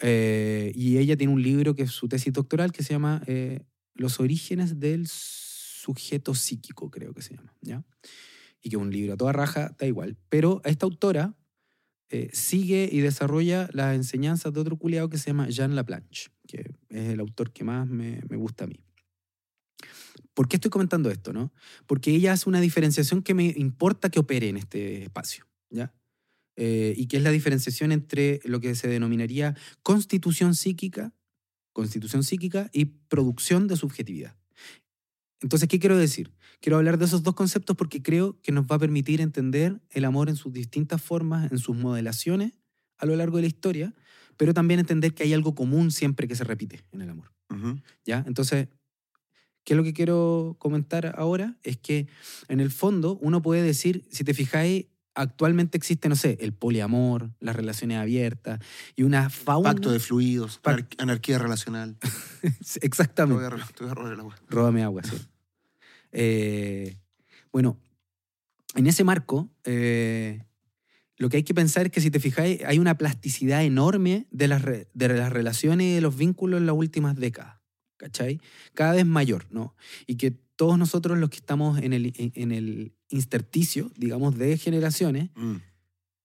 Eh, 0.00 0.72
y 0.74 0.98
ella 0.98 1.16
tiene 1.16 1.32
un 1.32 1.42
libro 1.42 1.74
que 1.74 1.84
es 1.84 1.90
su 1.90 2.08
tesis 2.08 2.32
doctoral 2.32 2.72
que 2.72 2.82
se 2.82 2.92
llama 2.92 3.22
eh, 3.26 3.64
Los 3.94 4.20
orígenes 4.20 4.78
del 4.78 5.06
sujeto 5.08 6.34
psíquico, 6.34 6.90
creo 6.90 7.14
que 7.14 7.22
se 7.22 7.34
llama. 7.34 7.54
¿ya? 7.60 7.84
Y 8.62 8.70
que 8.70 8.76
es 8.76 8.82
un 8.82 8.90
libro 8.90 9.14
a 9.14 9.16
toda 9.16 9.32
raja, 9.32 9.74
da 9.78 9.86
igual. 9.86 10.16
Pero 10.28 10.60
esta 10.64 10.86
autora 10.86 11.34
sigue 12.32 12.88
y 12.90 13.00
desarrolla 13.00 13.68
las 13.72 13.96
enseñanzas 13.96 14.52
de 14.52 14.60
otro 14.60 14.76
culiado 14.78 15.10
que 15.10 15.18
se 15.18 15.26
llama 15.30 15.48
Jean 15.48 15.74
Laplanche, 15.74 16.30
que 16.46 16.76
es 16.88 17.08
el 17.08 17.18
autor 17.18 17.52
que 17.52 17.64
más 17.64 17.88
me, 17.88 18.20
me 18.28 18.36
gusta 18.36 18.64
a 18.64 18.66
mí. 18.68 18.86
¿Por 20.36 20.48
qué 20.48 20.56
estoy 20.56 20.70
comentando 20.70 21.10
esto? 21.10 21.32
No? 21.32 21.50
Porque 21.86 22.10
ella 22.10 22.34
hace 22.34 22.46
una 22.46 22.60
diferenciación 22.60 23.22
que 23.22 23.32
me 23.32 23.54
importa 23.56 24.10
que 24.10 24.20
opere 24.20 24.50
en 24.50 24.58
este 24.58 25.04
espacio, 25.04 25.46
¿ya? 25.70 25.94
Eh, 26.56 26.94
y 26.96 27.06
que 27.06 27.18
es 27.18 27.22
la 27.22 27.30
diferenciación 27.30 27.92
entre 27.92 28.40
lo 28.44 28.60
que 28.60 28.74
se 28.74 28.88
denominaría 28.88 29.54
constitución 29.82 30.54
psíquica, 30.54 31.12
constitución 31.72 32.24
psíquica 32.24 32.70
y 32.72 32.86
producción 32.86 33.68
de 33.68 33.76
subjetividad. 33.76 34.36
Entonces, 35.42 35.68
¿qué 35.68 35.78
quiero 35.78 35.98
decir? 35.98 36.32
Quiero 36.60 36.78
hablar 36.78 36.96
de 36.96 37.04
esos 37.04 37.22
dos 37.22 37.34
conceptos 37.34 37.76
porque 37.76 38.02
creo 38.02 38.40
que 38.40 38.52
nos 38.52 38.64
va 38.64 38.76
a 38.76 38.78
permitir 38.78 39.20
entender 39.20 39.82
el 39.90 40.06
amor 40.06 40.30
en 40.30 40.36
sus 40.36 40.52
distintas 40.52 41.02
formas, 41.02 41.52
en 41.52 41.58
sus 41.58 41.76
modelaciones 41.76 42.52
a 42.96 43.04
lo 43.04 43.14
largo 43.16 43.36
de 43.36 43.42
la 43.42 43.48
historia, 43.48 43.94
pero 44.38 44.54
también 44.54 44.80
entender 44.80 45.12
que 45.12 45.24
hay 45.24 45.34
algo 45.34 45.54
común 45.54 45.90
siempre 45.90 46.26
que 46.26 46.34
se 46.34 46.44
repite 46.44 46.82
en 46.92 47.02
el 47.02 47.10
amor. 47.10 47.32
¿Ya? 48.04 48.24
Entonces, 48.26 48.68
¿Qué 49.66 49.72
es 49.72 49.76
lo 49.76 49.82
que 49.82 49.92
quiero 49.92 50.54
comentar 50.60 51.12
ahora? 51.18 51.56
Es 51.64 51.76
que 51.76 52.06
en 52.46 52.60
el 52.60 52.70
fondo 52.70 53.18
uno 53.20 53.42
puede 53.42 53.62
decir, 53.62 54.06
si 54.12 54.22
te 54.22 54.32
fijáis, 54.32 54.86
actualmente 55.16 55.76
existe, 55.76 56.08
no 56.08 56.14
sé, 56.14 56.36
el 56.40 56.52
poliamor, 56.52 57.30
las 57.40 57.56
relaciones 57.56 57.98
abiertas 57.98 58.60
y 58.94 59.02
una 59.02 59.30
fauna. 59.30 59.72
Pacto 59.72 59.90
de 59.90 59.98
fluidos, 59.98 60.60
anarquía 60.98 61.38
relacional. 61.38 61.96
Exactamente. 62.80 63.42
Te 63.74 63.84
voy 63.84 63.90
a, 63.90 63.94
robar 63.94 64.12
el 64.12 64.20
agua. 64.20 64.36
Róbame 64.48 64.84
agua, 64.84 65.02
sí. 65.02 65.16
Eh, 66.12 66.98
bueno, 67.50 67.80
en 68.74 68.86
ese 68.86 69.04
marco, 69.04 69.50
eh, 69.64 70.44
lo 71.16 71.28
que 71.28 71.38
hay 71.38 71.42
que 71.42 71.54
pensar 71.54 71.86
es 71.86 71.92
que 71.92 72.00
si 72.00 72.10
te 72.10 72.20
fijáis, 72.20 72.62
hay 72.64 72.78
una 72.78 72.98
plasticidad 72.98 73.64
enorme 73.64 74.26
de 74.30 74.48
las, 74.48 74.62
de 74.64 75.08
las 75.08 75.32
relaciones 75.32 75.86
y 75.86 75.94
de 75.94 76.00
los 76.02 76.16
vínculos 76.16 76.60
en 76.60 76.66
las 76.66 76.76
últimas 76.76 77.16
décadas. 77.16 77.56
¿Cachai? 77.96 78.42
Cada 78.74 78.92
vez 78.92 79.06
mayor, 79.06 79.46
¿no? 79.50 79.74
Y 80.06 80.16
que 80.16 80.38
todos 80.56 80.78
nosotros 80.78 81.18
los 81.18 81.30
que 81.30 81.36
estamos 81.36 81.78
en 81.78 81.92
el, 81.92 82.12
en 82.16 82.52
el 82.52 82.94
intersticio, 83.10 83.90
digamos, 83.96 84.36
de 84.38 84.56
generaciones, 84.58 85.30
mm. 85.36 85.56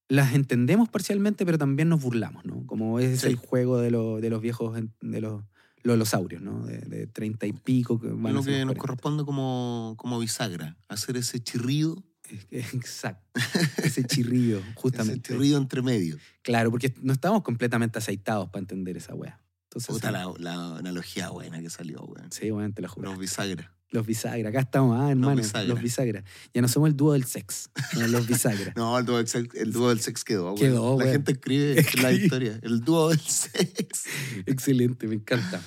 las 0.10 0.34
entendemos 0.34 0.90
parcialmente, 0.90 1.46
pero 1.46 1.58
también 1.58 1.90
nos 1.90 2.02
burlamos, 2.02 2.46
¿no? 2.46 2.66
Como 2.66 3.00
es 3.00 3.24
el 3.24 3.36
juego 3.36 3.80
de, 3.80 3.92
de 4.22 4.30
los 4.30 4.42
viejos, 4.42 4.80
de 5.02 5.22
los 5.22 5.44
lolosaurios, 5.84 6.42
¿no? 6.42 6.66
De 6.66 7.08
treinta 7.08 7.46
y 7.46 7.54
pico. 7.54 8.00
Que 8.00 8.08
lo 8.08 8.44
que 8.44 8.66
nos 8.66 8.76
corresponde 8.76 9.26
como, 9.26 9.96
como 9.98 10.20
bisagra, 10.20 10.78
hacer 10.88 11.18
ese 11.18 11.40
chirrido 11.40 12.04
Exacto. 12.52 13.42
Ese 13.84 14.04
chirrido, 14.04 14.62
justamente. 14.76 15.34
Ese 15.34 15.34
chirrido 15.34 15.58
entre 15.58 15.82
medio. 15.82 16.18
Claro, 16.42 16.72
porque 16.72 16.94
no 17.02 17.14
estamos 17.14 17.44
completamente 17.44 18.00
aceitados 18.00 18.50
para 18.50 18.62
entender 18.62 18.98
esa 18.98 19.14
wea. 19.14 19.42
Entonces, 19.66 19.94
Puta 19.94 20.12
la, 20.12 20.32
la, 20.38 20.78
analogía 20.78 21.30
buena 21.30 21.62
que 21.62 21.70
salió, 21.70 22.02
weón. 22.04 22.32
Sí, 22.32 22.52
bueno, 22.52 22.74
te 22.74 22.82
la 22.82 22.90
juro. 22.90 23.10
Los 23.10 23.20
bisagra. 23.20 23.74
Los 23.92 24.06
bisagra. 24.06 24.50
Acá 24.50 24.62
estamos, 24.62 24.98
ah, 25.00 25.12
hermano. 25.12 25.42
Los 25.66 25.82
bisagra. 25.82 26.24
Ya 26.54 26.62
no 26.62 26.70
somos 26.70 26.90
el 26.90 26.96
dúo 26.96 27.12
del 27.12 27.26
sex. 27.26 27.70
los 27.94 28.26
bisagra. 28.26 28.74
no, 28.78 28.98
el 28.98 29.06
dúo 29.06 29.18
del 29.18 29.28
sex, 29.28 29.54
el 29.56 29.74
dúo 29.74 29.90
del 29.90 30.00
sex 30.00 30.24
quedó, 30.24 30.56
Quedó, 30.56 30.98
La 30.98 31.12
gente 31.12 31.32
escribe, 31.34 31.86
la 32.02 32.12
historia. 32.14 32.58
El 32.62 32.82
dúo 32.82 33.10
del 33.10 33.20
sex. 33.20 34.06
Excelente, 34.46 35.08
me 35.08 35.16
encanta. 35.16 35.62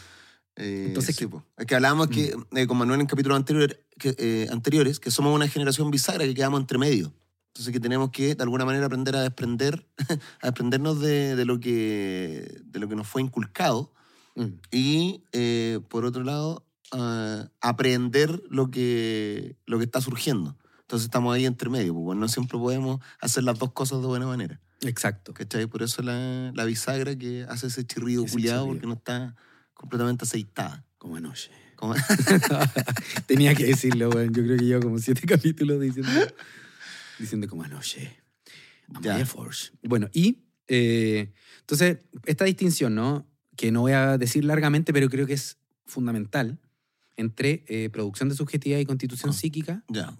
Eh, 0.57 0.87
Entonces, 0.89 1.17
sí, 1.17 1.29
es 1.59 1.67
que 1.67 1.75
hablábamos 1.75 2.09
que, 2.09 2.35
mm. 2.37 2.57
eh, 2.57 2.67
con 2.67 2.79
Manuel 2.79 3.01
en 3.01 3.07
capítulos 3.07 3.37
anterior, 3.37 3.79
que, 3.99 4.15
eh, 4.19 4.49
anteriores, 4.51 5.01
que 5.01 5.11
somos 5.11 5.35
una 5.35 5.49
generación 5.49 5.91
bisagra 5.91 6.25
que 6.25 6.35
quedamos 6.35 6.61
entre 6.61 6.79
medio. 6.79 7.13
Entonces 7.49 7.73
que 7.73 7.81
tenemos 7.81 8.11
que, 8.11 8.35
de 8.35 8.43
alguna 8.43 8.65
manera, 8.65 8.87
aprender 8.87 9.17
a 9.17 9.23
desprender, 9.23 9.87
a 10.41 10.47
desprendernos 10.47 11.01
de, 11.01 11.37
de, 11.37 11.45
lo, 11.45 11.61
que, 11.61 12.63
de 12.65 12.79
lo 12.79 12.89
que 12.89 12.97
nos 12.97 13.07
fue 13.07 13.23
inculcado. 13.23 13.93
Mm. 14.35 14.47
Y, 14.73 15.23
por 15.89 16.05
otro 16.05 16.25
lado, 16.25 16.67
aprender 17.61 18.43
lo 18.51 18.71
que, 18.71 19.57
lo 19.67 19.79
que 19.79 19.85
está 19.85 20.01
surgiendo. 20.01 20.57
Entonces 20.83 21.07
estamos 21.07 21.35
ahí 21.35 21.47
entre 21.47 21.71
medio, 21.71 21.95
porque 21.95 22.19
no 22.19 22.29
siempre 22.29 22.59
podemos 22.59 23.01
hacer 23.21 23.43
las 23.45 23.59
dos 23.59 23.73
cosas 23.73 24.01
de 24.01 24.07
buena 24.07 24.27
manera. 24.27 24.61
Exacto. 24.83 25.33
¿Cachai? 25.33 25.67
Por 25.67 25.83
eso 25.83 26.03
la, 26.03 26.53
la 26.55 26.65
bisagra 26.65 27.17
que 27.17 27.47
hace 27.49 27.69
ese 27.69 27.87
chirrido 27.87 28.25
culiado, 28.27 28.67
porque 28.67 28.87
no 28.87 28.95
está 28.95 29.35
completamente 29.73 30.25
aceitada. 30.25 30.85
Como 30.99 31.17
anoche. 31.17 31.51
Tenía 33.27 33.55
que 33.55 33.65
decirlo, 33.65 34.11
güey. 34.11 34.27
Yo 34.27 34.43
creo 34.43 34.57
que 34.57 34.65
llevo 34.65 34.83
como 34.83 34.99
siete 34.99 35.23
capítulos 35.27 35.81
diciendo, 35.81 36.13
diciendo 37.19 37.49
como 37.49 37.63
anoche. 37.63 38.17
Amaya 38.95 39.27
Force. 39.27 39.73
Bueno, 39.83 40.09
y 40.13 40.45
eh, 40.69 41.33
entonces, 41.61 41.99
esta 42.27 42.45
distinción, 42.45 42.95
¿no? 42.95 43.27
Que 43.57 43.73
no 43.73 43.83
voy 43.83 43.93
a 43.93 44.19
decir 44.19 44.45
largamente, 44.45 44.93
pero 44.93 45.09
creo 45.09 45.27
que 45.27 45.35
es 45.35 45.57
fundamental 45.87 46.59
entre 47.17 47.65
eh, 47.69 47.91
producción 47.91 48.29
de 48.29 48.35
subjetividad 48.35 48.79
y 48.79 48.87
constitución 48.87 49.31
ah, 49.31 49.35
psíquica. 49.35 49.85
Ya. 49.89 50.17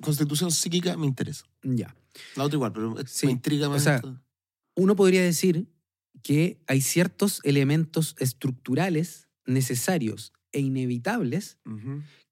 Constitución 0.00 0.50
psíquica 0.50 0.96
me 0.96 1.06
interesa. 1.06 1.44
Ya. 1.62 1.94
La 2.36 2.44
otra 2.44 2.56
igual, 2.56 2.72
pero 2.72 2.94
me 2.94 3.30
intriga 3.30 3.68
más. 3.68 3.82
O 3.82 3.84
sea, 3.84 4.02
uno 4.74 4.96
podría 4.96 5.22
decir 5.22 5.68
que 6.22 6.60
hay 6.66 6.80
ciertos 6.80 7.40
elementos 7.44 8.16
estructurales 8.18 9.28
necesarios 9.46 10.32
e 10.52 10.60
inevitables 10.60 11.58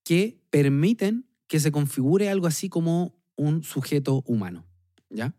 que 0.04 0.40
permiten 0.50 1.26
que 1.46 1.60
se 1.60 1.72
configure 1.72 2.28
algo 2.28 2.46
así 2.46 2.68
como 2.68 3.14
un 3.36 3.62
sujeto 3.62 4.22
humano, 4.26 4.66
¿ya? 5.10 5.34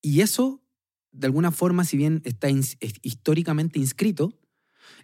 Y 0.00 0.20
eso, 0.20 0.62
de 1.12 1.26
alguna 1.26 1.50
forma, 1.50 1.84
si 1.84 1.96
bien 1.96 2.22
está 2.24 2.48
históricamente 3.02 3.78
inscrito, 3.78 4.38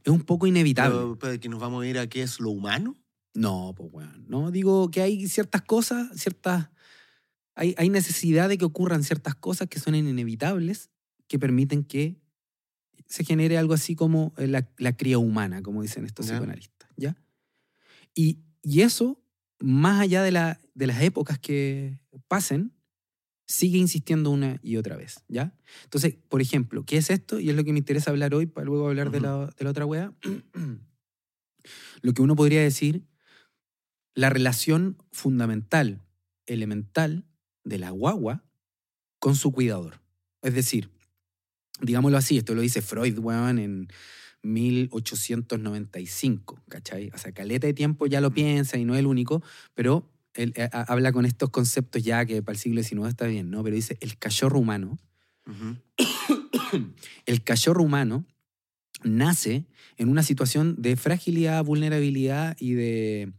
es 0.05 0.13
un 0.13 0.23
poco 0.23 0.47
inevitable. 0.47 1.17
Pero, 1.19 1.41
que 1.41 1.49
nos 1.49 1.61
vamos 1.61 1.83
a 1.83 1.87
ir 1.87 1.99
a 1.99 2.07
qué 2.07 2.23
es 2.23 2.39
lo 2.39 2.51
humano. 2.51 2.95
No, 3.35 3.75
pues 3.77 3.91
bueno, 3.91 4.13
no 4.29 4.51
digo 4.53 4.91
que 4.91 5.03
hay 5.03 5.27
ciertas 5.27 5.63
cosas, 5.63 6.09
ciertas 6.15 6.71
hay, 7.57 7.75
hay 7.79 7.89
necesidad 7.89 8.49
de 8.49 8.59
que 8.59 8.65
ocurran 8.65 9.03
ciertas 9.03 9.35
cosas 9.35 9.69
que 9.69 9.81
son 9.81 9.95
inevitables 9.95 10.91
que 11.29 11.39
permiten 11.39 11.85
que 11.85 12.21
se 13.07 13.25
genere 13.25 13.59
algo 13.59 13.75
así 13.75 13.95
como 13.95 14.35
eh, 14.37 14.47
la, 14.47 14.69
la 14.79 14.97
cría 14.97 15.19
humana, 15.19 15.63
como 15.63 15.83
dicen 15.83 16.05
estos 16.05 16.27
psicoanalistas. 16.27 16.91
¿ya? 16.97 17.17
Y, 18.15 18.41
y, 18.63 18.83
eso, 18.83 19.23
más 19.61 20.01
allá 20.01 20.23
de, 20.23 20.33
la, 20.33 20.61
de 20.75 20.87
las 20.87 21.01
épocas 21.03 21.39
que 21.39 21.99
pasen, 22.29 22.73
sigue 23.47 23.79
insistiendo 23.79 24.31
una 24.31 24.59
y 24.63 24.77
otra 24.77 24.97
vez. 24.97 25.23
¿ya? 25.29 25.55
Entonces, 25.85 26.17
por 26.29 26.41
ejemplo, 26.41 26.85
¿qué 26.85 26.97
es 26.97 27.11
esto? 27.11 27.41
Y 27.41 27.51
es 27.51 27.57
lo 27.57 27.65
que 27.65 27.73
me 27.73 27.79
interesa 27.79 28.11
hablar 28.11 28.35
hoy 28.35 28.47
para 28.47 28.67
luego 28.67 28.89
hablar 28.89 29.11
de, 29.11 29.21
la, 29.21 29.47
de 29.47 29.65
la 29.65 29.71
otra 29.71 29.87
wea. 29.87 30.13
lo 32.03 32.13
que 32.13 32.23
uno 32.23 32.37
podría 32.37 32.63
decir, 32.63 33.05
la 34.15 34.31
relación 34.31 34.97
fundamental, 35.13 36.03
elemental 36.47 37.27
de 37.65 37.79
la 37.79 37.91
guagua 37.91 38.45
con 39.19 39.37
su 39.37 39.53
cuidador. 39.53 40.01
Es 40.43 40.55
decir, 40.55 40.91
digámoslo 41.81 42.19
así, 42.19 42.39
esto 42.39 42.55
lo 42.55 42.61
dice 42.61 42.83
Freud, 42.83 43.19
weón, 43.19 43.59
en 43.59 43.89
1895, 44.43 46.63
¿cachai? 46.69 47.11
O 47.15 47.19
sea, 47.19 47.33
caleta 47.33 47.67
de 47.67 47.75
tiempo 47.75 48.07
ya 48.07 48.21
lo 48.21 48.33
piensa 48.33 48.77
y 48.77 48.85
no 48.85 48.95
es 48.95 49.01
el 49.01 49.07
único, 49.07 49.43
pero 49.75 50.14
él 50.35 50.53
eh, 50.57 50.69
habla 50.73 51.13
con 51.13 51.27
estos 51.27 51.51
conceptos 51.51 52.03
ya 52.03 52.25
que 52.27 52.43
para 52.43 52.55
el 52.55 52.59
siglo 52.59 52.83
XIX 52.83 53.09
está 53.09 53.27
bien, 53.27 53.51
¿no? 53.51 53.63
Pero 53.63 53.77
dice, 53.77 53.97
el 54.01 54.19
cachorro 54.19 54.59
humano, 54.59 54.99
el 57.27 57.45
cachorro 57.45 57.83
humano 57.83 58.27
nace 59.03 59.67
en 59.97 60.09
una 60.09 60.23
situación 60.23 60.77
de 60.79 60.97
fragilidad, 60.97 61.65
vulnerabilidad 61.65 62.57
y 62.59 62.75
de... 62.75 63.33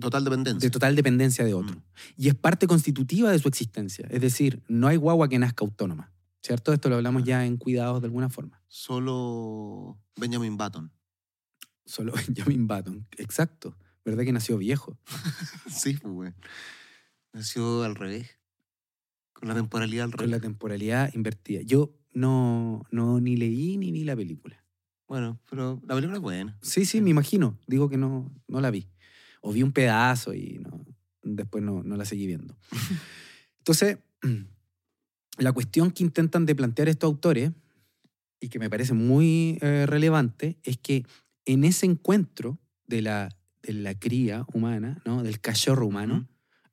total 0.00 0.24
dependencia. 0.24 0.66
De 0.66 0.70
total 0.70 0.96
dependencia 0.96 1.44
de 1.44 1.54
otro. 1.54 1.82
Y 2.16 2.28
es 2.28 2.34
parte 2.34 2.66
constitutiva 2.66 3.30
de 3.30 3.38
su 3.38 3.48
existencia. 3.48 4.06
Es 4.10 4.20
decir, 4.20 4.62
no 4.68 4.88
hay 4.88 4.96
guagua 4.96 5.28
que 5.28 5.38
nazca 5.38 5.64
autónoma. 5.64 6.10
¿Cierto? 6.42 6.74
Esto 6.74 6.90
lo 6.90 6.96
hablamos 6.96 7.24
ya 7.24 7.46
en 7.46 7.56
cuidados 7.56 8.02
de 8.02 8.06
alguna 8.06 8.28
forma. 8.28 8.62
Solo 8.68 9.98
Benjamin 10.16 10.58
Button. 10.58 10.92
Solo 11.86 12.12
Benjamin 12.28 12.66
Button, 12.66 13.06
exacto. 13.16 13.76
¿Verdad 14.04 14.24
que 14.24 14.32
nació 14.32 14.58
viejo? 14.58 14.98
sí, 15.70 15.96
pues, 16.00 16.12
güey. 16.12 16.32
Nació 17.32 17.82
al 17.82 17.94
revés. 17.94 18.38
Con 19.32 19.48
la 19.48 19.54
temporalidad 19.54 20.04
al 20.04 20.12
revés. 20.12 20.24
Con 20.24 20.30
la 20.30 20.40
temporalidad 20.40 21.14
invertida. 21.14 21.62
Yo 21.62 21.94
no, 22.12 22.84
no 22.90 23.20
ni 23.20 23.36
leí 23.36 23.76
ni 23.76 23.92
vi 23.92 24.04
la 24.04 24.16
película. 24.16 24.62
Bueno, 25.08 25.40
pero 25.48 25.80
la 25.86 25.94
película 25.94 26.16
es 26.16 26.22
buena. 26.22 26.58
Sí, 26.62 26.84
sí, 26.84 27.00
me 27.00 27.10
imagino. 27.10 27.58
Digo 27.66 27.88
que 27.88 27.96
no, 27.96 28.32
no 28.48 28.60
la 28.60 28.70
vi. 28.70 28.88
O 29.40 29.52
vi 29.52 29.62
un 29.62 29.72
pedazo 29.72 30.34
y 30.34 30.58
no, 30.60 30.84
después 31.22 31.62
no, 31.62 31.82
no 31.82 31.96
la 31.96 32.04
seguí 32.04 32.26
viendo. 32.26 32.56
Entonces, 33.58 33.98
la 35.38 35.52
cuestión 35.52 35.90
que 35.90 36.04
intentan 36.04 36.46
de 36.46 36.54
plantear 36.54 36.88
estos 36.88 37.08
autores, 37.08 37.52
y 38.44 38.48
que 38.50 38.58
me 38.58 38.68
parece 38.68 38.92
muy 38.92 39.58
eh, 39.62 39.86
relevante, 39.86 40.58
es 40.64 40.76
que 40.76 41.06
en 41.46 41.64
ese 41.64 41.86
encuentro 41.86 42.58
de 42.86 43.00
la, 43.00 43.34
de 43.66 43.72
la 43.72 43.98
cría 43.98 44.44
humana, 44.52 45.02
¿no? 45.04 45.22
del 45.22 45.40
cachorro 45.40 45.86
humano, 45.86 46.28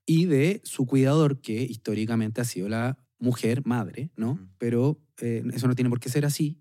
y 0.06 0.26
de 0.26 0.62
su 0.64 0.86
cuidador, 0.86 1.42
que 1.42 1.64
históricamente 1.64 2.42
ha 2.42 2.46
sido 2.46 2.70
la 2.70 2.98
mujer, 3.20 3.66
madre, 3.66 4.12
¿no? 4.16 4.40
Pero 4.58 5.00
eh, 5.22 5.44
eso 5.54 5.68
no 5.68 5.76
tiene 5.76 5.90
por 5.90 6.00
qué 6.00 6.10
ser 6.10 6.26
así. 6.26 6.60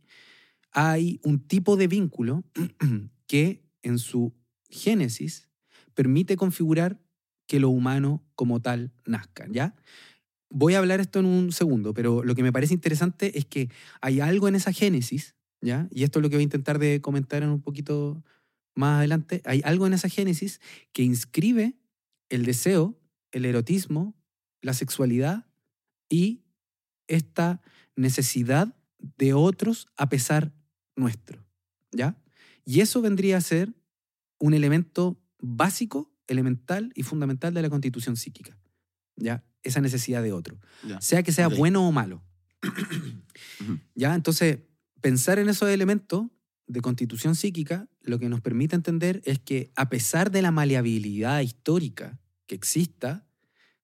Hay 0.72 1.20
un 1.24 1.47
tipo 1.47 1.76
de 1.76 1.89
vínculo 1.89 2.45
que 3.26 3.64
en 3.83 3.99
su 3.99 4.35
génesis 4.68 5.49
permite 5.95 6.37
configurar 6.37 7.01
que 7.47 7.61
lo 7.61 7.70
humano 7.70 8.22
como 8.35 8.61
tal 8.61 8.93
nazca, 9.05 9.47
¿ya? 9.51 9.74
voy 10.51 10.74
a 10.74 10.78
hablar 10.78 11.01
esto 11.01 11.20
en 11.20 11.26
un 11.26 11.53
segundo, 11.53 11.95
pero 11.95 12.22
lo 12.24 12.35
que 12.35 12.43
me 12.43 12.53
parece 12.53 12.74
interesante 12.74 13.39
es 13.39 13.47
que 13.47 13.70
hay 14.01 14.20
algo 14.20 14.49
en 14.49 14.57
esa 14.57 14.72
génesis, 14.72 15.37
¿ya? 15.61 15.89
Y 15.91 16.03
esto 16.03 16.18
es 16.18 16.22
lo 16.22 16.28
que 16.28 16.37
voy 16.37 16.43
a 16.43 16.45
intentar 16.45 16.78
de 16.78 17.01
comentar 17.01 17.43
en 17.43 17.51
un 17.51 17.62
poquito 17.62 18.22
más 18.75 18.99
adelante. 18.99 19.43
Hay 19.45 19.62
algo 19.64 19.87
en 19.87 19.93
esa 19.93 20.09
génesis 20.09 20.61
que 20.93 21.03
inscribe 21.03 21.77
el 22.29 22.45
deseo, 22.45 22.99
el 23.33 23.45
erotismo, 23.45 24.14
la 24.62 24.75
sexualidad 24.75 25.47
y 26.09 26.45
esta 27.07 27.61
necesidad 27.97 28.77
de 28.99 29.35
otros 29.35 29.89
a 29.97 30.09
pesar 30.09 30.53
nuestro, 30.97 31.45
¿ya? 31.91 32.16
Y 32.64 32.81
eso 32.81 33.01
vendría 33.01 33.37
a 33.37 33.41
ser 33.41 33.75
un 34.39 34.55
elemento 34.55 35.21
básico, 35.39 36.12
elemental 36.27 36.93
y 36.95 37.03
fundamental 37.03 37.55
de 37.55 37.62
la 37.62 37.71
constitución 37.71 38.16
psíquica, 38.16 38.59
¿ya? 39.16 39.45
esa 39.62 39.81
necesidad 39.81 40.23
de 40.23 40.33
otro, 40.33 40.59
sea 41.01 41.23
que 41.23 41.33
sea 41.33 41.49
bueno 41.49 41.87
o 41.87 41.93
malo. 41.93 42.23
¿Ya? 43.95 44.14
Entonces, 44.14 44.61
pensar 45.01 45.39
en 45.39 45.49
esos 45.49 45.68
elementos 45.68 46.27
de 46.66 46.81
constitución 46.81 47.35
psíquica 47.35 47.89
lo 48.03 48.18
que 48.18 48.28
nos 48.28 48.40
permite 48.40 48.76
entender 48.76 49.22
es 49.24 49.38
que 49.38 49.72
a 49.76 49.88
pesar 49.88 50.30
de 50.30 50.42
la 50.42 50.51
maleabilidad 50.51 51.40
histórica 51.40 52.18
que 52.46 52.55
exista, 52.55 53.26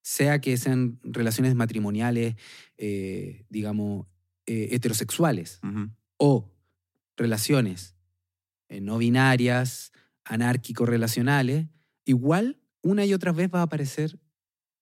sea 0.02 0.40
que 0.40 0.56
sean 0.56 0.98
relaciones 1.02 1.54
matrimoniales, 1.54 2.36
eh, 2.78 3.44
digamos, 3.48 4.06
eh, 4.46 4.68
heterosexuales, 4.72 5.60
o 6.16 6.52
relaciones 7.16 7.96
eh, 8.68 8.80
no 8.80 8.98
binarias, 8.98 9.92
anárquico-relacionales, 10.24 11.66
igual 12.04 12.58
una 12.82 13.04
y 13.04 13.14
otra 13.14 13.32
vez 13.32 13.50
va 13.52 13.60
a 13.60 13.62
aparecer 13.62 14.18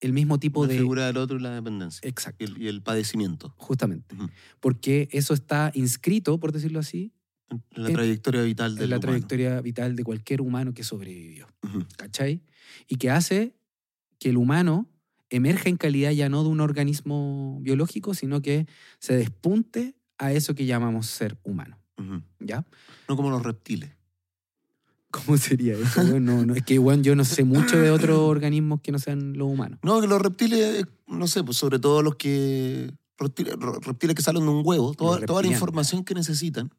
el 0.00 0.12
mismo 0.12 0.38
tipo 0.38 0.66
de... 0.66 0.74
La 0.74 0.80
figura 0.80 1.06
del 1.06 1.16
otro 1.16 1.38
y 1.38 1.40
la 1.40 1.54
dependencia. 1.54 2.06
Exacto. 2.06 2.44
Y 2.44 2.66
el, 2.66 2.82
padecimiento. 2.82 3.54
Justamente. 3.56 4.16
Porque 4.60 5.08
eso 5.12 5.32
está 5.34 5.70
inscrito, 5.74 6.38
por 6.38 6.52
decirlo 6.52 6.80
así. 6.80 7.12
En 7.50 7.82
la 7.82 7.90
trayectoria 7.90 8.42
vital 8.42 8.74
del 8.74 8.84
En 8.84 8.90
la 8.90 9.00
trayectoria 9.00 9.60
vital 9.60 9.96
de 9.96 10.04
cualquier 10.04 10.40
humano 10.40 10.74
que 10.74 10.84
sobrevivió. 10.84 11.48
¿Cachai? 11.96 12.42
Y 12.88 12.96
que 12.96 13.10
hace 13.10 13.54
que 14.18 14.30
el 14.30 14.36
humano 14.36 14.88
emerja 15.30 15.68
en 15.68 15.76
calidad 15.76 16.10
ya 16.12 16.28
no 16.28 16.42
de 16.42 16.48
un 16.48 16.60
organismo 16.60 17.58
biológico, 17.60 18.14
sino 18.14 18.42
que 18.42 18.66
se 18.98 19.16
despunte 19.16 19.94
a 20.18 20.32
eso 20.32 20.54
que 20.54 20.66
llamamos 20.66 21.06
ser 21.06 21.38
humano. 21.42 21.78
¿Ya? 22.40 22.66
No 23.08 23.16
como 23.16 23.30
los 23.30 23.42
reptiles. 23.42 23.90
¿Cómo 25.10 25.38
sería 25.38 25.74
eso? 25.74 26.02
No, 26.02 26.44
no, 26.44 26.54
es 26.54 26.64
que 26.64 26.74
igual 26.74 27.02
yo 27.02 27.14
no 27.14 27.24
sé 27.24 27.44
mucho 27.44 27.78
de 27.78 27.90
otros 27.90 28.18
organismos 28.28 28.80
que 28.80 28.90
no 28.90 28.98
sean 28.98 29.38
los 29.38 29.48
humanos. 29.48 29.78
No, 29.82 30.00
que 30.00 30.08
los 30.08 30.20
reptiles, 30.20 30.84
no 31.06 31.28
sé, 31.28 31.44
pues 31.44 31.56
sobre 31.56 31.78
todo 31.78 32.02
los 32.02 32.16
que. 32.16 32.92
Reptiles, 33.16 34.16
que 34.16 34.22
salen 34.22 34.42
de 34.42 34.48
un 34.48 34.62
huevo, 34.64 34.92
toda, 34.92 35.20
la 35.20 35.48
información 35.48 36.04
que 36.04 36.14
necesitan 36.14 36.74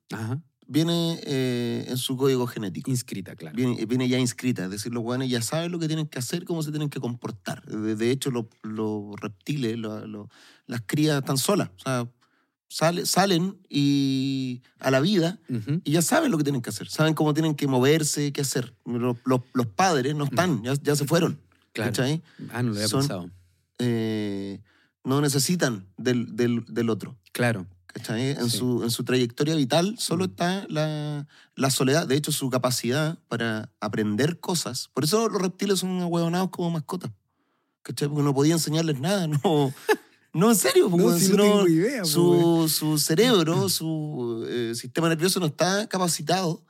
viene 0.67 1.19
eh, 1.23 1.85
en 1.87 1.97
su 1.97 2.17
código 2.17 2.47
genético. 2.47 2.91
Inscrita, 2.91 3.35
claro. 3.35 3.55
Viene, 3.55 3.85
viene, 3.85 4.07
ya 4.07 4.19
inscrita, 4.19 4.65
es 4.65 4.71
decir, 4.71 4.93
los 4.93 5.03
hueones 5.03 5.29
ya 5.29 5.41
saben 5.41 5.71
lo 5.71 5.79
que 5.79 5.87
tienen 5.87 6.07
que 6.07 6.19
hacer, 6.19 6.45
cómo 6.45 6.63
se 6.63 6.71
tienen 6.71 6.89
que 6.89 6.99
comportar. 6.99 7.63
De, 7.65 8.11
hecho, 8.11 8.31
los, 8.31 8.45
reptiles, 9.19 9.77
las 9.77 10.81
crías 10.85 11.19
están 11.19 11.37
solas. 11.37 11.69
O 11.77 11.79
sea, 11.79 12.07
salen 12.67 13.57
y 13.69 14.61
a 14.79 14.91
la 14.91 14.99
vida 14.99 15.39
y 15.83 15.91
ya 15.91 16.01
saben 16.01 16.31
lo 16.31 16.37
que 16.37 16.43
tienen 16.43 16.61
que 16.61 16.69
hacer, 16.69 16.89
saben 16.89 17.13
cómo 17.13 17.33
tienen 17.33 17.55
que 17.55 17.67
moverse, 17.67 18.33
qué 18.33 18.41
hacer. 18.41 18.75
Los, 18.85 19.17
los, 19.25 19.67
padres 19.67 20.15
no 20.15 20.25
están, 20.25 20.63
ya, 20.63 20.73
ya, 20.73 20.95
se 20.95 21.05
fueron. 21.05 21.39
Claro. 21.73 21.93
Ah, 22.51 22.63
no 22.63 22.69
lo 22.69 22.75
había 22.75 22.87
pensado. 22.87 23.29
Eh, 23.79 24.61
no 25.03 25.21
necesitan 25.21 25.85
del, 25.97 26.35
del, 26.35 26.65
del, 26.67 26.89
otro. 26.89 27.17
Claro. 27.31 27.67
En, 27.95 28.49
su, 28.49 28.83
en 28.83 28.91
su 28.91 29.03
trayectoria 29.03 29.55
vital 29.55 29.95
solo 29.97 30.25
está 30.25 30.65
la, 30.69 31.27
la, 31.55 31.69
soledad. 31.69 32.05
De 32.05 32.15
hecho, 32.15 32.31
su 32.31 32.49
capacidad 32.49 33.17
para 33.29 33.71
aprender 33.79 34.39
cosas. 34.39 34.89
Por 34.93 35.05
eso 35.05 35.29
los 35.29 35.41
reptiles 35.41 35.79
son 35.79 36.01
ahueonados 36.01 36.49
como 36.49 36.69
mascotas. 36.71 37.11
¿Cachai? 37.83 38.09
Porque 38.09 38.23
no 38.23 38.33
podía 38.33 38.53
enseñarles 38.53 38.99
nada. 38.99 39.27
No, 40.35 40.47
no, 40.47 40.49
en 40.49 40.57
serio, 40.57 40.89
porque 40.89 41.05
no, 41.05 41.17
si 41.17 41.31
no, 41.31 41.43
tengo 41.43 41.67
idea, 41.69 42.03
su, 42.03 42.67
su, 42.67 42.97
cerebro, 42.97 43.69
su 43.69 44.45
eh, 44.49 44.73
sistema 44.75 45.07
nervioso 45.07 45.39
no 45.39 45.45
está 45.45 45.87
capacitado 45.87 46.61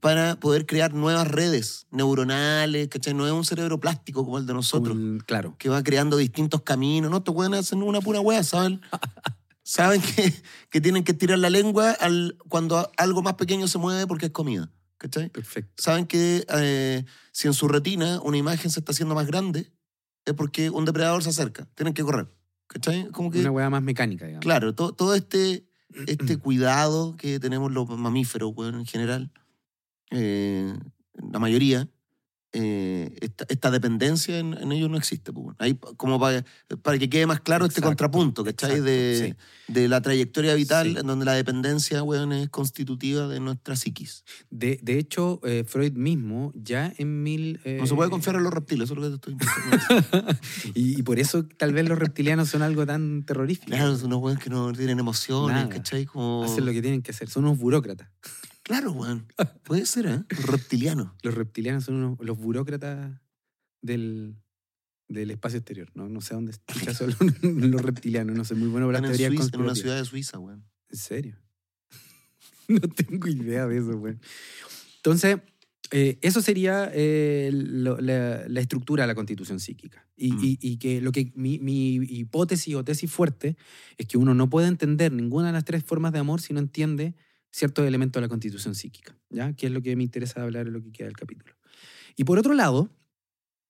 para 0.00 0.36
poder 0.40 0.64
crear 0.64 0.94
nuevas 0.94 1.28
redes 1.28 1.86
neuronales, 1.90 2.88
¿cachai? 2.88 3.12
No 3.12 3.26
es 3.26 3.32
un 3.32 3.44
cerebro 3.44 3.78
plástico 3.78 4.24
como 4.24 4.38
el 4.38 4.46
de 4.46 4.54
nosotros. 4.54 4.96
claro. 5.26 5.54
Que 5.58 5.68
va 5.68 5.82
creando 5.82 6.16
distintos 6.16 6.62
caminos. 6.62 7.10
No, 7.10 7.22
te 7.22 7.30
pueden 7.30 7.52
hacer 7.52 7.76
una 7.76 8.00
pura 8.00 8.20
wea, 8.20 8.42
¿saben? 8.42 8.80
saben 9.72 10.02
que, 10.02 10.34
que, 10.68 10.80
tienen 10.82 11.02
que 11.02 11.14
tirar 11.14 11.38
la 11.38 11.48
lengua 11.48 11.92
al, 11.92 12.36
cuando 12.48 12.92
algo 12.98 13.22
más 13.22 13.34
pequeño 13.34 13.66
se 13.68 13.78
mueve 13.78 14.06
porque 14.06 14.26
es 14.26 14.32
comida. 14.32 14.70
¿Cachai? 14.98 15.30
Perfecto. 15.30 15.82
Saben 15.82 16.06
que 16.06 16.44
eh, 16.46 17.06
si 17.32 17.48
en 17.48 17.54
su 17.54 17.68
retina 17.68 18.20
una 18.20 18.36
imagen 18.36 18.70
se 18.70 18.80
está 18.80 18.92
haciendo 18.92 19.14
más 19.14 19.26
grande, 19.26 19.72
es 20.26 20.34
porque 20.34 20.68
un 20.68 20.84
depredador 20.84 21.22
se 21.22 21.30
acerca. 21.30 21.66
Tienen 21.74 21.94
que 21.94 22.02
correr. 22.02 22.28
¿Cachai? 22.66 23.08
Como 23.12 23.30
que, 23.30 23.40
Una 23.40 23.50
hueá 23.50 23.70
más 23.70 23.82
mecánica, 23.82 24.26
digamos. 24.26 24.42
Claro, 24.42 24.74
todo, 24.74 24.92
todo 24.92 25.14
este, 25.14 25.64
este 26.06 26.36
cuidado 26.38 27.16
que 27.16 27.40
tenemos 27.40 27.72
los 27.72 27.88
mamíferos, 27.88 28.54
bueno, 28.54 28.78
en 28.78 28.86
general, 28.86 29.32
eh, 30.10 30.76
la 31.32 31.38
mayoría, 31.38 31.88
eh, 32.54 33.30
esta, 33.48 33.70
dependencia 33.70 34.38
en, 34.38 34.70
ellos 34.72 34.90
no 34.90 34.98
existe. 34.98 35.32
Pues, 35.32 35.56
Ahí, 35.58 35.74
como 35.96 36.20
para, 36.20 36.44
para, 36.82 36.98
que 36.98 37.08
quede 37.08 37.26
más 37.26 37.40
claro 37.40 37.64
este 37.64 37.80
contrapunto, 37.80 38.44
¿cachai? 38.44 38.80
de, 38.80 39.36
de, 39.68 39.88
la 39.88 40.02
trayectoria 40.02 40.54
vital, 40.54 40.98
en 40.98 41.06
donde 41.06 41.24
la 41.24 41.32
dependencia, 41.32 42.02
weón, 42.02 42.32
es 42.32 42.50
constitutiva 42.50 43.26
de 43.26 43.40
nuestra 43.40 43.74
psiquis. 43.74 44.24
De, 44.50 44.78
de 44.82 44.98
hecho, 44.98 45.40
eh, 45.44 45.64
Freud 45.66 45.94
mismo, 45.94 46.52
ya 46.54 46.92
en 46.98 47.22
mil... 47.22 47.60
Eh, 47.64 47.78
no 47.80 47.86
se 47.86 47.94
puede 47.94 48.10
confiar 48.10 48.36
en 48.36 48.44
los 48.44 48.52
reptiles, 48.52 48.90
eso 48.90 48.94
es 48.94 49.00
lo 49.00 49.18
que 49.18 49.18
te 49.18 49.32
estoy 49.32 50.72
y, 50.74 50.98
y, 50.98 51.02
por 51.02 51.18
eso 51.18 51.46
tal 51.56 51.72
vez 51.72 51.88
los 51.88 51.98
reptilianos 51.98 52.50
son 52.50 52.60
algo 52.60 52.84
tan 52.84 53.24
terrorífico. 53.24 53.70
Claro, 53.70 53.96
son 53.96 54.06
unos 54.08 54.20
weones 54.20 54.44
que 54.44 54.50
no 54.50 54.72
tienen 54.72 54.98
emociones, 54.98 55.68
¿cachai? 55.68 56.04
Como... 56.04 56.44
Hacen 56.44 56.66
lo 56.66 56.72
que 56.72 56.82
tienen 56.82 57.00
que 57.00 57.12
hacer, 57.12 57.30
son 57.30 57.44
unos 57.44 57.58
burócratas. 57.58 58.08
Claro, 58.62 58.92
Juan. 58.92 59.26
Puede 59.64 59.86
ser, 59.86 60.06
¿eh? 60.06 60.24
Los 60.28 60.46
reptilianos. 60.46 61.12
Los 61.22 61.34
reptilianos 61.34 61.84
son 61.84 62.16
los 62.20 62.38
burócratas 62.38 63.20
del, 63.80 64.36
del 65.08 65.30
espacio 65.30 65.58
exterior. 65.58 65.90
No, 65.94 66.08
no 66.08 66.20
sé 66.20 66.34
dónde 66.34 66.52
son 66.94 67.14
los 67.70 67.82
reptilianos. 67.82 68.36
No 68.36 68.44
sé, 68.44 68.54
muy 68.54 68.68
bueno 68.68 68.86
para 68.86 69.00
las 69.00 69.16
teorías 69.16 69.52
En 69.52 69.60
una 69.60 69.74
ciudad 69.74 69.96
de 69.96 70.04
Suiza, 70.04 70.38
weón. 70.38 70.64
¿En 70.88 70.96
serio? 70.96 71.36
no 72.68 72.80
tengo 72.80 73.28
idea 73.28 73.66
de 73.66 73.78
eso, 73.78 73.96
weón. 73.96 74.20
Entonces, 74.96 75.38
eh, 75.90 76.18
eso 76.22 76.40
sería 76.40 76.90
eh, 76.94 77.50
la, 77.52 78.60
estructura 78.60 79.02
de 79.02 79.08
la 79.08 79.14
constitución 79.14 79.58
psíquica. 79.58 80.06
Y, 80.16 80.32
mm. 80.32 80.58
y, 80.60 80.76
que 80.78 81.00
lo 81.00 81.10
que 81.10 81.32
mi, 81.34 81.58
mi, 81.58 81.96
hipótesis 81.96 82.74
o 82.76 82.84
tesis 82.84 83.10
fuerte 83.10 83.56
es 83.98 84.06
que 84.06 84.16
uno 84.16 84.34
no 84.34 84.48
puede 84.48 84.68
entender 84.68 85.12
ninguna 85.12 85.48
de 85.48 85.52
las 85.52 85.64
tres 85.64 85.82
formas 85.82 86.12
de 86.12 86.20
amor 86.20 86.40
si 86.40 86.54
no 86.54 86.60
entiende 86.60 87.14
ciertos 87.52 87.86
elementos 87.86 88.20
de 88.20 88.26
la 88.26 88.28
constitución 88.28 88.74
psíquica, 88.74 89.16
¿ya? 89.30 89.52
que 89.52 89.66
es 89.66 89.72
lo 89.72 89.82
que 89.82 89.94
me 89.94 90.02
interesa 90.02 90.42
hablar 90.42 90.66
en 90.66 90.72
lo 90.72 90.82
que 90.82 90.90
queda 90.90 91.06
del 91.06 91.16
capítulo. 91.16 91.54
Y 92.16 92.24
por 92.24 92.38
otro 92.38 92.54
lado, 92.54 92.90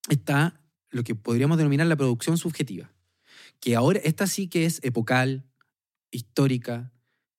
está 0.09 0.61
lo 0.91 1.05
que 1.05 1.15
podríamos 1.15 1.59
denominar 1.59 1.87
la 1.87 1.97
producción 1.97 2.39
subjetiva, 2.39 2.93
que 3.61 3.77
ahora 3.77 4.01
esta 4.05 4.27
sí 4.27 4.49
que 4.49 4.65
es 4.65 4.81
epocal, 4.83 5.45
histórica, 6.11 6.93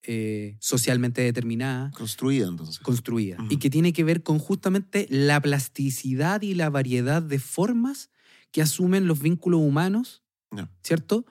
eh, 0.05 0.57
socialmente 0.59 1.21
determinada. 1.21 1.91
Construida, 1.91 2.47
entonces. 2.47 2.79
Construida. 2.79 3.37
Y 3.49 3.57
que 3.57 3.69
tiene 3.69 3.93
que 3.93 4.03
ver 4.03 4.21
con 4.21 4.37
justamente 4.37 5.07
la 5.09 5.39
plasticidad 5.39 6.41
y 6.41 6.55
la 6.55 6.69
variedad 6.69 7.21
de 7.21 7.39
formas 7.39 8.09
que 8.51 8.61
asumen 8.61 9.07
los 9.07 9.21
vínculos 9.21 9.61
humanos, 9.61 10.23
¿cierto? 10.83 11.25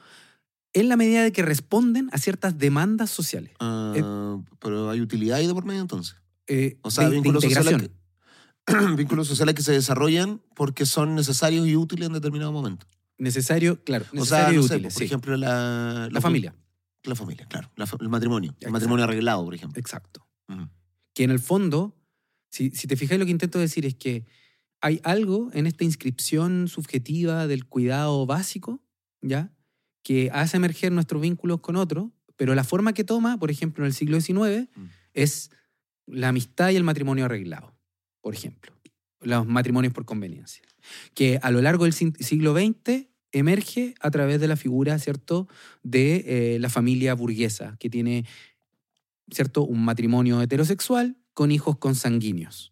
En 0.73 0.89
la 0.89 0.97
medida 0.97 1.23
de 1.23 1.33
que 1.33 1.43
responden 1.43 2.09
a 2.13 2.19
ciertas 2.19 2.59
demandas 2.59 3.11
sociales. 3.11 3.53
Ah, 3.61 4.39
pero 4.59 4.91
hay 4.91 5.01
utilidad 5.01 5.39
ahí 5.39 5.47
de 5.47 5.55
por 5.55 5.65
medio 5.65 5.81
entonces. 5.81 6.17
Eh, 6.47 6.79
o 6.83 6.91
sea, 6.91 7.09
vínculos, 7.09 7.43
sociales 7.45 7.91
que, 8.67 8.75
vínculos 8.97 9.29
sociales 9.29 9.55
que 9.55 9.63
se 9.63 9.73
desarrollan 9.73 10.41
porque 10.55 10.87
son 10.87 11.15
necesarios 11.15 11.67
y 11.67 11.77
útiles 11.77 12.07
en 12.07 12.15
determinado 12.15 12.53
momento. 12.53 12.87
Necesario, 13.19 13.83
claro. 13.85 14.07
Necesario 14.13 14.61
o 14.61 14.63
sea, 14.65 14.79
y 14.79 14.81
por 14.81 15.03
ejemplo, 15.03 15.37
la, 15.37 16.09
la, 16.11 16.21
familia. 16.21 16.55
La 17.05 17.15
familia, 17.15 17.47
claro. 17.47 17.71
el 18.01 18.09
matrimonio. 18.09 18.57
El 18.61 18.73
matrimonio 18.73 19.05
arreglado, 19.05 19.45
por 19.45 19.55
ejemplo. 19.55 19.79
Exacto. 19.79 20.27
Que 21.15 21.25
en 21.25 21.31
el 21.31 21.39
fondo, 21.39 21.97
si, 22.51 22.71
si 22.71 22.87
te 22.87 22.97
fijas, 22.97 23.19
lo 23.19 23.25
que 23.25 23.31
intento 23.31 23.59
decir 23.59 23.87
es 23.87 23.95
que 23.95 24.25
hay 24.81 25.01
algo 25.05 25.51
en 25.53 25.67
esta 25.67 25.85
inscripción 25.85 26.67
subjetiva 26.69 27.47
del 27.47 27.67
cuidado 27.67 28.27
básico, 28.27 28.83
¿ya? 29.21 29.53
Que 30.03 30.31
hace 30.33 30.57
emerger 30.57 30.93
nuestros 30.93 31.23
vínculos 31.23 31.61
con 31.61 31.77
otros, 31.77 32.11
pero 32.37 32.55
la 32.55 32.65
forma 32.65 32.93
que 32.93 33.05
toma, 33.05 33.39
por 33.39 33.51
ejemplo, 33.51 33.85
en 33.85 33.89
el 33.89 33.95
siglo 33.95 34.21
XIX, 34.21 34.69
mm. 34.75 34.85
es 35.15 35.51
la 36.07 36.29
amistad 36.29 36.71
y 36.71 36.77
el 36.77 36.85
matrimonio 36.85 37.25
arreglado, 37.25 37.75
por 38.21 38.35
ejemplo. 38.35 38.73
Los 39.21 39.47
matrimonios 39.47 39.93
por 39.95 40.05
conveniencia. 40.05 40.63
Que 41.15 41.39
a 41.43 41.51
lo 41.51 41.63
largo 41.63 41.85
del 41.85 41.93
siglo 41.93 42.55
XX 42.55 43.07
emerge 43.31 43.95
a 44.01 44.11
través 44.11 44.41
de 44.41 44.49
la 44.49 44.57
figura, 44.57 44.99
¿cierto?, 44.99 45.49
de 45.83 46.25
eh, 46.27 46.59
la 46.59 46.69
familia 46.69 47.15
burguesa, 47.15 47.77
que 47.79 47.89
tiene, 47.89 48.27
¿cierto?, 49.31 49.63
un 49.63 49.85
matrimonio 49.85 50.43
heterosexual 50.43 51.17
con 51.35 51.51
hijos 51.51 51.79
consanguíneos. 51.79 52.72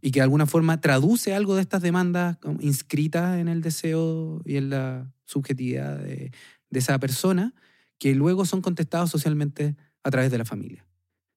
Y 0.00 0.10
que 0.10 0.20
de 0.20 0.24
alguna 0.24 0.46
forma 0.46 0.80
traduce 0.80 1.34
algo 1.34 1.54
de 1.54 1.62
estas 1.62 1.80
demandas 1.80 2.36
inscritas 2.60 3.38
en 3.38 3.48
el 3.48 3.62
deseo 3.62 4.42
y 4.44 4.56
en 4.56 4.70
la 4.70 5.10
subjetividad 5.24 5.98
de, 5.98 6.30
esa 6.70 6.98
persona, 6.98 7.54
que 7.98 8.14
luego 8.14 8.44
son 8.44 8.60
contestados 8.60 9.10
socialmente 9.10 9.76
a 10.02 10.10
través 10.10 10.30
de 10.30 10.38
la 10.38 10.44
familia. 10.44 10.86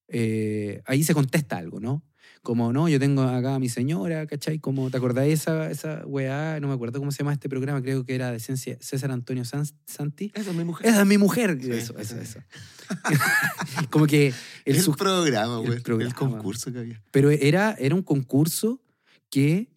eh, 0.09 0.81
ahí 0.85 1.03
se 1.03 1.13
contesta 1.13 1.57
algo, 1.57 1.79
¿no? 1.79 2.03
Como, 2.47 2.71
no, 2.71 2.87
yo 2.87 2.97
tengo 2.97 3.23
acá 3.23 3.55
a 3.55 3.59
mi 3.59 3.67
señora, 3.67 4.25
¿cachai? 4.25 4.59
Como, 4.59 4.89
¿te 4.89 4.95
acordás 4.95 5.25
de 5.25 5.33
esa, 5.33 5.69
esa 5.69 6.05
weá? 6.05 6.61
No 6.61 6.69
me 6.69 6.75
acuerdo 6.75 6.97
cómo 6.97 7.11
se 7.11 7.17
llama 7.17 7.33
este 7.33 7.49
programa, 7.49 7.81
creo 7.81 8.05
que 8.05 8.15
era 8.15 8.31
de 8.31 8.39
César 8.39 9.11
Antonio 9.11 9.43
Santi. 9.43 10.31
Esa 10.33 10.51
es 10.51 10.55
mi 10.55 10.63
mujer. 10.63 10.87
Esa 10.87 11.01
es 11.01 11.05
mi 11.07 11.17
mujer. 11.17 11.59
Eso, 11.61 11.97
eso, 11.97 12.15
eso. 12.17 12.39
como 13.89 14.07
que... 14.07 14.33
El, 14.63 14.77
el 14.77 14.85
programa, 14.97 15.57
güey. 15.57 15.81
El, 15.85 16.01
el, 16.03 16.13
concurso 16.13 16.71
que 16.71 16.79
había. 16.79 17.03
Pero 17.11 17.31
era, 17.31 17.75
era 17.79 17.93
un 17.93 18.01
concurso 18.01 18.81
que 19.29 19.67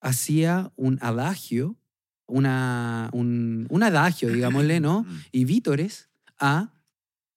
hacía 0.00 0.70
un 0.76 1.00
adagio, 1.02 1.76
una, 2.28 3.10
un, 3.12 3.66
un 3.68 3.82
adagio, 3.82 4.28
digámosle, 4.28 4.78
¿no? 4.78 5.02
Mm. 5.08 5.18
Y 5.32 5.44
vítores 5.44 6.08
a, 6.38 6.72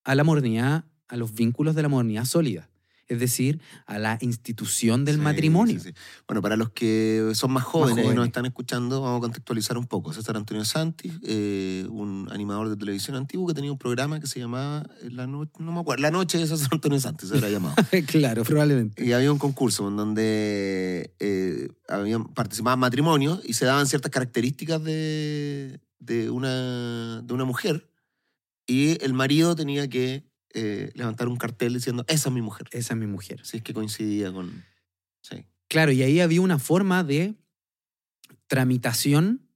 a 0.04 0.14
la 0.14 0.22
modernidad, 0.22 0.84
a 1.08 1.16
los 1.16 1.34
vínculos 1.34 1.74
de 1.74 1.82
la 1.82 1.88
modernidad 1.88 2.24
sólida 2.24 2.68
es 3.08 3.20
decir, 3.20 3.60
a 3.86 3.98
la 3.98 4.18
institución 4.20 5.04
del 5.04 5.18
matrimonio. 5.18 5.80
bueno, 6.26 6.42
para 6.42 6.56
los 6.56 6.70
que 6.70 7.30
son 7.34 7.52
más 7.52 7.64
jóvenes, 7.64 8.04
y 8.04 8.14
nos 8.14 8.26
están 8.26 8.46
escuchando, 8.46 9.00
vamos 9.00 9.18
a 9.18 9.20
contextualizar 9.20 9.78
un 9.78 9.86
poco. 9.86 10.12
César 10.12 10.36
Antonio 10.36 10.64
Santi, 10.64 11.12
eh, 11.22 11.86
un 11.88 12.28
animador 12.30 12.68
de 12.68 12.76
televisión 12.76 13.16
antiguo 13.16 13.46
que 13.46 13.54
tenía 13.54 13.70
un 13.70 13.78
programa 13.78 14.20
que 14.20 14.26
se 14.26 14.40
llamaba 14.40 14.86
eh, 15.02 15.10
La 15.10 15.26
Noche, 15.26 15.52
no 15.58 15.72
me 15.72 15.80
acuerdo, 15.80 16.02
La 16.02 16.10
Noche 16.10 16.38
de 16.38 16.46
César 16.46 16.68
Antonio 16.72 16.98
Santi, 16.98 17.26
se 17.26 17.38
era 17.38 17.48
llamado. 17.48 17.74
claro, 18.06 18.44
probablemente. 18.44 19.04
Y 19.04 19.12
había 19.12 19.30
un 19.32 19.38
concurso 19.38 19.88
en 19.88 19.96
donde 19.96 21.14
eh, 21.20 21.68
habían, 21.88 22.24
participaban 22.24 22.78
matrimonios 22.78 23.40
y 23.44 23.54
se 23.54 23.66
daban 23.66 23.86
ciertas 23.86 24.10
características 24.10 24.82
de, 24.82 25.80
de, 25.98 26.30
una, 26.30 27.22
de 27.22 27.34
una 27.34 27.44
mujer 27.44 27.88
y 28.66 29.02
el 29.04 29.12
marido 29.12 29.54
tenía 29.54 29.88
que 29.88 30.24
eh, 30.58 30.90
levantar 30.94 31.28
un 31.28 31.36
cartel 31.36 31.74
diciendo, 31.74 32.02
esa 32.08 32.30
es 32.30 32.34
mi 32.34 32.40
mujer. 32.40 32.66
Esa 32.70 32.94
es 32.94 32.98
mi 32.98 33.06
mujer. 33.06 33.40
Sí, 33.44 33.58
es 33.58 33.62
que 33.62 33.74
coincidía 33.74 34.32
con... 34.32 34.64
Sí. 35.20 35.44
Claro, 35.68 35.92
y 35.92 36.02
ahí 36.02 36.20
había 36.20 36.40
una 36.40 36.58
forma 36.58 37.04
de 37.04 37.34
tramitación 38.46 39.46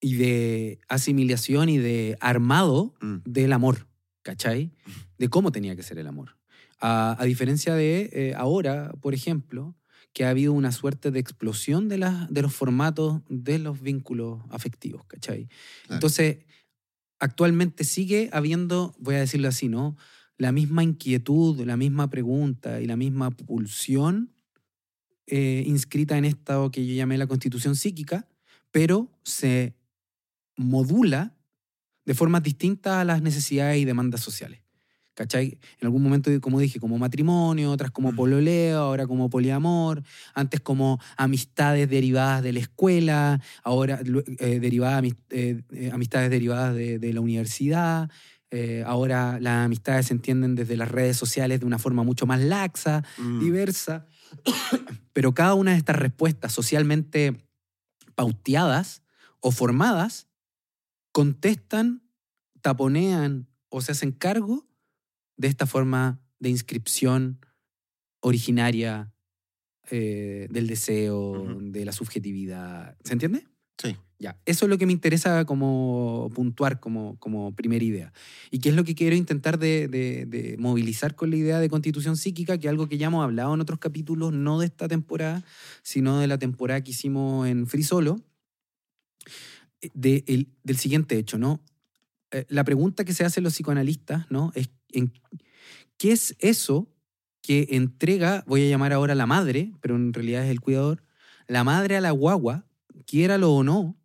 y 0.00 0.16
de 0.16 0.80
asimilación 0.88 1.68
y 1.68 1.78
de 1.78 2.18
armado 2.20 2.92
mm. 3.00 3.18
del 3.24 3.52
amor, 3.52 3.86
¿cachai? 4.22 4.72
De 5.16 5.28
cómo 5.28 5.52
tenía 5.52 5.76
que 5.76 5.84
ser 5.84 5.98
el 5.98 6.08
amor. 6.08 6.36
A, 6.80 7.16
diferencia 7.24 7.76
de 7.76 8.10
eh, 8.12 8.34
ahora, 8.36 8.90
por 9.00 9.14
ejemplo, 9.14 9.76
que 10.12 10.24
ha 10.24 10.30
habido 10.30 10.52
una 10.54 10.72
suerte 10.72 11.12
de 11.12 11.20
explosión 11.20 11.88
de, 11.88 11.98
de 12.28 12.42
los 12.42 12.52
formatos 12.52 13.20
de 13.28 13.60
los 13.60 13.80
vínculos 13.80 14.42
afectivos, 14.50 15.04
¿cachai? 15.06 15.48
Entonces, 15.88 16.38
actualmente 17.20 17.84
sigue 17.84 18.28
habiendo, 18.32 18.96
voy 18.98 19.14
a 19.14 19.20
decirlo 19.20 19.46
así, 19.46 19.68
¿no? 19.68 19.96
La 20.42 20.50
misma 20.50 20.82
inquietud, 20.82 21.60
la 21.64 21.76
misma 21.76 22.10
pregunta 22.10 22.80
y 22.80 22.86
la 22.86 22.96
misma 22.96 23.30
pulsión 23.30 24.32
eh, 25.28 25.62
inscrita 25.68 26.18
en 26.18 26.24
esto 26.24 26.72
que 26.72 26.84
yo 26.84 26.94
llamé 26.94 27.16
la 27.16 27.28
constitución 27.28 27.76
psíquica, 27.76 28.26
pero 28.72 29.08
se 29.22 29.76
modula 30.56 31.36
de 32.04 32.14
formas 32.14 32.42
distintas 32.42 32.94
a 32.94 33.04
las 33.04 33.22
necesidades 33.22 33.80
y 33.80 33.84
demandas 33.84 34.20
sociales. 34.20 34.62
¿Cachai? 35.14 35.60
En 35.78 35.86
algún 35.86 36.02
momento, 36.02 36.28
como 36.40 36.58
dije, 36.58 36.80
como 36.80 36.98
matrimonio, 36.98 37.70
otras 37.70 37.92
como 37.92 38.12
pololeo, 38.12 38.80
ahora 38.80 39.06
como 39.06 39.30
poliamor, 39.30 40.02
antes 40.34 40.60
como 40.60 40.98
amistades 41.16 41.88
derivadas 41.88 42.42
de 42.42 42.52
la 42.52 42.58
escuela, 42.58 43.40
ahora 43.62 44.00
eh, 44.38 44.58
derivadas, 44.58 45.04
eh, 45.30 45.62
amistades 45.92 46.30
derivadas 46.30 46.74
de, 46.74 46.98
de, 46.98 47.12
la 47.12 47.20
universidad, 47.20 48.10
eh, 48.54 48.84
ahora 48.86 49.40
las 49.40 49.64
amistades 49.64 50.08
se 50.08 50.12
entienden 50.12 50.54
desde 50.54 50.76
las 50.76 50.90
redes 50.90 51.16
sociales 51.16 51.60
de 51.60 51.66
una 51.66 51.78
forma 51.78 52.02
mucho 52.02 52.26
más 52.26 52.38
laxa, 52.38 53.02
mm. 53.16 53.40
diversa. 53.40 54.06
Pero 55.14 55.32
cada 55.32 55.54
una 55.54 55.70
de 55.70 55.78
estas 55.78 55.96
respuestas 55.96 56.52
socialmente 56.52 57.48
pauteadas 58.14 59.02
o 59.40 59.52
formadas 59.52 60.28
contestan, 61.12 62.02
taponean 62.60 63.48
o 63.70 63.80
se 63.80 63.92
hacen 63.92 64.12
cargo 64.12 64.68
de 65.38 65.48
esta 65.48 65.66
forma 65.66 66.20
de 66.38 66.50
inscripción 66.50 67.40
originaria 68.20 69.14
eh, 69.90 70.46
del 70.50 70.66
deseo, 70.66 71.58
de 71.58 71.86
la 71.86 71.92
subjetividad. 71.92 72.98
¿Se 73.02 73.14
entiende? 73.14 73.46
Ya, 74.18 74.38
eso 74.46 74.66
es 74.66 74.70
lo 74.70 74.78
que 74.78 74.86
me 74.86 74.92
interesa 74.92 75.44
como 75.44 76.30
puntuar 76.32 76.78
como, 76.78 77.18
como 77.18 77.56
primera 77.56 77.84
idea. 77.84 78.12
Y 78.52 78.60
qué 78.60 78.68
es 78.68 78.76
lo 78.76 78.84
que 78.84 78.94
quiero 78.94 79.16
intentar 79.16 79.58
de, 79.58 80.56
movilizar 80.60 81.16
con 81.16 81.30
la 81.30 81.36
idea 81.36 81.58
de 81.58 81.68
constitución 81.68 82.16
psíquica, 82.16 82.56
que 82.56 82.68
es 82.68 82.70
algo 82.70 82.88
que 82.88 82.98
ya 82.98 83.08
hemos 83.08 83.24
hablado 83.24 83.52
en 83.52 83.60
otros 83.60 83.80
capítulos, 83.80 84.32
no 84.32 84.60
de 84.60 84.66
esta 84.66 84.86
temporada, 84.86 85.42
sino 85.82 86.20
de 86.20 86.28
la 86.28 86.38
temporada 86.38 86.84
que 86.84 86.92
hicimos 86.92 87.48
en 87.48 87.66
Free 87.66 87.82
Solo, 87.82 88.20
eh, 89.80 89.90
de 89.92 90.46
del 90.62 90.76
siguiente 90.76 91.18
hecho, 91.18 91.36
¿no? 91.36 91.60
Eh, 92.30 92.46
la 92.48 92.62
pregunta 92.62 93.04
que 93.04 93.14
se 93.14 93.24
hacen 93.24 93.42
los 93.42 93.54
psicoanalistas, 93.54 94.30
¿no? 94.30 94.52
Es 94.54 94.70
¿qué 95.98 96.12
es 96.12 96.36
eso 96.38 96.88
que 97.42 97.66
entrega, 97.72 98.44
voy 98.46 98.64
a 98.64 98.68
llamar 98.68 98.92
ahora 98.92 99.16
la 99.16 99.26
madre, 99.26 99.72
pero 99.80 99.96
en 99.96 100.12
realidad 100.12 100.44
es 100.44 100.50
el 100.50 100.60
cuidador, 100.60 101.02
la 101.48 101.64
madre 101.64 101.96
a 101.96 102.00
la 102.00 102.12
guagua, 102.12 102.66
quiéralo 103.06 103.52
o 103.52 103.62
no, 103.62 103.98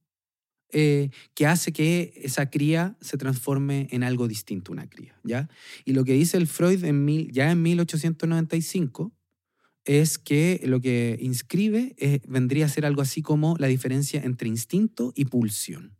eh, 0.70 1.12
que 1.34 1.45
hace 1.45 1.72
que 1.72 2.14
esa 2.24 2.50
cría 2.50 2.98
se 3.00 3.18
transforme 3.18 3.88
en 3.91 4.04
algo 4.04 4.28
distinto, 4.28 4.74
una 4.74 4.89
cría, 4.89 5.18
¿ya? 5.24 5.50
Y 5.86 5.93
lo 5.93 6.04
que 6.04 6.12
dice 6.14 6.36
el 6.36 6.45
Freud 6.45 6.84
en 6.84 7.06
mil, 7.06 7.32
ya 7.32 7.52
en 7.52 7.62
1895 7.62 9.14
es 9.86 10.18
que 10.18 10.60
lo 10.66 10.82
que 10.82 11.18
inscribe 11.22 11.95
eh, 11.98 12.20
vendría 12.28 12.66
a 12.66 12.70
ser 12.70 12.86
algo 12.86 13.02
así 13.02 13.22
como 13.22 13.56
la 13.58 13.68
diferencia 13.68 14.22
entre 14.22 14.50
instinto 14.50 15.14
y 15.16 15.26
pulsión, 15.26 15.95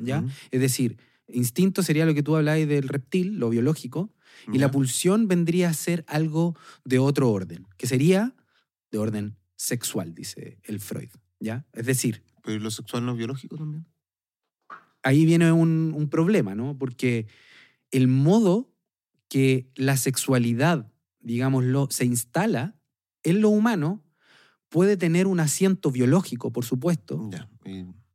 ¿ya? 0.00 0.24
Es 0.52 0.60
decir, 0.60 0.98
instinto 1.26 1.82
sería 1.82 2.06
lo 2.06 2.14
que 2.14 2.22
tú 2.22 2.36
habláis 2.36 2.68
del 2.68 2.88
reptil, 2.88 3.38
lo 3.40 3.50
biológico, 3.50 4.14
y 4.52 4.58
la 4.58 4.70
pulsión 4.70 5.26
vendría 5.26 5.70
a 5.70 5.74
ser 5.74 6.04
algo 6.06 6.56
de 6.84 7.00
otro 7.00 7.32
orden, 7.32 7.66
que 7.76 7.88
sería 7.88 8.36
de 8.92 8.98
orden 8.98 9.36
sexual, 9.56 10.14
dice 10.14 10.60
el 10.62 10.78
Freud, 10.78 11.10
¿ya? 11.40 11.66
Es 11.72 11.86
decir, 11.86 12.22
¿Pero 12.48 12.60
lo 12.60 12.70
sexual 12.70 13.04
no 13.04 13.12
es 13.12 13.18
biológico 13.18 13.58
también? 13.58 13.84
Ahí 15.02 15.26
viene 15.26 15.52
un, 15.52 16.08
problema, 16.10 16.54
¿no? 16.54 16.78
Porque 16.78 17.26
el 17.90 18.08
modo 18.08 18.72
que 19.28 19.70
la 19.74 19.98
sexualidad, 19.98 20.90
digámoslo, 21.20 21.88
se 21.90 22.06
instala 22.06 22.74
en 23.22 23.42
lo 23.42 23.50
humano 23.50 24.02
puede 24.70 24.96
tener 24.96 25.26
un 25.26 25.40
asiento 25.40 25.90
biológico, 25.90 26.50
por 26.50 26.64
supuesto, 26.64 27.28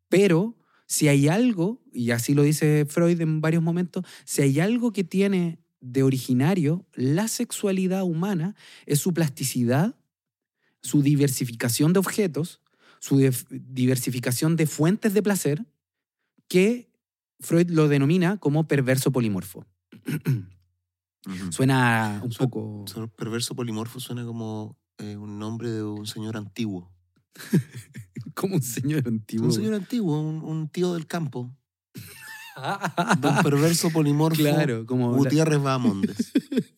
pero 0.09 0.57
si 0.87 1.09
hay 1.09 1.27
algo, 1.27 1.83
y 1.91 2.09
así 2.09 2.33
lo 2.33 2.41
dice 2.41 2.87
Freud 2.89 3.21
en 3.21 3.39
varios 3.39 3.61
momentos, 3.61 4.03
si 4.25 4.41
hay 4.41 4.59
algo 4.59 4.93
que 4.93 5.03
tiene 5.03 5.59
de 5.79 6.01
originario 6.01 6.87
la 6.95 7.27
sexualidad 7.27 8.01
humana 8.01 8.55
es 8.87 8.97
su 8.97 9.13
plasticidad, 9.13 9.95
su 10.81 11.03
diversificación 11.03 11.93
de 11.93 11.99
objetos 11.99 12.62
su 13.03 13.17
diversificación 13.49 14.55
de 14.55 14.65
fuentes 14.65 15.13
de 15.13 15.21
placer 15.21 15.65
que 16.47 16.89
Freud 17.41 17.69
lo 17.69 17.89
denomina 17.89 18.37
como 18.37 18.65
perverso 18.65 19.11
polimorfo. 19.11 19.65
Suena 21.49 22.21
un 22.23 22.31
poco... 22.31 22.85
Perverso 23.17 23.55
polimorfo 23.55 23.99
suena 23.99 24.23
como 24.23 24.77
eh, 24.99 25.17
un 25.17 25.37
nombre 25.37 25.69
de 25.69 25.83
un 25.83 26.07
señor 26.07 26.37
antiguo. 26.37 26.93
como 28.35 28.55
un 28.55 28.63
señor 28.63 29.05
antiguo. 29.05 29.47
Un 29.47 29.51
señor 29.51 29.73
antiguo, 29.73 30.21
un, 30.21 30.69
tío 30.69 30.93
del 30.93 31.05
campo. 31.05 31.53
Don 33.19 33.43
perverso 33.43 33.89
polimorfo. 33.89 34.41
Claro, 34.41 34.85
como. 34.85 35.13
Gutiérrez 35.13 35.61
Bamondes. 35.61 36.31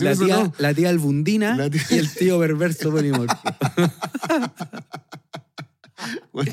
la, 0.00 0.14
tía, 0.14 0.52
la 0.58 0.74
tía 0.74 0.90
albundina 0.90 1.56
y 1.90 1.96
el 1.96 2.12
tío 2.12 2.38
perverso 2.38 2.90
polimorfo. 2.90 3.36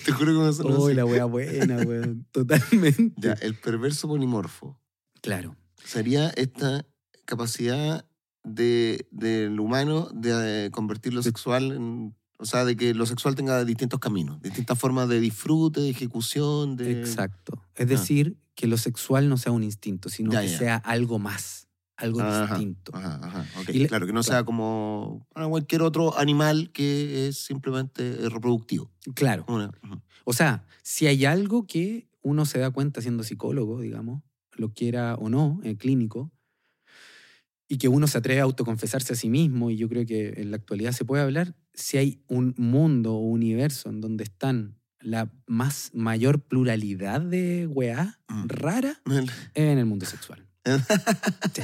te 0.05 0.11
juro 0.11 0.33
que 0.33 0.65
me 0.65 0.75
Uy, 0.75 0.93
la 0.93 1.05
wea 1.05 1.25
buena, 1.25 1.77
weón. 1.77 2.25
Totalmente. 2.31 3.13
Ya, 3.17 3.33
el 3.33 3.55
perverso 3.55 4.07
polimorfo. 4.07 4.79
Claro. 5.21 5.55
Sería 5.83 6.29
esta 6.29 6.85
capacidad 7.25 8.05
de, 8.43 9.07
del 9.11 9.59
humano 9.59 10.09
de 10.13 10.65
eh, 10.65 10.71
convertir 10.71 11.13
lo 11.13 11.23
sexual 11.23 11.71
en. 11.71 12.15
O 12.41 12.45
sea, 12.45 12.63
de 12.63 12.77
que 12.77 12.93
lo 12.93 13.05
sexual 13.05 13.35
tenga 13.35 13.65
distintos 13.65 13.99
caminos, 13.99 14.41
distintas 14.41 14.79
formas 14.79 15.09
de 15.09 15.19
disfrute, 15.19 15.81
de 15.81 15.89
ejecución, 15.89 16.77
de... 16.77 17.01
Exacto. 17.01 17.61
Es 17.75 17.81
ah. 17.81 17.85
decir, 17.85 18.37
que 18.55 18.65
lo 18.65 18.77
sexual 18.77 19.27
no 19.27 19.35
sea 19.35 19.51
un 19.51 19.63
instinto, 19.63 20.07
sino 20.07 20.31
que 20.31 20.47
sea 20.47 20.77
algo 20.77 21.19
más 21.19 21.68
algo 21.99 22.21
distinto. 22.23 22.91
claro, 23.87 24.05
que 24.07 24.13
no 24.13 24.23
sea 24.23 24.43
como 24.43 25.27
cualquier 25.33 25.81
otro 25.81 26.17
animal 26.17 26.71
que 26.71 27.27
es 27.27 27.37
simplemente 27.37 28.25
eh, 28.25 28.29
reproductivo. 28.29 28.91
Claro. 29.15 29.45
o 30.23 30.33
sea, 30.33 30.65
si 30.83 31.07
hay 31.07 31.25
algo 31.25 31.65
que 31.67 32.07
uno 32.21 32.45
se 32.45 32.59
da 32.59 32.71
cuenta 32.71 33.01
siendo 33.01 33.23
psicólogo, 33.23 33.81
digamos, 33.81 34.23
lo 34.53 34.73
quiera 34.73 35.15
o 35.15 35.29
no, 35.29 35.59
en 35.63 35.75
clínico, 35.75 36.31
y 37.67 37.77
que 37.77 37.87
uno 37.87 38.07
se 38.07 38.17
atreve 38.17 38.39
a 38.41 38.43
autoconfesarse 38.43 39.13
a 39.13 39.15
sí 39.15 39.29
mismo, 39.29 39.69
y 39.69 39.77
yo 39.77 39.87
creo 39.87 40.05
que 40.05 40.41
en 40.41 40.51
la 40.51 40.57
actualidad 40.57 40.91
se 40.91 41.05
puede 41.05 41.23
hablar, 41.23 41.55
si 41.73 41.97
hay 41.97 42.23
un 42.27 42.55
mundo 42.57 43.13
o 43.13 43.19
universo 43.19 43.89
en 43.89 44.01
donde 44.01 44.23
están 44.23 44.75
la 45.01 45.31
más 45.47 45.91
mayor 45.93 46.41
pluralidad 46.41 47.21
de 47.21 47.67
weá 47.67 48.19
Mm. 48.27 48.47
rara, 48.47 49.01
es 49.53 49.63
en 49.63 49.77
el 49.77 49.85
mundo 49.85 50.05
sexual. 50.05 50.45
Sí. 51.53 51.61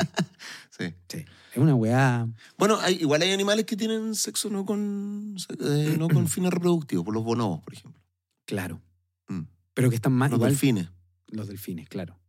Sí. 0.78 0.94
Sí. 1.08 1.26
Es 1.52 1.58
una 1.58 1.74
weá. 1.74 2.28
Bueno, 2.58 2.78
hay, 2.82 2.96
igual 2.96 3.22
hay 3.22 3.32
animales 3.32 3.66
que 3.66 3.78
tienen 3.78 4.14
sexo 4.14 4.50
no 4.50 4.66
con, 4.66 5.38
eh, 5.60 5.96
no 5.98 6.10
con 6.10 6.28
fines 6.28 6.52
reproductivos, 6.52 7.06
por 7.06 7.14
los 7.14 7.24
bonobos, 7.24 7.62
por 7.62 7.74
ejemplo. 7.74 8.02
Claro. 8.46 8.82
Mm. 9.30 9.44
Pero 9.74 9.90
que 9.90 9.96
están 9.96 10.14
más. 10.14 10.32
Los 10.32 10.40
igual, 10.40 10.52
delfines. 10.52 10.90
Los 11.28 11.48
delfines, 11.48 11.88
claro. 11.88 12.20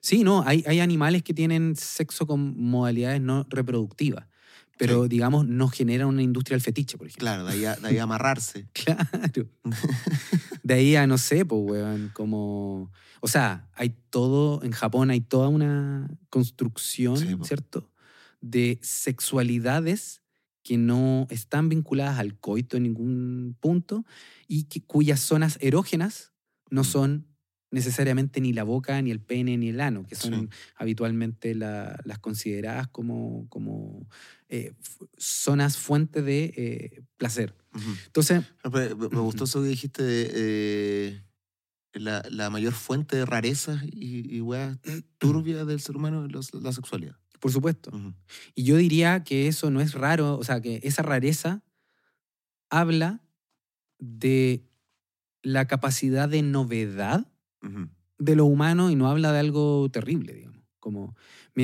Sí, 0.00 0.24
no, 0.24 0.42
hay, 0.46 0.64
hay 0.66 0.80
animales 0.80 1.22
que 1.22 1.32
tienen 1.32 1.76
sexo 1.76 2.26
con 2.26 2.60
modalidades 2.60 3.20
no 3.20 3.46
reproductivas, 3.48 4.26
pero 4.78 5.02
Sí. 5.04 5.08
digamos 5.08 5.46
no 5.46 5.68
generan 5.68 6.08
una 6.08 6.22
industria 6.22 6.54
del 6.56 6.62
fetiche, 6.62 6.96
por 6.98 7.06
ejemplo. 7.06 7.24
Claro, 7.26 7.44
de 7.46 7.52
ahí 7.52 7.64
a, 7.64 7.76
de 7.76 7.88
ahí 7.88 7.98
a 7.98 8.02
amarrarse. 8.04 8.68
Claro. 8.74 9.48
De 10.62 10.74
ahí 10.74 10.96
a, 10.96 11.06
no 11.06 11.18
sé, 11.18 11.44
pues, 11.44 11.60
weón, 11.62 12.10
como... 12.14 12.90
O 13.20 13.28
sea, 13.28 13.68
hay 13.74 13.90
todo, 14.10 14.62
en 14.62 14.72
Japón 14.72 15.10
hay 15.10 15.20
toda 15.20 15.48
una 15.48 16.08
construcción, 16.30 17.18
Sí, 17.18 17.36
po. 17.36 17.44
¿cierto? 17.44 17.90
De 18.40 18.78
sexualidades 18.82 20.22
que 20.62 20.78
no 20.78 21.26
están 21.30 21.68
vinculadas 21.68 22.18
al 22.18 22.38
coito 22.38 22.76
en 22.78 22.84
ningún 22.84 23.56
punto 23.60 24.06
y 24.48 24.64
que, 24.64 24.82
cuyas 24.82 25.20
zonas 25.20 25.58
erógenas 25.60 26.32
no 26.70 26.80
Mm. 26.80 26.84
son 26.84 27.26
necesariamente 27.74 28.40
ni 28.40 28.52
la 28.52 28.62
boca, 28.62 29.02
ni 29.02 29.10
el 29.10 29.20
pene, 29.20 29.56
ni 29.58 29.68
el 29.70 29.80
ano, 29.80 30.06
que 30.06 30.14
son 30.14 30.48
Sí. 30.50 30.58
habitualmente 30.76 31.54
la- 31.54 31.98
las 32.04 32.18
consideradas 32.20 32.88
como, 32.88 33.46
como 33.48 34.08
eh, 34.48 34.72
zonas 35.18 35.76
fuentes 35.76 36.24
de 36.24 36.44
eh, 36.56 37.02
placer. 37.16 37.54
Entonces, 38.06 38.42
No, 38.64 38.70
pero 38.70 38.96
Me, 38.96 39.08
me 39.08 39.20
gustó 39.20 39.44
eso 39.44 39.60
que 39.62 39.68
dijiste 39.68 40.02
de 40.02 40.30
eh, 40.34 41.22
la, 41.94 42.22
la 42.30 42.48
mayor 42.50 42.72
fuente 42.72 43.16
de 43.16 43.24
rarezas 43.26 43.82
y, 43.84 44.36
y 44.36 44.40
weas 44.40 44.78
turbias 45.18 45.66
del 45.66 45.80
ser 45.80 45.96
humano 45.96 46.24
es 46.26 46.54
la 46.54 46.72
sexualidad. 46.72 47.16
por 47.40 47.50
supuesto. 47.52 47.90
Y 48.54 48.62
yo 48.64 48.76
diría 48.76 49.24
que 49.24 49.48
eso 49.48 49.70
no 49.70 49.80
es 49.80 49.92
raro, 49.94 50.38
o 50.38 50.44
sea, 50.44 50.60
que 50.60 50.80
esa 50.84 51.02
rareza 51.02 51.62
habla 52.70 53.20
de 53.98 54.64
la 55.42 55.66
capacidad 55.66 56.28
de 56.28 56.42
novedad 56.42 57.26
Ujú. 57.64 57.88
de 58.18 58.36
lo 58.36 58.44
humano 58.46 58.90
y 58.90 58.96
no 58.96 59.08
habla 59.08 59.32
de 59.32 59.40
algo 59.40 59.88
terrible, 59.90 60.34
digamos. 60.34 60.62
Como, 60.78 61.14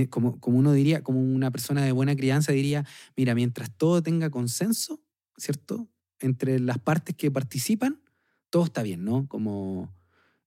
como, 0.09 0.41
como 0.41 0.59
uno 0.59 0.73
diría, 0.73 1.03
como 1.03 1.21
una 1.21 1.51
persona 1.51 1.83
de 1.85 1.93
buena 1.93 2.17
crianza 2.17 2.53
diría, 2.53 2.87
mira, 3.17 3.35
mientras 3.35 3.71
todo 3.77 4.03
tenga 4.03 4.31
consenso, 4.31 5.01
¿cierto? 5.37 5.89
Entre 6.21 6.59
las 6.59 6.79
partes 6.79 7.15
que 7.17 7.31
participan, 7.31 8.01
todo 8.49 8.65
está 8.65 8.83
bien, 8.83 9.05
¿no? 9.05 9.29
Como... 9.29 9.95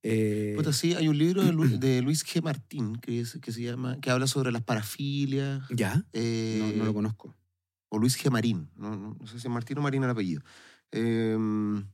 eh, 0.02 0.54
Puta, 0.56 0.74
sí, 0.74 0.96
hay 0.96 1.08
un 1.08 1.18
libro 1.20 1.44
de, 1.44 1.54
Lu- 1.54 1.68
de 1.80 2.02
Luis 2.02 2.26
G. 2.26 2.42
Martín 2.42 2.96
que, 2.96 3.20
es- 3.22 3.40
que 3.42 3.52
se 3.52 3.62
llama, 3.62 4.00
que 4.02 4.10
habla 4.10 4.26
sobre 4.28 4.52
las 4.52 4.64
parafilias. 4.64 5.64
¿Ya? 5.70 6.04
eh, 6.14 6.58
No, 6.60 6.72
no 6.80 6.86
lo 6.86 6.94
conozco. 6.96 7.36
o 7.90 8.00
Luis 8.00 8.18
G. 8.18 8.32
Marín, 8.32 8.72
no, 8.76 8.96
no- 8.96 9.16
no 9.20 9.28
sé 9.28 9.40
si 9.40 9.48
es 9.48 9.54
Martín 9.54 9.78
o 9.78 9.82
Marín 9.82 10.04
el 10.04 10.10
apellido. 10.10 10.42
Em, 10.92 11.86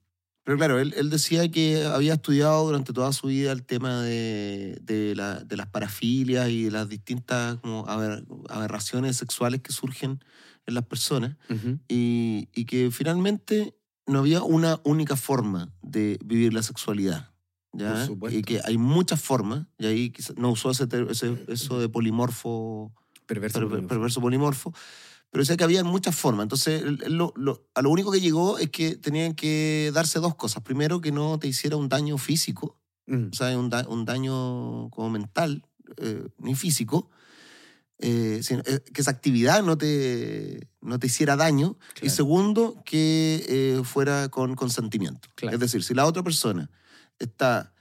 pero 0.50 0.58
claro, 0.58 0.80
él, 0.80 0.96
él 0.98 1.12
decía 1.12 1.48
que 1.52 1.86
había 1.86 2.14
estudiado 2.16 2.66
durante 2.66 2.92
toda 2.92 3.14
su 3.14 3.28
vida 3.28 3.52
el 3.52 3.62
tema 3.64 4.02
de, 4.02 4.80
de, 4.82 5.14
la- 5.16 5.42
de 5.44 5.56
las 5.56 5.68
parafilias 5.68 6.50
y 6.50 6.64
de 6.64 6.72
las 6.72 6.90
distintas 6.90 7.58
como, 7.60 7.86
aber- 7.88 8.26
aberraciones 8.50 9.16
sexuales 9.16 9.62
que 9.62 9.72
surgen 9.72 10.24
en 10.66 10.74
las 10.74 10.86
personas 10.86 11.38
y, 11.88 12.50
y 12.56 12.66
que 12.66 12.90
finalmente 12.90 13.76
no 14.08 14.20
había 14.20 14.42
una 14.42 14.80
única 14.86 15.16
forma 15.16 15.72
de 15.84 16.18
vivir 16.26 16.52
la 16.52 16.64
sexualidad. 16.64 17.30
¿ya? 17.72 18.08
Y 18.32 18.42
que 18.42 18.60
hay 18.66 18.80
muchas 18.80 19.22
formas, 19.22 19.68
y 19.78 19.86
ahí 19.86 20.10
quizá- 20.10 20.34
no 20.36 20.50
usó 20.50 20.72
ese, 20.72 20.88
ese- 21.12 21.46
eso 21.48 21.80
de 21.80 21.90
polimorfo 21.90 22.92
Perverso. 23.28 23.60
per- 23.60 23.68
polimorfo. 23.70 23.88
perverso 23.88 24.22
polimorfo, 24.22 24.74
pero 25.32 25.42
decía 25.44 25.58
que 25.58 25.64
había 25.64 25.84
muchas 25.84 26.16
formas. 26.16 26.44
Entonces, 26.44 26.84
lo- 27.08 27.34
lo- 27.36 27.68
a 27.76 27.82
lo 27.82 27.90
único 27.90 28.12
que 28.12 28.20
llegó 28.22 28.58
es 28.58 28.70
que 28.70 28.96
tenían 28.96 29.36
que 29.36 29.92
darse 29.94 30.20
dos 30.20 30.36
cosas. 30.36 30.64
Primero, 30.64 31.02
que 31.02 31.12
no 31.12 31.38
te 31.40 31.48
hiciera 31.48 31.76
un 31.78 31.88
daño 31.90 32.18
físico, 32.18 32.78
Mm. 33.08 33.28
o 33.32 33.36
sea, 33.36 33.58
un, 33.58 33.70
da- 33.70 33.88
un 33.88 34.06
daño 34.06 34.90
como 34.92 35.10
mental, 35.10 35.66
eh, 35.98 36.28
ni 36.38 36.56
físico, 36.56 37.10
eh, 38.00 38.40
sino, 38.44 38.62
eh, 38.66 38.80
que 38.94 39.02
esa 39.02 39.12
actividad 39.12 39.62
no 39.64 39.78
te, 39.78 40.68
no 40.82 40.98
te 41.00 41.08
hiciera 41.08 41.36
daño. 41.36 41.78
Y 41.98 42.00
Claro. 42.02 42.16
segundo, 42.16 42.82
que 42.86 43.44
eh, 43.48 43.82
fuera 43.84 44.30
con 44.30 44.56
consentimiento. 44.56 45.28
Claro. 45.36 45.56
Es 45.56 45.60
decir, 45.60 45.84
si 45.84 45.94
la 45.94 46.06
otra 46.06 46.24
persona 46.24 46.70
está... 47.20 47.74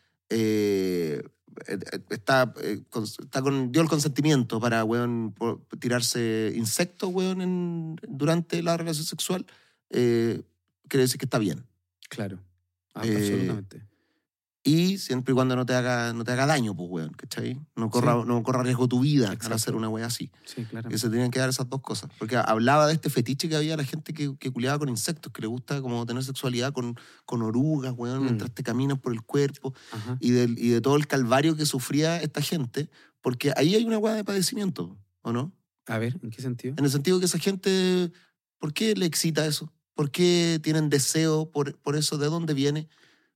eh, 1.66 1.78
eh, 1.92 2.00
está, 2.10 2.52
eh, 2.62 2.80
con, 2.90 3.04
está 3.04 3.42
con- 3.42 3.72
dio 3.72 3.82
el 3.82 3.88
consentimiento 3.88 4.60
para, 4.60 4.84
weón, 4.84 5.32
por- 5.32 5.60
tirarse 5.80 6.52
insectos, 6.56 7.10
weón, 7.12 7.40
en- 7.40 7.96
durante 8.08 8.62
la 8.62 8.76
relación 8.76 9.04
sexual, 9.06 9.46
eh, 9.90 10.42
quiere 10.88 11.02
decir 11.02 11.18
que 11.18 11.26
está 11.26 11.38
bien. 11.38 11.64
Claro. 12.08 12.38
Ah, 12.94 13.02
Eh, 13.04 13.16
absolutamente. 13.16 13.82
Y 14.64 14.98
siempre 14.98 15.32
y 15.32 15.34
cuando 15.34 15.54
no 15.56 15.64
te 15.64 15.72
haga, 15.74 16.12
no 16.12 16.24
te 16.24 16.32
haga 16.32 16.44
daño, 16.44 16.74
pues, 16.76 16.88
weón, 16.90 17.12
¿cachai? 17.12 17.58
No 17.76 17.88
corra, 17.90 18.22
no 18.26 18.42
corra 18.42 18.62
riesgo 18.64 18.88
tu 18.88 19.00
vida 19.00 19.28
al 19.28 19.34
Exacto. 19.34 19.54
hacer 19.54 19.74
una 19.76 19.88
wea 19.88 20.06
así. 20.06 20.30
Sí, 20.44 20.64
claro. 20.64 20.88
Que 20.90 20.98
se 20.98 21.08
tenían 21.08 21.30
que 21.30 21.38
dar 21.38 21.48
esas 21.48 21.68
dos 21.70 21.80
cosas. 21.80 22.10
Porque 22.18 22.36
hablaba 22.36 22.86
de 22.88 22.92
este 22.92 23.08
fetiche 23.08 23.48
que 23.48 23.56
había 23.56 23.76
la 23.76 23.84
gente 23.84 24.12
que, 24.12 24.36
que 24.36 24.50
culiaba 24.50 24.78
con 24.80 24.88
insectos, 24.88 25.32
que 25.32 25.40
le 25.42 25.46
gusta 25.46 25.80
como 25.80 26.04
tener 26.04 26.22
sexualidad 26.24 26.72
con, 26.72 26.96
con 27.24 27.40
orugas, 27.42 27.94
weón, 27.96 28.20
Mm. 28.20 28.24
mientras 28.24 28.50
te 28.52 28.62
caminas 28.62 28.98
por 28.98 29.12
el 29.12 29.22
cuerpo. 29.22 29.72
Ajá. 29.92 30.16
y, 30.20 30.30
del, 30.32 30.58
y 30.58 30.68
de 30.70 30.80
todo 30.80 30.96
el 30.96 31.06
calvario 31.06 31.56
que 31.56 31.64
sufría 31.64 32.20
esta 32.20 32.42
gente, 32.42 32.90
porque 33.22 33.52
ahí 33.56 33.74
hay 33.74 33.84
una 33.84 33.98
hueá 33.98 34.14
de 34.14 34.24
padecimiento, 34.24 34.98
¿o 35.22 35.32
no? 35.32 35.52
A 35.86 35.98
ver, 35.98 36.18
¿en 36.22 36.30
qué 36.30 36.42
sentido? 36.42 36.74
En 36.76 36.84
el 36.84 36.90
sentido 36.90 37.18
que 37.20 37.26
esa 37.26 37.38
gente, 37.38 38.12
¿por 38.58 38.74
qué 38.74 38.94
le 38.94 39.06
excita 39.06 39.46
eso? 39.46 39.72
¿Por 39.94 40.10
qué 40.10 40.60
tienen 40.62 40.90
deseo 40.90 41.50
por, 41.50 41.78
por 41.78 41.96
eso? 41.96 42.18
¿De 42.18 42.26
dónde 42.26 42.52
viene? 42.54 42.88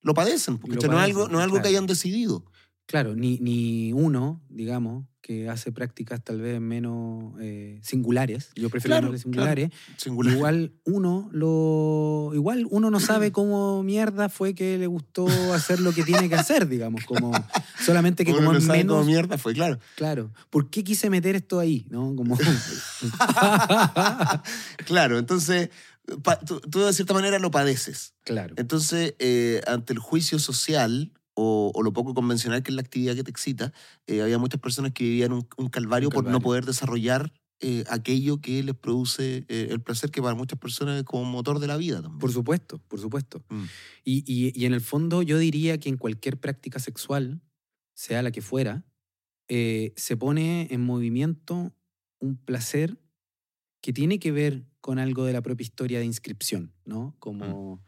Lo 0.02 0.14
padecen, 0.14 0.58
porque 0.58 0.76
Lo 0.76 0.82
no 0.82 0.98
es 0.98 1.04
algo, 1.04 1.18
padecen, 1.20 1.32
no 1.32 1.38
es 1.38 1.44
algo 1.44 1.62
que 1.62 1.68
hayan 1.68 1.86
decidido. 1.86 2.44
Claro, 2.86 3.14
ni, 3.14 3.38
ni 3.38 3.92
uno, 3.92 4.42
digamos, 4.50 5.04
que 5.22 5.48
hace 5.48 5.70
prácticas 5.70 6.20
tal 6.22 6.40
vez 6.40 6.60
menos 6.60 7.34
eh, 7.40 7.78
singulares, 7.80 8.50
yo 8.56 8.68
prefiero 8.70 8.98
Claro, 8.98 9.16
singulares, 9.16 9.70
Singular. 9.96 10.34
igual 10.34 10.72
uno 10.84 11.28
lo 11.32 12.32
igual 12.34 12.66
uno 12.68 12.90
no 12.90 12.98
sabe 12.98 13.30
cómo 13.32 13.84
mierda 13.84 14.28
fue 14.28 14.52
que 14.54 14.78
le 14.78 14.88
gustó 14.88 15.28
hacer 15.54 15.78
lo 15.78 15.92
que 15.92 16.02
tiene 16.02 16.28
que 16.28 16.34
hacer, 16.34 16.66
digamos, 16.68 17.04
como 17.04 17.32
solamente 17.80 18.24
que 18.24 18.32
Uno 18.32 18.40
como 18.40 18.52
no 18.54 18.60
sabe 18.60 18.80
cómo 18.84 18.94
menos 18.98 19.06
mierda 19.06 19.38
fue, 19.38 19.54
claro. 19.54 19.78
claro, 19.94 20.32
¿por 20.50 20.68
qué 20.68 20.82
quise 20.82 21.08
meter 21.08 21.36
esto 21.36 21.60
ahí, 21.60 21.86
no? 21.88 22.16
Como 22.16 22.36
claro, 24.84 25.18
entonces, 25.18 25.70
pa- 26.22 26.38
tú, 26.40 26.60
tú 26.60 26.80
de 26.80 26.92
cierta 26.92 27.14
manera 27.14 27.38
lo 27.38 27.50
padeces. 27.50 28.14
claro. 28.24 28.54
Entonces, 28.56 29.14
eh, 29.18 29.60
ante 29.66 29.92
el 29.92 29.98
juicio 29.98 30.38
social 30.38 31.12
o, 31.34 31.72
o 31.74 31.82
lo 31.82 31.92
poco 31.92 32.12
convencional 32.14 32.62
que 32.62 32.70
es 32.70 32.74
la 32.74 32.82
actividad 32.82 33.14
que 33.14 33.24
te 33.24 33.30
excita, 33.30 33.72
eh, 34.06 34.20
había 34.22 34.38
muchas 34.38 34.60
personas 34.60 34.92
que 34.92 35.04
vivían 35.04 35.32
un, 35.32 35.48
un 35.56 35.68
calvario, 35.68 36.08
Un 36.08 36.12
por 36.14 36.24
no 36.24 36.40
poder 36.40 36.66
desarrollar 36.66 37.32
eh, 37.60 37.84
aquello 37.88 38.40
que 38.40 38.62
les 38.64 38.74
produce 38.74 39.44
eh, 39.48 39.68
el 39.70 39.80
placer, 39.80 40.10
que 40.10 40.20
para 40.20 40.34
muchas 40.34 40.58
personas 40.58 40.98
es 40.98 41.04
como 41.04 41.24
motor 41.24 41.60
de 41.60 41.68
la 41.68 41.76
vida 41.76 42.02
también. 42.02 42.18
Por 42.18 42.32
supuesto, 42.32 42.78
por 42.88 42.98
supuesto. 43.00 43.44
Mm. 43.48 43.62
Y, 44.04 44.24
y- 44.26 44.52
y 44.60 44.66
en 44.66 44.74
el 44.74 44.80
fondo 44.80 45.22
yo 45.22 45.38
diría 45.38 45.78
que 45.78 45.88
en 45.88 45.96
cualquier 45.96 46.38
práctica 46.40 46.80
sexual, 46.80 47.40
sea 47.94 48.20
la 48.22 48.32
que 48.32 48.42
fuera, 48.42 48.84
eh, 49.48 49.92
se 49.96 50.16
pone 50.16 50.66
en 50.72 50.80
movimiento 50.80 51.72
un 52.18 52.36
placer 52.36 52.98
que 53.80 53.92
tiene 53.92 54.18
que 54.18 54.32
ver 54.32 54.64
con 54.82 54.98
algo 54.98 55.24
de 55.24 55.32
la 55.32 55.40
propia 55.40 55.62
historia 55.64 55.98
de 56.00 56.04
inscripción, 56.04 56.72
¿no? 56.84 57.16
Como 57.18 57.80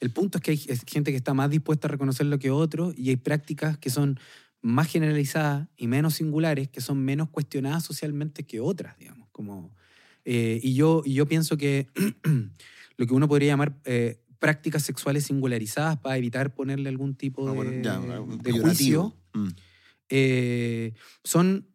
el 0.00 0.10
punto 0.10 0.38
es 0.38 0.42
que 0.42 0.50
hay 0.52 0.58
gente 0.86 1.12
que 1.12 1.16
está 1.16 1.34
más 1.34 1.50
dispuesta 1.50 1.86
a 1.86 1.90
reconocerlo 1.90 2.38
que 2.40 2.50
otro 2.50 2.92
y 2.96 3.10
hay 3.10 3.16
prácticas 3.16 3.78
que 3.78 3.90
son 3.90 4.18
más 4.60 4.88
generalizadas 4.88 5.68
y 5.76 5.86
menos 5.86 6.14
singulares, 6.14 6.68
que 6.68 6.80
son 6.80 6.98
menos 7.04 7.28
cuestionadas 7.28 7.84
socialmente 7.84 8.44
que 8.44 8.58
otras, 8.60 8.98
digamos. 8.98 9.28
Como, 9.30 9.72
eh, 10.24 10.58
y, 10.62 10.74
yo, 10.74 11.02
y 11.04 11.14
yo 11.14 11.26
pienso 11.26 11.56
que 11.56 11.86
lo 12.96 13.06
que 13.06 13.14
uno 13.14 13.28
podría 13.28 13.52
llamar 13.52 13.78
eh, 13.84 14.20
prácticas 14.40 14.82
sexuales 14.82 15.24
singularizadas 15.24 15.98
para 15.98 16.16
evitar 16.16 16.54
ponerle 16.54 16.88
algún 16.88 17.14
tipo 17.14 17.46
Ah, 17.48 17.50
de, 17.52 17.56
bueno, 17.56 17.72
ya, 17.82 18.00
un 18.00 18.38
de 18.38 18.42
peyorativo. 18.52 18.62
juicio, 19.10 19.14
Mm. 19.34 19.48
eh, 20.08 20.94
son 21.24 21.68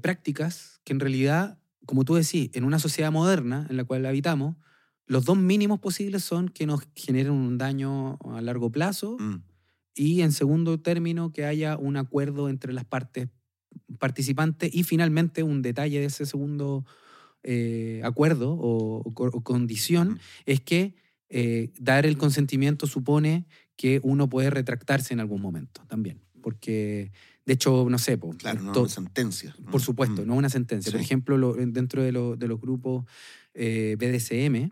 prácticas 0.00 0.80
que 0.84 0.92
en 0.92 1.00
realidad, 1.00 1.58
como 1.86 2.04
tú 2.04 2.14
decís, 2.14 2.50
en 2.54 2.64
una 2.64 2.78
sociedad 2.78 3.12
moderna 3.12 3.66
en 3.70 3.76
la 3.76 3.84
cual 3.84 4.06
habitamos, 4.06 4.56
los 5.06 5.24
dos 5.24 5.36
mínimos 5.36 5.80
posibles 5.80 6.24
son 6.24 6.48
que 6.48 6.66
nos 6.66 6.80
generen 6.94 7.32
un 7.32 7.58
daño 7.58 8.18
a 8.24 8.40
largo 8.40 8.70
plazo 8.70 9.16
Mm. 9.18 9.42
y 9.94 10.22
en 10.22 10.32
segundo 10.32 10.80
término 10.80 11.32
que 11.32 11.44
haya 11.44 11.76
un 11.76 11.96
acuerdo 11.96 12.48
entre 12.48 12.72
las 12.72 12.84
partes 12.84 13.28
participante 13.98 14.70
y 14.72 14.84
finalmente 14.84 15.42
un 15.42 15.62
detalle 15.62 16.00
de 16.00 16.06
ese 16.06 16.26
segundo 16.26 16.84
eh, 17.42 18.00
acuerdo 18.04 18.56
o, 18.58 19.02
condición 19.42 20.18
es 20.46 20.60
que 20.60 20.94
eh, 21.28 21.72
dar 21.78 22.06
el 22.06 22.16
consentimiento 22.16 22.86
supone 22.86 23.46
que 23.76 24.00
uno 24.02 24.28
puede 24.28 24.50
retractarse 24.50 25.12
en 25.12 25.20
algún 25.20 25.42
momento 25.42 25.82
también, 25.88 26.20
porque 26.40 27.12
de 27.46 27.52
hecho, 27.52 27.86
no 27.90 27.98
sé. 27.98 28.18
claro, 28.38 28.62
no 28.62 28.72
una 28.72 28.88
sentencia. 28.88 29.54
Por 29.70 29.80
supuesto, 29.80 30.24
no 30.24 30.34
una 30.34 30.48
sentencia. 30.48 30.90
Por 30.90 31.00
ejemplo, 31.00 31.54
dentro 31.54 32.02
de, 32.02 32.12
los 32.12 32.60
grupos 32.60 33.04
eh, 33.52 33.96
BDSM. 33.98 34.70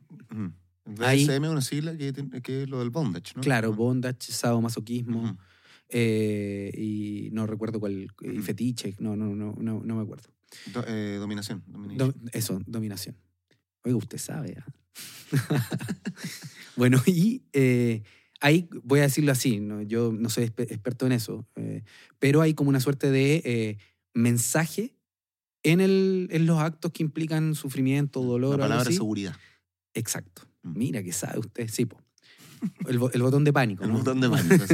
BDSM 0.85 1.45
es 1.45 1.51
una 1.51 1.61
sigla 1.61 1.97
que, 1.97 2.09
es 2.09 2.69
lo 2.69 2.79
del 2.79 2.91
bondage, 2.91 3.35
¿no? 3.37 3.43
Claro, 3.43 3.75
bondage, 3.75 4.33
sadomasoquismo. 4.33 5.37
Eh, 5.91 6.73
y 6.75 7.29
no 7.33 7.47
recuerdo 7.47 7.79
cuál. 7.79 8.11
Y 8.23 8.39
fetiche, 8.39 8.97
no, 8.99 9.17
no, 9.17 9.35
no, 9.35 9.55
no, 9.59 9.83
no 9.85 9.97
me 9.97 10.03
acuerdo. 10.03 10.31
Eh, 10.87 11.17
dominación. 11.21 11.63
eso, 12.33 12.61
dominación. 12.67 13.17
Oiga, 13.85 13.97
usted 13.97 14.19
sabe. 14.19 14.57
¿ah? 14.59 14.67
bueno, 16.77 17.03
y 17.05 17.43
hay, 18.43 18.69
voy 18.83 18.99
a 18.99 19.05
decirlo 19.05 19.31
así, 19.31 19.61
¿no? 19.61 19.83
yo 19.83 20.13
no 20.13 20.29
soy 20.29 20.45
experto 20.45 21.07
en 21.07 21.13
eso, 21.13 21.47
eh, 21.55 21.85
pero 22.19 22.43
hay 22.43 22.55
como 22.55 22.71
una 22.71 22.81
suerte 22.81 23.09
de 23.09 23.41
eh, 23.45 23.79
mensaje 24.15 24.97
en, 25.63 25.81
el, 25.81 26.27
en 26.33 26.47
los 26.47 26.59
actos 26.59 26.91
que 26.91 27.05
implican 27.05 27.55
sufrimiento, 27.55 28.21
dolor. 28.21 28.59
La 28.59 28.65
palabra 28.65 28.91
seguridad. 28.91 29.37
Exacto. 29.95 30.43
Mm. 30.63 30.77
Mira 30.77 31.03
que 31.05 31.13
sabe 31.13 31.39
usted, 31.39 31.69
sí, 31.69 31.87
El, 32.89 33.01
el, 33.13 33.23
botón 33.23 33.45
de 33.45 33.53
pánico. 33.53 33.85
El 33.85 33.93
botón 33.93 34.21
de 34.21 34.29
pánico. 34.31 34.65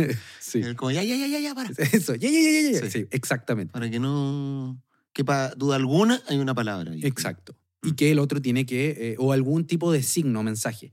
sí. 0.41 0.61
El 0.61 0.75
como, 0.75 0.91
ya, 0.91 1.03
ya, 1.03 1.16
ya, 1.16 1.27
ya, 1.27 1.39
ya, 1.39 1.55
para. 1.55 1.69
Eso, 1.93 2.14
ya, 2.14 2.31
ya, 2.31 2.41
ya, 2.41 2.81
ya. 2.81 2.91
Sí. 2.91 3.07
exactamente. 3.11 3.71
Para 3.71 3.91
que 3.91 4.01
no 4.01 4.83
quepa 5.12 5.55
duda 5.57 5.77
alguna, 5.77 6.23
hay 6.27 6.39
una 6.39 6.55
palabra. 6.55 6.93
Ahí. 6.93 7.03
Exacto. 7.05 7.55
Y 7.83 7.91
mm. 7.91 7.95
que 7.97 8.11
el 8.12 8.19
otro 8.19 8.41
tiene 8.41 8.64
que, 8.64 9.12
eh, 9.12 9.16
o 9.19 9.35
algún 9.35 9.66
tipo 9.66 9.93
de 9.93 10.03
signo, 10.03 10.43
mensaje. 10.43 10.91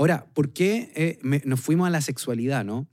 Ahora, 0.00 0.24
¿por 0.32 0.54
qué 0.54 0.90
eh, 0.96 1.42
nos 1.44 1.60
fuimos 1.60 1.86
a 1.86 1.90
la 1.90 2.00
sexualidad, 2.00 2.64
no? 2.64 2.88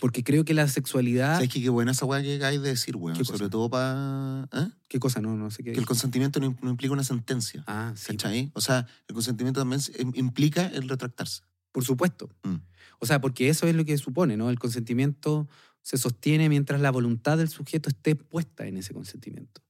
Porque 0.00 0.22
creo 0.22 0.44
que 0.44 0.52
la 0.52 0.68
sexualidad. 0.68 1.36
¿Sabes 1.36 1.48
qué, 1.48 1.62
qué 1.62 1.70
buena 1.70 1.92
esa 1.92 2.04
weá 2.04 2.20
que 2.20 2.44
hay 2.44 2.58
de 2.58 2.68
decir, 2.68 2.94
weón? 2.94 3.24
Sobre 3.24 3.48
todo 3.48 3.70
para. 3.70 4.46
¿eh? 4.52 4.68
¿Qué 4.86 4.98
cosa? 4.98 5.22
No, 5.22 5.34
no 5.34 5.50
sé 5.50 5.62
qué. 5.62 5.72
Que 5.72 5.78
el 5.78 5.86
consentimiento 5.86 6.40
no, 6.40 6.54
implica 6.68 6.92
una 6.92 7.04
sentencia. 7.04 7.64
Ah, 7.66 7.94
sí. 7.96 8.08
¿Cachai? 8.08 8.50
O 8.52 8.60
sea, 8.60 8.86
el 9.08 9.14
consentimiento 9.14 9.62
también 9.62 9.80
implica 10.12 10.66
el 10.66 10.90
retractarse. 10.90 11.40
Por 11.72 11.86
supuesto. 11.86 12.28
Mm. 12.42 12.56
O 12.98 13.06
sea, 13.06 13.22
porque 13.22 13.48
eso 13.48 13.66
es 13.66 13.74
lo 13.74 13.86
que 13.86 13.96
supone, 13.96 14.36
¿no? 14.36 14.50
El 14.50 14.58
consentimiento 14.58 15.48
se 15.80 15.96
sostiene 15.96 16.50
mientras 16.50 16.82
la 16.82 16.90
voluntad 16.90 17.38
del 17.38 17.48
sujeto 17.48 17.88
esté 17.88 18.14
puesta 18.14 18.66
en 18.66 18.76
ese 18.76 18.92
consentimiento. 18.92 19.62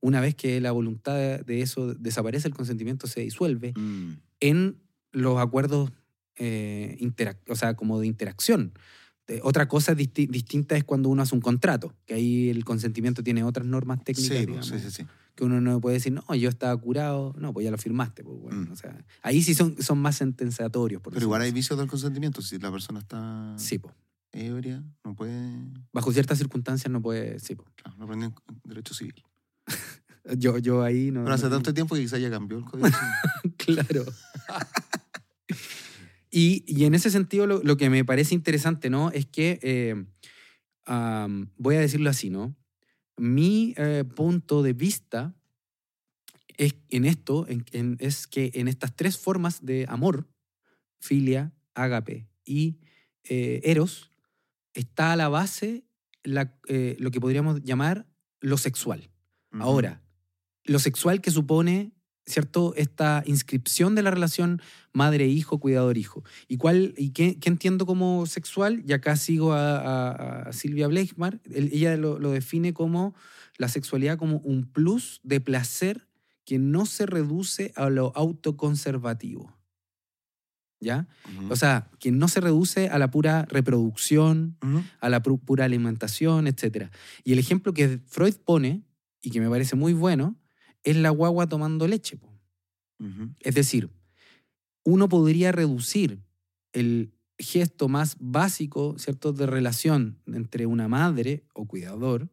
Una 0.00 0.20
vez 0.20 0.34
que 0.34 0.60
la 0.60 0.72
voluntad 0.72 1.16
de 1.40 1.62
eso 1.62 1.94
desaparece, 1.94 2.46
el 2.46 2.52
consentimiento 2.52 3.06
se 3.06 3.20
disuelve 3.20 3.72
mm. 3.74 4.12
en 4.40 4.82
los 5.12 5.38
acuerdos 5.38 5.92
eh, 6.36 6.98
o 7.48 7.54
sea, 7.54 7.74
como 7.74 8.00
de 8.00 8.06
interacción. 8.06 8.72
Eh, 9.28 9.40
otra 9.44 9.68
cosa 9.68 9.94
distinta 9.94 10.76
es 10.76 10.84
cuando 10.84 11.08
uno 11.08 11.22
hace 11.22 11.34
un 11.34 11.40
contrato, 11.40 11.94
que 12.06 12.14
ahí 12.14 12.50
el 12.50 12.64
consentimiento 12.64 13.22
tiene 13.22 13.44
otras 13.44 13.66
normas 13.66 14.02
técnicas. 14.04 14.66
Sí, 14.66 14.78
sí, 14.78 14.90
sí, 14.90 15.06
que 15.34 15.44
uno 15.44 15.60
no 15.60 15.80
puede 15.80 15.94
decir, 15.94 16.12
no, 16.12 16.34
yo 16.34 16.48
estaba 16.48 16.76
curado, 16.76 17.34
no, 17.38 17.52
pues 17.52 17.64
ya 17.64 17.70
lo 17.70 17.78
firmaste. 17.78 18.22
Pues, 18.22 18.38
bueno, 18.38 18.66
mm. 18.68 18.72
o 18.72 18.76
sea, 18.76 19.04
ahí 19.22 19.42
sí 19.42 19.54
son, 19.54 19.80
son 19.82 19.98
más 19.98 20.16
sentenciatorios. 20.16 21.00
Pero 21.02 21.20
igual 21.20 21.42
hay 21.42 21.52
vicios 21.52 21.78
del 21.78 21.88
consentimiento, 21.88 22.42
si 22.42 22.58
la 22.58 22.70
persona 22.70 22.98
está 22.98 23.54
sí, 23.56 23.78
pues. 23.78 23.94
ebria, 24.32 24.82
no 25.04 25.14
puede... 25.14 25.52
Bajo 25.92 26.12
ciertas 26.12 26.38
circunstancias 26.38 26.90
no 26.90 27.00
puede, 27.00 27.38
sí. 27.38 27.54
pues. 27.54 27.68
Claro, 27.76 27.96
no 27.96 28.04
aprenden 28.04 28.34
derecho 28.64 28.92
civil. 28.92 29.24
yo, 30.36 30.58
yo 30.58 30.82
ahí 30.82 31.10
no... 31.10 31.22
Pero 31.22 31.34
hace 31.34 31.48
tanto 31.48 31.72
tiempo 31.72 31.94
que 31.94 32.02
quizá 32.02 32.18
ya 32.18 32.30
cambió 32.30 32.58
el 32.58 32.64
código 32.64 32.88
claro. 33.56 34.04
Y, 36.34 36.84
en 36.84 36.94
ese 36.94 37.10
sentido, 37.10 37.46
lo, 37.46 37.76
que 37.76 37.90
me 37.90 38.06
parece 38.06 38.34
interesante, 38.34 38.88
¿no? 38.88 39.10
Es 39.10 39.26
que, 39.26 39.60
eh, 39.62 39.94
voy 41.58 41.76
a 41.76 41.80
decirlo 41.80 42.08
así, 42.08 42.30
¿no? 42.30 42.56
Mi 43.18 43.74
eh, 43.76 44.04
punto 44.16 44.62
de 44.62 44.72
vista 44.72 45.36
es, 46.56 46.74
en 46.88 47.04
esto 47.04 47.46
es 47.98 48.26
que 48.26 48.50
en 48.54 48.68
estas 48.68 48.96
tres 48.96 49.18
formas 49.18 49.64
de 49.64 49.84
amor, 49.88 50.26
filia, 51.00 51.52
ágape 51.74 52.26
y 52.46 52.78
eh, 53.24 53.60
eros, 53.64 54.10
está 54.72 55.12
a 55.12 55.16
la 55.16 55.28
base 55.28 55.84
lo 56.24 57.10
que 57.10 57.20
podríamos 57.20 57.62
llamar 57.62 58.06
lo 58.40 58.56
sexual. 58.56 59.10
Ahora, 59.50 60.02
lo 60.64 60.78
sexual 60.78 61.20
que 61.20 61.30
supone 61.30 61.92
¿cierto? 62.26 62.74
Esta 62.76 63.22
inscripción 63.26 63.94
de 63.94 64.02
la 64.02 64.10
relación 64.10 64.62
madre-hijo, 64.92 65.58
cuidador-hijo. 65.58 66.22
¿Y, 66.48 66.56
cuál, 66.56 66.94
y 66.96 67.10
qué, 67.10 67.38
entiendo 67.44 67.86
como 67.86 68.26
sexual? 68.26 68.82
Y 68.86 68.92
acá 68.92 69.16
sigo 69.16 69.52
a, 69.52 70.48
Silvia 70.52 70.88
Bleichmar. 70.88 71.40
ella 71.52 71.96
lo, 71.96 72.18
define 72.30 72.72
como 72.72 73.14
la 73.58 73.68
sexualidad 73.68 74.18
como 74.18 74.38
un 74.38 74.64
plus 74.64 75.20
de 75.22 75.40
placer 75.40 76.06
que 76.44 76.58
no 76.58 76.86
se 76.86 77.06
reduce 77.06 77.72
a 77.76 77.90
lo 77.90 78.12
autoconservativo. 78.14 79.56
¿Ya? 80.80 81.06
O 81.48 81.54
sea, 81.54 81.88
que 82.00 82.10
no 82.10 82.26
se 82.26 82.40
reduce 82.40 82.88
a 82.88 82.98
la 82.98 83.08
pura 83.08 83.44
reproducción, 83.48 84.56
a 85.00 85.08
la 85.08 85.22
pura 85.22 85.64
alimentación, 85.64 86.48
etc. 86.48 86.88
Y 87.22 87.32
el 87.32 87.38
ejemplo 87.38 87.72
que 87.72 88.00
Freud 88.08 88.34
pone, 88.44 88.82
y 89.22 89.30
que 89.30 89.40
me 89.40 89.48
parece 89.48 89.76
muy 89.76 89.92
bueno, 89.92 90.36
es 90.84 90.96
la 90.96 91.10
guagua 91.10 91.48
tomando 91.48 91.86
leche. 91.86 92.18
Es 93.40 93.56
decir, 93.56 93.90
uno 94.84 95.08
podría 95.08 95.50
reducir 95.50 96.22
el 96.72 97.12
gesto 97.36 97.88
más 97.88 98.16
básico, 98.20 98.96
¿cierto?, 98.98 99.32
de 99.32 99.46
relación 99.46 100.20
entre 100.26 100.66
una 100.66 100.86
madre 100.86 101.44
o 101.52 101.66
cuidador 101.66 102.30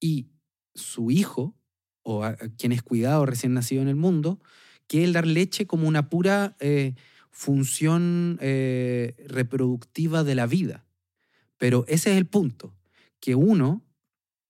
y 0.00 0.26
su 0.74 1.10
hijo, 1.10 1.54
o 2.02 2.24
a, 2.24 2.36
quien 2.36 2.72
es 2.72 2.82
cuidado 2.82 3.26
recién 3.26 3.54
nacido 3.54 3.82
en 3.82 3.88
el 3.88 3.96
mundo, 3.96 4.40
que 4.88 5.04
el 5.04 5.12
dar 5.12 5.26
leche 5.26 5.66
como 5.66 5.86
una 5.86 6.08
pura 6.08 6.56
eh, 6.60 6.94
función 7.30 8.38
eh, 8.40 9.14
reproductiva 9.28 10.24
de 10.24 10.34
la 10.34 10.46
vida. 10.46 10.86
Pero 11.58 11.84
ese 11.88 12.12
es 12.12 12.16
el 12.16 12.26
punto, 12.26 12.74
que 13.20 13.34
uno, 13.34 13.84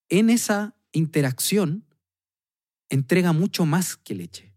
en 0.08 0.30
esa 0.30 0.76
interacción, 0.92 1.84
entrega 2.88 3.32
mucho 3.32 3.66
más 3.66 3.96
que 3.96 4.14
leche. 4.14 4.54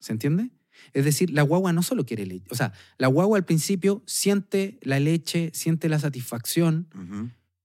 ¿Se 0.00 0.12
entiende? 0.12 0.50
Es 0.92 1.04
decir, 1.04 1.30
la 1.30 1.42
guagua 1.42 1.72
no 1.72 1.82
solo 1.82 2.04
quiere 2.04 2.26
leche. 2.26 2.46
O 2.50 2.54
sea, 2.54 2.72
la 2.98 3.06
guagua 3.06 3.38
al 3.38 3.44
principio 3.44 4.02
siente 4.06 4.78
la 4.82 4.98
leche, 4.98 5.50
siente 5.54 5.88
la 5.88 5.98
satisfacción, 5.98 6.88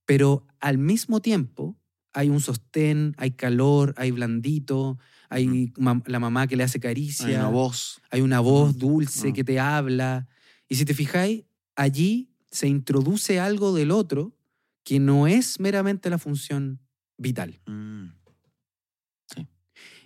pero 0.06 0.46
al 0.60 0.78
mismo 0.78 1.22
tiempo 1.22 1.78
hay 2.14 2.30
un 2.30 2.40
sostén, 2.40 3.16
hay 3.18 3.32
calor, 3.32 3.94
hay 3.98 4.12
blandito, 4.12 4.98
hay 5.30 5.74
la 6.06 6.20
mamá 6.20 6.48
que 6.48 6.56
le 6.56 6.64
hace 6.64 6.80
caricia. 6.80 7.28
Hay 7.28 7.36
una 7.36 7.50
voz. 7.50 8.02
Hay 8.10 8.22
una 8.22 8.40
voz 8.40 8.78
dulce 8.78 9.34
que 9.34 9.44
te 9.44 9.60
habla. 9.60 10.28
Y 10.70 10.76
si 10.76 10.86
te 10.86 10.94
fijáis, 10.94 11.44
allí 11.76 12.32
se 12.50 12.68
introduce 12.68 13.40
algo 13.40 13.74
del 13.74 13.92
otro 13.92 14.36
que 14.84 15.00
no 15.00 15.28
es 15.28 15.60
meramente 15.60 16.10
la 16.10 16.18
función 16.18 16.80
vital. 17.18 17.60
Mm. 17.66 18.17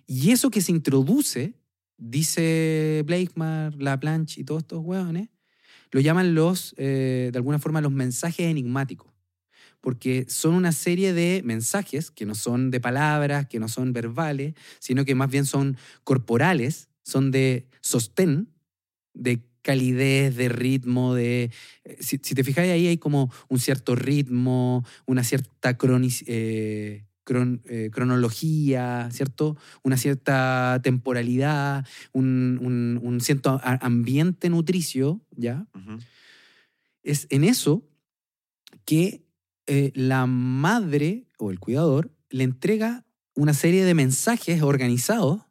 Y 0.08 0.32
eso 0.32 0.50
que 0.50 0.62
se 0.62 0.72
introduce, 0.72 1.54
dice 1.98 3.04
Blakemar, 3.06 3.76
Laplanche 3.76 4.42
y 4.42 4.44
todos 4.44 4.62
estos 4.62 4.82
hueones, 4.84 5.30
lo 5.92 6.00
llaman 6.00 6.36
los, 6.36 6.74
eh, 6.78 7.30
de 7.32 7.38
alguna 7.38 7.60
forma, 7.60 7.82
los 7.82 7.92
mensajes 7.92 8.48
enigmáticos. 8.48 9.12
Porque 9.82 10.26
son 10.30 10.54
una 10.54 10.72
serie 10.72 11.14
de 11.14 11.42
mensajes 11.44 12.12
que 12.12 12.26
no 12.26 12.36
son 12.36 12.72
de 12.72 12.80
palabras, 12.80 13.48
que 13.48 13.60
no 13.60 13.68
son 13.68 13.94
verbales, 13.94 14.54
sino 14.80 15.06
que 15.06 15.16
más 15.16 15.30
bien 15.30 15.46
son 15.46 15.78
corporales, 16.04 16.90
son 17.04 17.32
de 17.32 17.68
sostén, 17.82 18.50
de 19.14 19.44
calidez, 19.62 20.36
de 20.36 20.50
ritmo, 20.50 21.14
de... 21.14 21.52
Eh, 21.84 21.98
si, 22.00 22.18
te 22.18 22.44
fijáis 22.44 22.72
ahí 22.72 22.88
hay 22.88 22.98
como 22.98 23.32
un 23.48 23.60
cierto 23.60 23.96
ritmo, 23.96 24.86
una 25.06 25.24
cierta 25.24 25.78
cronicidad, 25.78 26.30
eh, 26.30 27.06
eh, 27.28 27.90
cronología, 27.92 29.10
¿cierto? 29.12 29.58
Una 29.84 29.98
cierta 29.98 30.80
temporalidad, 30.84 31.86
un, 32.12 33.20
cierto 33.22 33.60
ambiente 33.64 34.50
nutricio, 34.50 35.22
¿ya? 35.32 35.68
Es 37.04 37.28
en 37.30 37.44
eso 37.44 37.88
que 38.86 39.26
eh, 39.68 39.92
la 39.96 40.26
madre 40.26 41.28
o 41.38 41.52
el 41.52 41.60
cuidador 41.60 42.12
le 42.30 42.44
entrega 42.44 43.06
una 43.36 43.54
serie 43.54 43.86
de 43.86 43.94
mensajes 43.94 44.62
organizados 44.62 45.42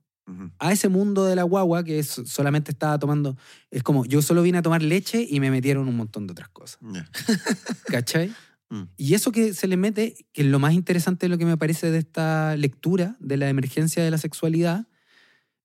a 0.58 0.70
ese 0.70 0.88
mundo 0.88 1.24
de 1.24 1.34
la 1.34 1.42
guagua 1.42 1.82
que 1.82 2.02
solamente 2.04 2.70
estaba 2.70 2.98
tomando. 2.98 3.36
Es 3.70 3.82
como, 3.82 4.04
yo 4.04 4.22
solo 4.22 4.42
vine 4.42 4.58
a 4.58 4.62
tomar 4.62 4.82
leche 4.82 5.26
y 5.28 5.40
me 5.40 5.50
metieron 5.50 5.88
un 5.88 5.96
montón 5.96 6.26
de 6.26 6.32
otras 6.32 6.48
cosas. 6.50 6.78
¿Cachai? 7.86 8.32
Mm. 8.70 8.82
Y 8.96 9.14
eso 9.14 9.32
que 9.32 9.52
se 9.52 9.66
le 9.66 9.76
mete, 9.76 10.14
que 10.32 10.42
es 10.42 10.48
lo 10.48 10.58
más 10.58 10.72
interesante 10.72 11.26
de 11.26 11.30
lo 11.30 11.38
que 11.38 11.44
me 11.44 11.56
parece 11.56 11.90
de 11.90 11.98
esta 11.98 12.56
lectura 12.56 13.16
de 13.20 13.36
la 13.36 13.48
emergencia 13.48 14.02
de 14.02 14.10
la 14.10 14.18
sexualidad, 14.18 14.86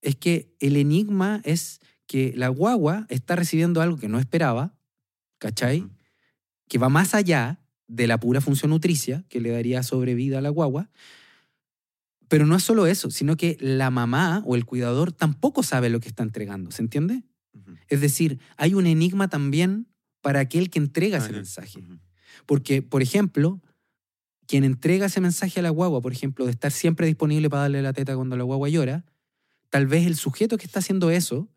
es 0.01 0.15
que 0.15 0.53
el 0.59 0.75
enigma 0.75 1.41
es 1.45 1.79
que 2.07 2.33
la 2.35 2.49
guagua 2.49 3.05
está 3.09 3.35
recibiendo 3.35 3.81
algo 3.81 3.97
que 3.97 4.09
no 4.09 4.19
esperaba, 4.19 4.75
¿cachai? 5.39 5.81
Mm. 5.81 5.91
Que 6.67 6.77
va 6.77 6.89
más 6.89 7.13
allá 7.13 7.61
de 7.87 8.07
la 8.07 8.19
pura 8.19 8.41
función 8.41 8.71
nutricia 8.71 9.23
que 9.29 9.39
le 9.39 9.51
daría 9.51 9.83
sobrevida 9.83 10.39
a 10.39 10.41
la 10.41 10.49
guagua. 10.49 10.89
Pero 12.27 12.47
no 12.47 12.55
es 12.55 12.63
solo 12.63 12.87
eso, 12.87 13.11
sino 13.11 13.37
que 13.37 13.57
la 13.59 13.91
mamá 13.91 14.41
o 14.45 14.55
el 14.55 14.65
cuidador 14.65 15.11
tampoco 15.11 15.61
sabe 15.61 15.89
lo 15.89 15.99
que 15.99 16.07
está 16.07 16.23
entregando, 16.23 16.71
¿se 16.71 16.81
entiende? 16.81 17.23
Es 17.87 18.01
decir, 18.01 18.39
hay 18.57 18.73
un 18.73 18.87
enigma 18.87 19.29
también 19.29 19.87
para 20.21 20.39
aquel 20.39 20.69
que 20.69 20.79
entrega 20.79 21.19
ese 21.19 21.31
mensaje. 21.31 21.83
Porque, 22.45 22.81
por 22.81 23.01
ejemplo, 23.01 23.61
quien 24.47 24.63
entrega 24.63 25.07
ese 25.07 25.21
mensaje 25.21 25.59
a 25.59 25.63
la 25.63 25.69
guagua, 25.69 26.01
por 26.01 26.11
ejemplo, 26.11 26.45
de 26.45 26.51
estar 26.51 26.71
siempre 26.71 27.07
disponible 27.07 27.49
para 27.49 27.63
darle 27.63 27.81
la 27.81 27.93
teta 27.93 28.15
cuando 28.15 28.37
la 28.37 28.43
guagua 28.43 28.69
llora, 28.69 29.05
tal 29.69 29.87
vez 29.87 30.05
el 30.05 30.15
sujeto 30.15 30.57
que 30.57 30.65
está 30.65 30.79
haciendo 30.79 31.09
eso 31.09 31.49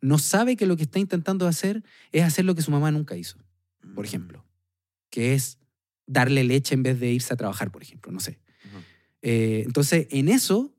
no 0.00 0.18
sabe 0.18 0.56
que 0.56 0.66
lo 0.66 0.76
que 0.76 0.82
está 0.82 0.98
intentando 0.98 1.46
hacer 1.46 1.82
es 2.12 2.22
hacer 2.22 2.44
lo 2.44 2.54
que 2.54 2.62
su 2.62 2.70
mamá 2.70 2.90
nunca 2.90 3.16
hizo, 3.16 3.38
por 3.94 4.04
mm. 4.04 4.08
ejemplo, 4.08 4.44
que 5.10 5.34
es 5.34 5.58
darle 6.06 6.44
leche 6.44 6.74
en 6.74 6.82
vez 6.82 7.00
de 7.00 7.10
irse 7.10 7.32
a 7.32 7.36
trabajar, 7.36 7.70
por 7.70 7.82
ejemplo, 7.82 8.12
no 8.12 8.20
sé. 8.20 8.38
Eh, 9.22 9.62
entonces, 9.64 10.06
en 10.10 10.28
eso, 10.28 10.74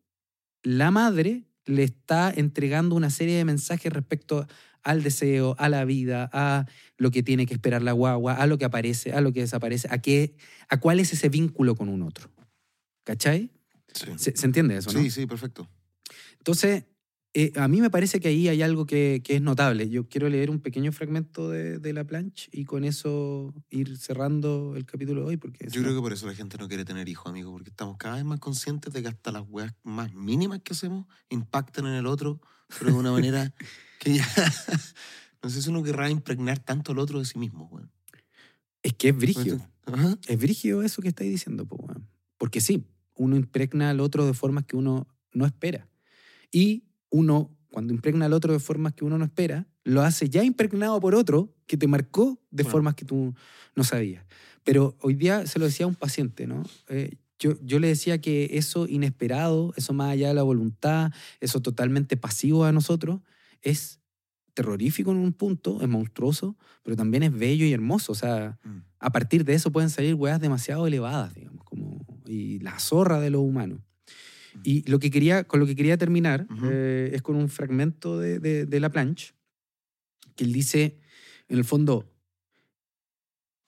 la 0.61 0.91
madre 0.91 1.45
le 1.65 1.83
está 1.83 2.31
entregando 2.35 2.95
una 2.95 3.09
serie 3.09 3.35
de 3.35 3.45
mensajes 3.45 3.91
respecto 3.91 4.47
al 4.86 5.03
deseo, 5.03 5.55
a 5.57 5.67
la 5.67 5.83
vida, 5.83 6.29
a 6.31 6.65
lo 6.97 7.11
que 7.11 7.23
tiene 7.23 7.45
que 7.45 7.55
esperar 7.55 7.81
la 7.81 7.91
guagua, 7.91 8.36
a 8.36 8.47
lo 8.47 8.57
que 8.57 8.65
aparece, 8.65 9.11
a 9.11 9.19
lo 9.19 9.33
que 9.33 9.41
desaparece, 9.41 9.88
a, 9.91 9.97
qué, 9.97 10.36
a 10.69 10.79
cuál 10.79 10.99
es 10.99 11.11
ese 11.11 11.27
vínculo 11.27 11.75
con 11.75 11.89
un 11.89 12.03
otro. 12.03 12.29
¿Cachai? 13.03 13.51
¿Se, 13.91 14.33
entiende 14.45 14.77
eso, 14.77 14.93
no? 14.93 15.01
Sí, 15.01 15.09
sí, 15.09 15.25
perfecto. 15.25 15.67
Entonces, 16.38 16.86
eh, 17.33 17.51
a 17.55 17.67
mí 17.67 17.81
me 17.81 17.89
parece 17.89 18.19
que 18.19 18.27
ahí 18.27 18.47
hay 18.47 18.61
algo 18.61 18.86
que, 18.86 19.23
es 19.27 19.41
notable. 19.41 19.89
Yo 19.89 20.07
quiero 20.07 20.29
leer 20.29 20.51
un 20.51 20.59
pequeño 20.59 20.91
fragmento 20.91 21.49
de, 21.49 21.93
la 21.93 22.03
plancha 22.03 22.47
y 22.51 22.65
con 22.65 22.83
eso 22.83 23.53
ir 23.71 23.97
cerrando 23.97 24.75
el 24.75 24.86
capítulo 24.86 25.21
de 25.21 25.27
hoy. 25.27 25.38
Porque 25.38 25.67
Yo 25.69 25.81
creo 25.81 25.95
que 25.95 26.01
por 26.01 26.13
eso 26.13 26.27
la 26.27 26.36
gente 26.36 26.59
no 26.59 26.67
quiere 26.67 26.86
tener 26.86 27.09
hijos, 27.09 27.27
amigo, 27.27 27.51
porque 27.51 27.71
estamos 27.71 27.97
cada 27.97 28.17
vez 28.17 28.25
más 28.25 28.39
conscientes 28.39 28.93
de 28.93 29.01
que 29.01 29.07
hasta 29.07 29.31
las 29.31 29.43
weas 29.49 29.73
más 29.83 30.13
mínimas 30.13 30.61
que 30.63 30.73
hacemos 30.73 31.07
impactan 31.29 31.88
en 31.88 31.93
el 31.93 32.05
otro, 32.05 32.39
pero 32.77 32.91
de 32.91 32.97
una 32.97 33.11
manera 33.11 33.53
que 33.99 34.15
ya. 34.15 34.27
no 35.43 35.49
sé 35.49 35.61
si 35.61 35.69
uno 35.69 35.83
querrá 35.83 36.09
impregnar 36.09 36.59
tanto 36.59 36.91
al 36.91 36.99
otro 36.99 37.19
de 37.19 37.25
sí 37.25 37.37
mismo, 37.37 37.67
weón. 37.71 37.91
Es 38.83 38.93
que 38.93 39.09
es 39.09 39.17
brígido. 39.17 39.59
Es 40.27 40.39
brígido 40.39 40.83
eso 40.83 41.01
que 41.01 41.07
estáis 41.07 41.31
diciendo, 41.31 41.65
po, 41.65 41.87
Porque 42.37 42.61
sí, 42.61 42.85
uno 43.15 43.35
impregna 43.35 43.89
al 43.89 43.99
otro 43.99 44.25
de 44.25 44.33
formas 44.33 44.65
que 44.65 44.75
uno 44.75 45.07
no 45.33 45.45
espera. 45.45 45.87
Y 46.51 46.83
uno, 47.09 47.55
cuando 47.71 47.93
impregna 47.93 48.25
al 48.25 48.33
otro 48.33 48.53
de 48.53 48.59
formas 48.59 48.93
que 48.93 49.05
uno 49.05 49.17
no 49.17 49.25
espera, 49.25 49.67
lo 49.83 50.01
hace 50.01 50.29
ya 50.29 50.43
impregnado 50.43 50.99
por 50.99 51.15
otro 51.15 51.53
que 51.67 51.77
te 51.77 51.87
marcó 51.87 52.39
de 52.51 52.63
formas 52.63 52.95
que 52.95 53.05
tú 53.05 53.33
no 53.75 53.83
sabías. 53.83 54.25
Pero 54.63 54.95
hoy 55.01 55.13
día 55.13 55.45
se 55.45 55.59
lo 55.59 55.65
decía 55.65 55.85
a 55.85 55.89
un 55.89 55.95
paciente, 55.95 56.47
¿no? 56.47 56.63
Eh, 56.89 57.17
yo, 57.37 57.53
yo, 57.61 57.79
le 57.79 57.87
decía 57.87 58.19
que 58.21 58.49
eso 58.53 58.87
inesperado, 58.87 59.73
eso 59.75 59.93
más 59.93 60.11
allá 60.11 60.29
de 60.29 60.33
la 60.33 60.43
voluntad, 60.43 61.11
eso 61.39 61.61
totalmente 61.61 62.17
pasivo 62.17 62.65
a 62.65 62.71
nosotros, 62.71 63.21
es 63.66 63.99
terrorífico 64.53 65.11
en 65.11 65.18
un 65.18 65.34
punto, 65.34 65.82
es 65.82 65.88
monstruoso, 65.88 66.57
pero 66.82 66.95
también 66.95 67.24
es 67.24 67.32
bello 67.38 67.66
y 67.66 67.74
hermoso. 67.74 68.13
O 68.13 68.16
sea, 68.16 68.57
mm. 68.63 68.78
a 68.99 69.11
partir 69.11 69.43
de 69.43 69.53
eso 69.53 69.72
pueden 69.72 69.89
salir 69.89 70.16
weas 70.16 70.39
demasiado 70.39 70.88
elevadas, 70.88 71.36
digamos, 71.36 71.63
como, 71.66 72.05
y 72.26 72.59
la 72.59 72.80
zorra 72.80 73.20
de 73.20 73.30
lo 73.30 73.41
humano. 73.41 73.84
Mm. 74.55 74.59
Y 74.63 74.89
lo 74.89 74.99
que 74.99 75.11
quería, 75.11 75.43
con 75.43 75.59
lo 75.59 75.66
que 75.66 75.76
quería 75.76 75.97
terminar 75.97 76.47
eh, 76.63 77.11
es 77.13 77.22
con 77.22 77.36
un 77.36 77.49
fragmento 77.49 78.18
de, 78.18 78.39
de, 78.39 78.80
La 78.80 78.89
Planche, 78.89 79.34
que 80.36 80.45
él 80.45 80.53
dice, 80.53 80.99
en 81.49 81.57
el 81.57 81.66
fondo, 81.66 82.09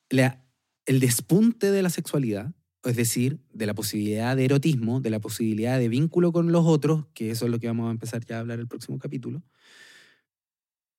la, 0.09 0.41
el 0.85 0.99
despunte 0.99 1.71
de 1.71 1.81
la 1.81 1.89
sexualidad, 1.89 2.53
es 2.85 2.95
decir, 2.95 3.39
de 3.51 3.65
la 3.65 3.73
posibilidad 3.73 4.37
de 4.37 4.45
erotismo, 4.45 5.01
de 5.01 5.09
la 5.09 5.19
posibilidad 5.19 5.77
de 5.77 5.89
vínculo 5.89 6.31
con 6.31 6.53
los 6.53 6.65
otros, 6.65 7.07
que 7.13 7.31
eso 7.31 7.45
es 7.45 7.51
lo 7.51 7.59
que 7.59 7.67
vamos 7.67 7.89
a 7.89 7.91
empezar 7.91 8.25
ya 8.25 8.37
a 8.37 8.39
hablar 8.39 8.59
el 8.59 8.67
próximo 8.67 8.97
capítulo, 8.97 9.43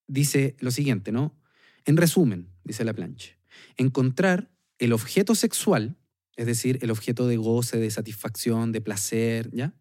dice 0.09 0.57
lo 0.59 0.73
siguiente, 0.73 1.13
¿no? 1.13 1.39
En 1.85 1.97
resumen, 1.97 2.49
dice 2.65 2.85
la 2.85 2.95
plancha, 2.95 3.39
encontrar 3.77 4.51
el 4.79 4.93
objeto 4.93 5.35
sexual, 5.35 5.97
es 6.37 6.47
decir, 6.47 6.79
el 6.83 6.91
objeto 6.91 7.27
de 7.29 7.37
goce, 7.37 7.79
de 7.79 7.91
satisfacción, 7.91 8.73
de 8.73 8.81
placer, 8.81 9.51
¿ya? 9.53 9.75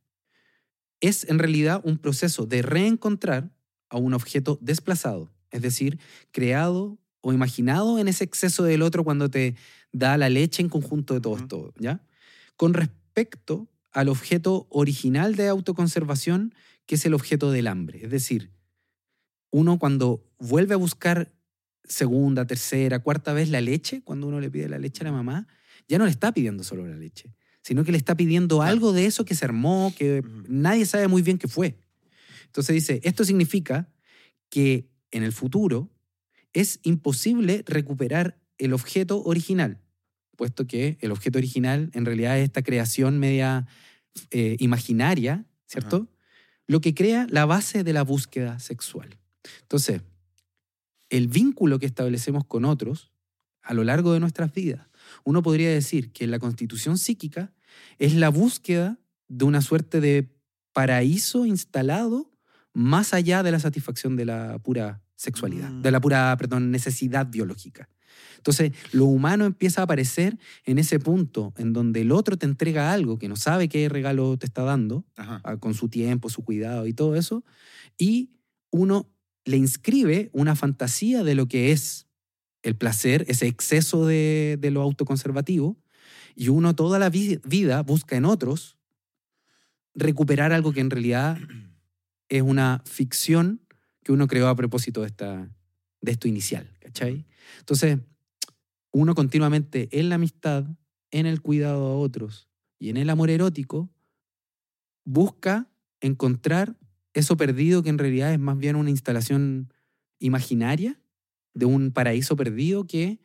Es 1.00 1.24
en 1.30 1.40
realidad 1.40 1.82
un 1.84 1.98
proceso 1.98 2.46
de 2.46 2.62
reencontrar 2.62 3.52
a 3.90 3.98
un 3.98 4.14
objeto 4.14 4.58
desplazado, 4.62 5.32
es 5.52 5.62
decir, 5.62 6.00
creado 6.32 7.00
o 7.22 7.34
imaginado 7.34 8.00
en 8.00 8.08
ese 8.08 8.24
exceso 8.24 8.64
del 8.64 8.82
otro 8.82 9.04
cuando 9.04 9.30
te 9.30 9.56
da 9.92 10.18
la 10.18 10.30
leche 10.30 10.62
en 10.62 10.70
conjunto 10.70 11.14
de 11.14 11.22
todo 11.22 11.38
esto, 11.38 11.74
¿ya? 11.80 12.04
Con 12.56 12.74
respecto 12.74 13.70
al 13.92 14.10
objeto 14.10 14.68
original 14.70 15.36
de 15.36 15.48
autoconservación, 15.48 16.54
que 16.86 16.96
es 16.96 17.06
el 17.06 17.14
objeto 17.14 17.52
del 17.52 17.68
hambre, 17.68 18.04
es 18.04 18.12
decir, 18.12 18.52
uno 19.58 19.80
cuando 19.80 20.24
vuelve 20.38 20.76
a 20.76 20.78
buscar 20.78 21.34
segunda, 21.84 22.46
tercera, 22.46 23.00
cuarta 23.00 23.34
vez 23.34 23.50
la 23.50 23.60
leche, 23.60 24.02
cuando 24.04 24.28
uno 24.28 24.40
le 24.40 24.52
pide 24.52 24.70
la 24.70 24.78
leche 24.78 25.02
a 25.02 25.06
la 25.06 25.12
mamá, 25.12 25.48
ya 25.88 25.98
no 25.98 26.06
le 26.06 26.12
está 26.12 26.32
pidiendo 26.32 26.64
solo 26.64 26.86
la 26.86 26.96
leche, 26.96 27.34
sino 27.64 27.84
que 27.84 27.92
le 27.92 27.98
está 27.98 28.16
pidiendo 28.16 28.62
algo 28.62 28.94
de 28.94 29.06
eso 29.06 29.26
que 29.26 29.36
se 29.36 29.46
armó, 29.46 29.94
que 29.98 30.24
nadie 30.48 30.86
sabe 30.86 31.08
muy 31.08 31.22
bien 31.22 31.38
qué 31.38 31.48
fue. 31.48 31.80
Entonces 32.46 32.74
dice, 32.74 33.02
esto 33.04 33.24
significa 33.26 33.90
que 34.50 34.90
en 35.12 35.24
el 35.24 35.32
futuro 35.32 35.90
es 36.54 36.80
imposible 36.84 37.64
recuperar 37.66 38.40
el 38.58 38.74
objeto 38.74 39.24
original, 39.24 39.80
puesto 40.36 40.68
que 40.68 40.98
el 41.02 41.12
objeto 41.12 41.40
original 41.40 41.90
en 41.94 42.06
realidad 42.06 42.38
es 42.38 42.46
esta 42.46 42.64
creación 42.64 43.18
media 43.18 43.66
eh, 44.32 44.56
imaginaria, 44.60 45.46
¿cierto? 45.66 46.10
Lo 46.68 46.82
que 46.82 46.94
crea 46.94 47.28
la 47.30 47.46
base 47.46 47.84
de 47.84 47.94
la 47.94 48.04
búsqueda 48.04 48.60
sexual. 48.60 49.18
Entonces, 49.62 50.02
el 51.10 51.28
vínculo 51.28 51.80
que 51.80 51.86
establecemos 51.86 52.46
con 52.46 52.66
otros 52.66 53.12
a 53.62 53.74
lo 53.74 53.84
largo 53.84 54.14
de 54.14 54.20
nuestras 54.20 54.54
vidas, 54.54 54.88
uno 55.24 55.42
podría 55.42 55.70
decir 55.70 56.12
que 56.12 56.28
la 56.28 56.40
constitución 56.40 56.98
psíquica 56.98 57.54
es 57.98 58.16
la 58.16 58.30
búsqueda 58.30 58.98
de 59.28 59.46
una 59.46 59.62
suerte 59.62 60.00
de 60.00 60.30
paraíso 60.74 61.46
instalado 61.46 62.32
más 62.74 63.14
allá 63.14 63.44
de 63.44 63.52
la 63.52 63.60
satisfacción 63.60 64.16
de 64.16 64.26
la 64.26 64.60
pura 64.60 65.02
sexualidad, 65.16 65.72
de 65.72 65.92
la 65.92 66.00
mm. 66.00 66.02
pura, 66.02 66.38
perdón, 66.38 66.72
necesidad 66.72 67.26
biológica. 67.28 67.90
Entonces, 68.38 68.72
lo 68.92 69.06
humano 69.06 69.46
empieza 69.46 69.82
a 69.82 69.84
aparecer 69.86 70.38
en 70.64 70.78
ese 70.78 71.00
punto 71.00 71.54
en 71.58 71.74
donde 71.74 72.02
el 72.02 72.12
otro 72.12 72.38
te 72.38 72.46
entrega 72.46 72.94
algo 72.94 73.18
que 73.18 73.28
no 73.28 73.36
sabe 73.36 73.68
qué 73.68 73.90
regalo 73.90 74.38
te 74.38 74.46
está 74.46 74.64
dando, 74.64 75.06
ah, 75.18 75.58
con 75.60 75.74
su 75.74 75.90
tiempo, 75.90 76.30
su 76.30 76.44
cuidado 76.44 76.88
y 76.88 76.94
todo 76.94 77.16
eso, 77.16 77.44
y 77.98 78.32
uno 78.70 79.10
le 79.48 79.56
inscribe 79.56 80.30
una 80.34 80.56
fantasía 80.56 81.24
de 81.24 81.34
lo 81.34 81.48
que 81.48 81.72
es 81.72 82.06
el 82.64 82.76
placer, 82.76 83.24
ese 83.30 83.48
exceso 83.48 84.06
de, 84.06 84.60
lo 84.72 84.82
autoconservativo, 84.82 85.78
y 86.36 86.50
uno 86.50 86.76
toda 86.76 87.00
la 87.00 87.10
vida 87.10 87.82
busca 87.82 88.18
en 88.18 88.26
otros 88.26 88.78
recuperar 89.96 90.52
algo 90.52 90.74
que 90.74 90.82
en 90.82 90.90
realidad 90.90 91.38
es 92.30 92.42
una 92.42 92.84
ficción 92.86 93.62
que 94.04 94.12
uno 94.12 94.28
creó 94.28 94.50
a 94.50 94.56
propósito 94.56 95.02
de, 95.02 95.08
esta, 95.08 95.50
de 96.02 96.12
esto 96.12 96.28
inicial, 96.28 96.70
¿cachai? 96.80 97.26
Entonces, 97.60 98.00
uno 98.92 99.16
continuamente 99.16 99.88
en 99.98 100.10
la 100.10 100.16
amistad, 100.16 100.66
en 101.10 101.26
el 101.26 101.42
cuidado 101.42 101.88
a 101.88 101.98
otros 101.98 102.50
y 102.80 102.90
en 102.90 102.98
el 102.98 103.10
amor 103.10 103.30
erótico, 103.30 103.90
busca 105.06 105.70
encontrar 106.02 106.76
eso 107.20 107.38
perdido 107.38 107.84
que 107.84 107.90
en 107.90 107.98
realidad 107.98 108.34
es 108.34 108.40
más 108.40 108.58
bien 108.58 108.76
una 108.76 108.90
instalación 108.90 109.74
imaginaria 110.20 111.00
de 111.54 111.66
un 111.66 111.92
paraíso 111.92 112.36
perdido 112.36 112.86
que 112.86 113.20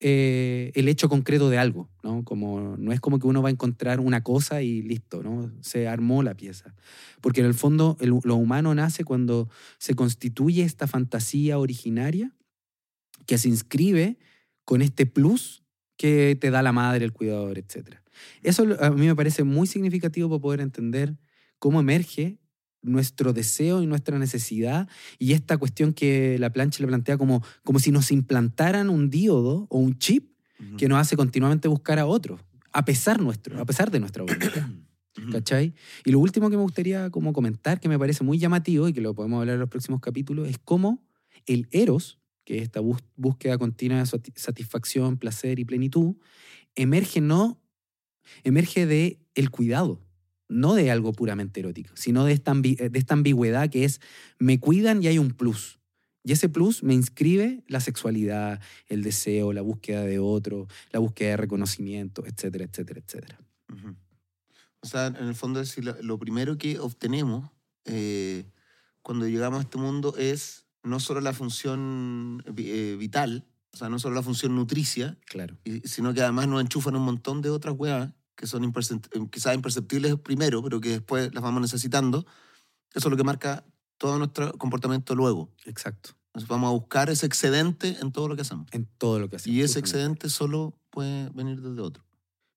eh, 0.00 0.72
el 0.74 0.88
hecho 0.88 1.08
concreto 1.08 1.48
de 1.48 1.58
algo, 1.58 1.88
¿no? 2.02 2.22
Como, 2.24 2.76
no 2.76 2.92
es 2.92 3.00
como 3.00 3.18
que 3.18 3.26
uno 3.26 3.42
va 3.42 3.48
a 3.48 3.52
encontrar 3.52 4.00
una 4.00 4.22
cosa 4.22 4.62
y 4.62 4.82
listo, 4.82 5.22
¿no? 5.22 5.50
Se 5.60 5.88
armó 5.88 6.22
la 6.22 6.34
pieza. 6.34 6.74
Porque 7.20 7.40
en 7.40 7.46
el 7.46 7.54
fondo 7.54 7.96
lo 8.00 8.36
humano 8.36 8.74
nace 8.74 9.04
cuando 9.04 9.48
se 9.78 9.94
constituye 9.94 10.62
esta 10.62 10.86
fantasía 10.86 11.58
originaria 11.58 12.34
que 13.26 13.38
se 13.38 13.48
inscribe 13.48 14.18
con 14.64 14.82
este 14.82 15.06
plus 15.06 15.62
que 15.96 16.36
te 16.38 16.50
da 16.50 16.62
la 16.62 16.72
madre, 16.72 17.04
el 17.04 17.12
cuidador, 17.12 17.58
etc. 17.58 17.96
Eso 18.42 18.66
a 18.80 18.90
mí 18.90 19.06
me 19.06 19.16
parece 19.16 19.44
muy 19.44 19.66
significativo 19.66 20.28
para 20.28 20.40
poder 20.40 20.60
entender 20.60 21.16
cómo 21.58 21.80
emerge 21.80 22.38
nuestro 22.86 23.32
deseo 23.32 23.82
y 23.82 23.86
nuestra 23.86 24.18
necesidad 24.18 24.88
y 25.18 25.32
esta 25.32 25.58
cuestión 25.58 25.92
que 25.92 26.38
la 26.38 26.50
plancha 26.50 26.82
le 26.82 26.86
plantea 26.86 27.18
como, 27.18 27.42
como 27.64 27.78
si 27.78 27.90
nos 27.90 28.10
implantaran 28.10 28.90
un 28.90 29.10
diodo 29.10 29.66
o 29.68 29.78
un 29.78 29.98
chip 29.98 30.32
que 30.78 30.88
nos 30.88 30.98
hace 30.98 31.16
continuamente 31.16 31.68
buscar 31.68 31.98
a 31.98 32.06
otros, 32.06 32.40
a 32.72 32.84
pesar, 32.84 33.20
nuestro, 33.20 33.60
a 33.60 33.66
pesar 33.66 33.90
de 33.90 34.00
nuestra 34.00 34.22
voluntad. 34.22 34.68
¿Cachai? 35.32 35.74
Y 36.04 36.12
lo 36.12 36.18
último 36.18 36.50
que 36.50 36.56
me 36.56 36.62
gustaría 36.62 37.10
como 37.10 37.32
comentar, 37.32 37.80
que 37.80 37.88
me 37.88 37.98
parece 37.98 38.22
muy 38.22 38.38
llamativo 38.38 38.88
y 38.88 38.92
que 38.92 39.00
lo 39.00 39.14
podemos 39.14 39.40
hablar 39.40 39.54
en 39.54 39.60
los 39.60 39.68
próximos 39.68 40.00
capítulos, 40.00 40.48
es 40.48 40.58
cómo 40.58 41.02
el 41.46 41.68
eros, 41.70 42.18
que 42.44 42.58
es 42.58 42.64
esta 42.64 42.80
búsqueda 43.16 43.58
continua 43.58 43.98
de 43.98 44.06
satisfacción, 44.34 45.16
placer 45.16 45.58
y 45.58 45.64
plenitud, 45.64 46.16
emerge 46.74 47.20
no 47.20 47.60
emerge 48.44 48.86
de 48.86 49.18
el 49.34 49.50
cuidado, 49.50 50.00
no 50.48 50.74
de 50.74 50.90
algo 50.90 51.12
puramente 51.12 51.60
erótico, 51.60 51.90
sino 51.94 52.24
de 52.24 52.32
esta, 52.32 52.54
de 52.54 52.90
esta 52.92 53.14
ambigüedad 53.14 53.70
que 53.70 53.84
es 53.84 54.00
me 54.38 54.60
cuidan 54.60 55.02
y 55.02 55.08
hay 55.08 55.18
un 55.18 55.30
plus. 55.30 55.78
Y 56.26 56.32
ese 56.32 56.48
plus 56.48 56.82
me 56.82 56.92
inscribe 56.92 57.62
la 57.68 57.78
sexualidad, 57.78 58.60
el 58.88 59.04
deseo, 59.04 59.52
la 59.52 59.62
búsqueda 59.62 60.02
de 60.02 60.18
otro, 60.18 60.66
la 60.90 60.98
búsqueda 60.98 61.30
de 61.30 61.36
reconocimiento, 61.36 62.26
etcétera, 62.26 62.64
etcétera, 62.64 63.00
etcétera. 63.00 63.38
O 64.80 64.86
sea, 64.88 65.06
en 65.06 65.28
el 65.28 65.36
fondo 65.36 65.60
es 65.60 65.78
lo, 65.78 66.18
primero 66.18 66.58
que 66.58 66.80
obtenemos 66.80 67.48
eh, 67.84 68.44
cuando 69.02 69.28
llegamos 69.28 69.60
a 69.60 69.62
este 69.62 69.78
mundo 69.78 70.16
es 70.18 70.66
no 70.82 70.98
solo 70.98 71.20
la 71.20 71.32
función 71.32 72.42
eh, 72.56 72.96
vital, 72.98 73.46
o 73.72 73.76
sea, 73.76 73.88
no 73.88 74.00
solo 74.00 74.16
la 74.16 74.22
función 74.22 74.56
nutricia, 74.56 75.16
claro. 75.26 75.56
sino 75.84 76.12
que 76.12 76.22
además 76.22 76.48
nos 76.48 76.60
enchufan 76.60 76.96
un 76.96 77.02
montón 77.02 77.40
de 77.40 77.50
otras 77.50 77.76
weas 77.78 78.12
que 78.36 78.46
son 78.46 78.72
quizás 79.30 79.54
imperceptibles 79.54 80.16
primero, 80.16 80.62
pero 80.62 80.80
que 80.80 80.90
después 80.90 81.34
las 81.34 81.42
vamos 81.42 81.62
necesitando. 81.62 82.26
Eso 82.94 83.08
es 83.08 83.10
lo 83.10 83.16
que 83.16 83.24
marca 83.24 83.64
todo 83.98 84.18
nuestro 84.18 84.52
comportamiento 84.52 85.14
luego. 85.14 85.50
Exacto. 85.64 86.10
Entonces 86.28 86.48
vamos 86.48 86.68
a 86.68 86.72
buscar 86.72 87.08
ese 87.08 87.24
excedente 87.24 87.96
en 88.00 88.12
todo 88.12 88.28
lo 88.28 88.36
que 88.36 88.42
hacemos. 88.42 88.68
En 88.72 88.86
todo 88.98 89.18
lo 89.18 89.30
que 89.30 89.36
hacemos. 89.36 89.56
Y 89.56 89.62
ese 89.62 89.78
excedente 89.78 90.28
solo 90.28 90.78
puede 90.90 91.30
venir 91.30 91.62
desde 91.62 91.80
otro. 91.80 92.04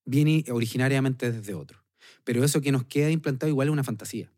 Viene 0.05 0.43
originariamente 0.51 1.31
desde 1.31 1.53
otro. 1.53 1.83
Pero 2.25 2.43
eso 2.43 2.59
que 2.59 2.73
nos 2.73 2.83
queda 2.83 3.09
implantado 3.09 3.49
igual 3.49 3.69
es 3.69 3.71
una 3.71 3.85
fantasía. 3.85 4.33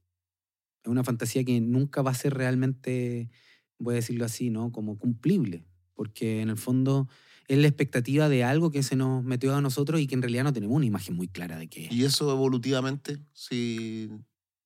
Es 0.84 0.90
una 0.90 1.04
fantasía 1.04 1.44
que 1.44 1.60
nunca 1.60 2.04
va 2.04 2.12
a 2.12 2.16
ser 2.16 2.36
realmente, 2.36 3.32
voy 3.80 3.94
a 3.94 3.96
decirlo 3.96 4.26
así, 4.26 4.52
¿no? 4.52 4.72
Como 4.72 5.00
cumplible. 5.00 5.66
Porque 5.96 6.42
en 6.42 6.50
el 6.50 6.58
fondo 6.58 7.10
es 7.48 7.58
la 7.58 7.68
expectativa 7.68 8.30
de 8.30 8.44
algo 8.44 8.72
que 8.72 8.84
se 8.84 8.96
nos 8.96 9.24
metió 9.24 9.56
a 9.56 9.62
nosotros 9.62 10.00
y 10.00 10.08
que 10.08 10.16
en 10.16 10.22
realidad 10.22 10.44
no 10.44 10.54
tenemos 10.54 10.76
una 10.76 10.86
imagen 10.86 11.16
muy 11.16 11.28
clara 11.28 11.58
de 11.58 11.68
qué 11.68 11.88
¿Y 11.92 12.04
eso 12.04 12.32
evolutivamente? 12.32 13.20
Si... 13.34 14.10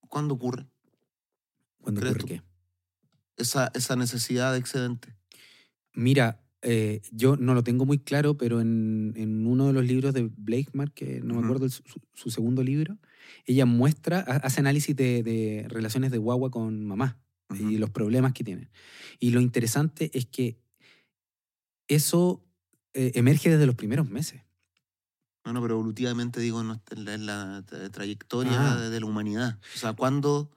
¿Cuándo 0.08 0.34
ocurre? 0.34 0.66
¿Cuándo 1.80 2.00
ocurre 2.00 2.24
qué? 2.26 2.42
Esa, 3.36 3.70
esa 3.74 3.96
necesidad 3.96 4.52
de 4.52 4.58
excedente. 4.58 5.16
Mira, 5.92 6.40
eh, 6.62 7.02
yo 7.10 7.36
no 7.36 7.54
lo 7.54 7.64
tengo 7.64 7.84
muy 7.84 7.98
claro, 7.98 8.36
pero 8.36 8.60
en, 8.60 9.12
en, 9.16 9.46
uno 9.46 9.66
de 9.66 9.72
los 9.72 9.84
libros 9.84 10.14
de 10.14 10.30
Blakemar, 10.36 10.92
que 10.92 11.20
no 11.20 11.34
me 11.34 11.44
acuerdo 11.44 11.68
su, 11.68 11.82
su, 12.14 12.30
segundo 12.30 12.62
libro, 12.62 12.98
ella 13.44 13.66
muestra, 13.66 14.20
hace 14.20 14.60
análisis 14.60 14.94
de, 14.96 15.22
de 15.22 15.66
relaciones 15.68 16.10
de 16.12 16.18
guagua 16.18 16.50
con 16.50 16.84
mamá 16.86 17.18
y 17.50 17.78
los 17.78 17.90
problemas 17.90 18.32
que 18.32 18.44
tienen. 18.44 18.70
Y 19.18 19.30
lo 19.30 19.40
interesante 19.40 20.10
es 20.14 20.26
que 20.26 20.58
eso 21.88 22.45
eh, 22.96 23.12
emerge 23.14 23.50
desde 23.50 23.66
los 23.66 23.74
primeros 23.74 24.08
meses. 24.10 24.42
Bueno, 25.44 25.62
pero 25.62 25.74
evolutivamente 25.74 26.40
digo 26.40 26.60
en 26.60 27.26
la, 27.26 27.64
trayectoria 27.92 28.72
ah. 28.72 28.76
de, 28.88 28.98
la 28.98 29.06
humanidad. 29.06 29.60
O 29.76 29.78
sea, 29.78 29.92
¿cuándo 29.92 30.50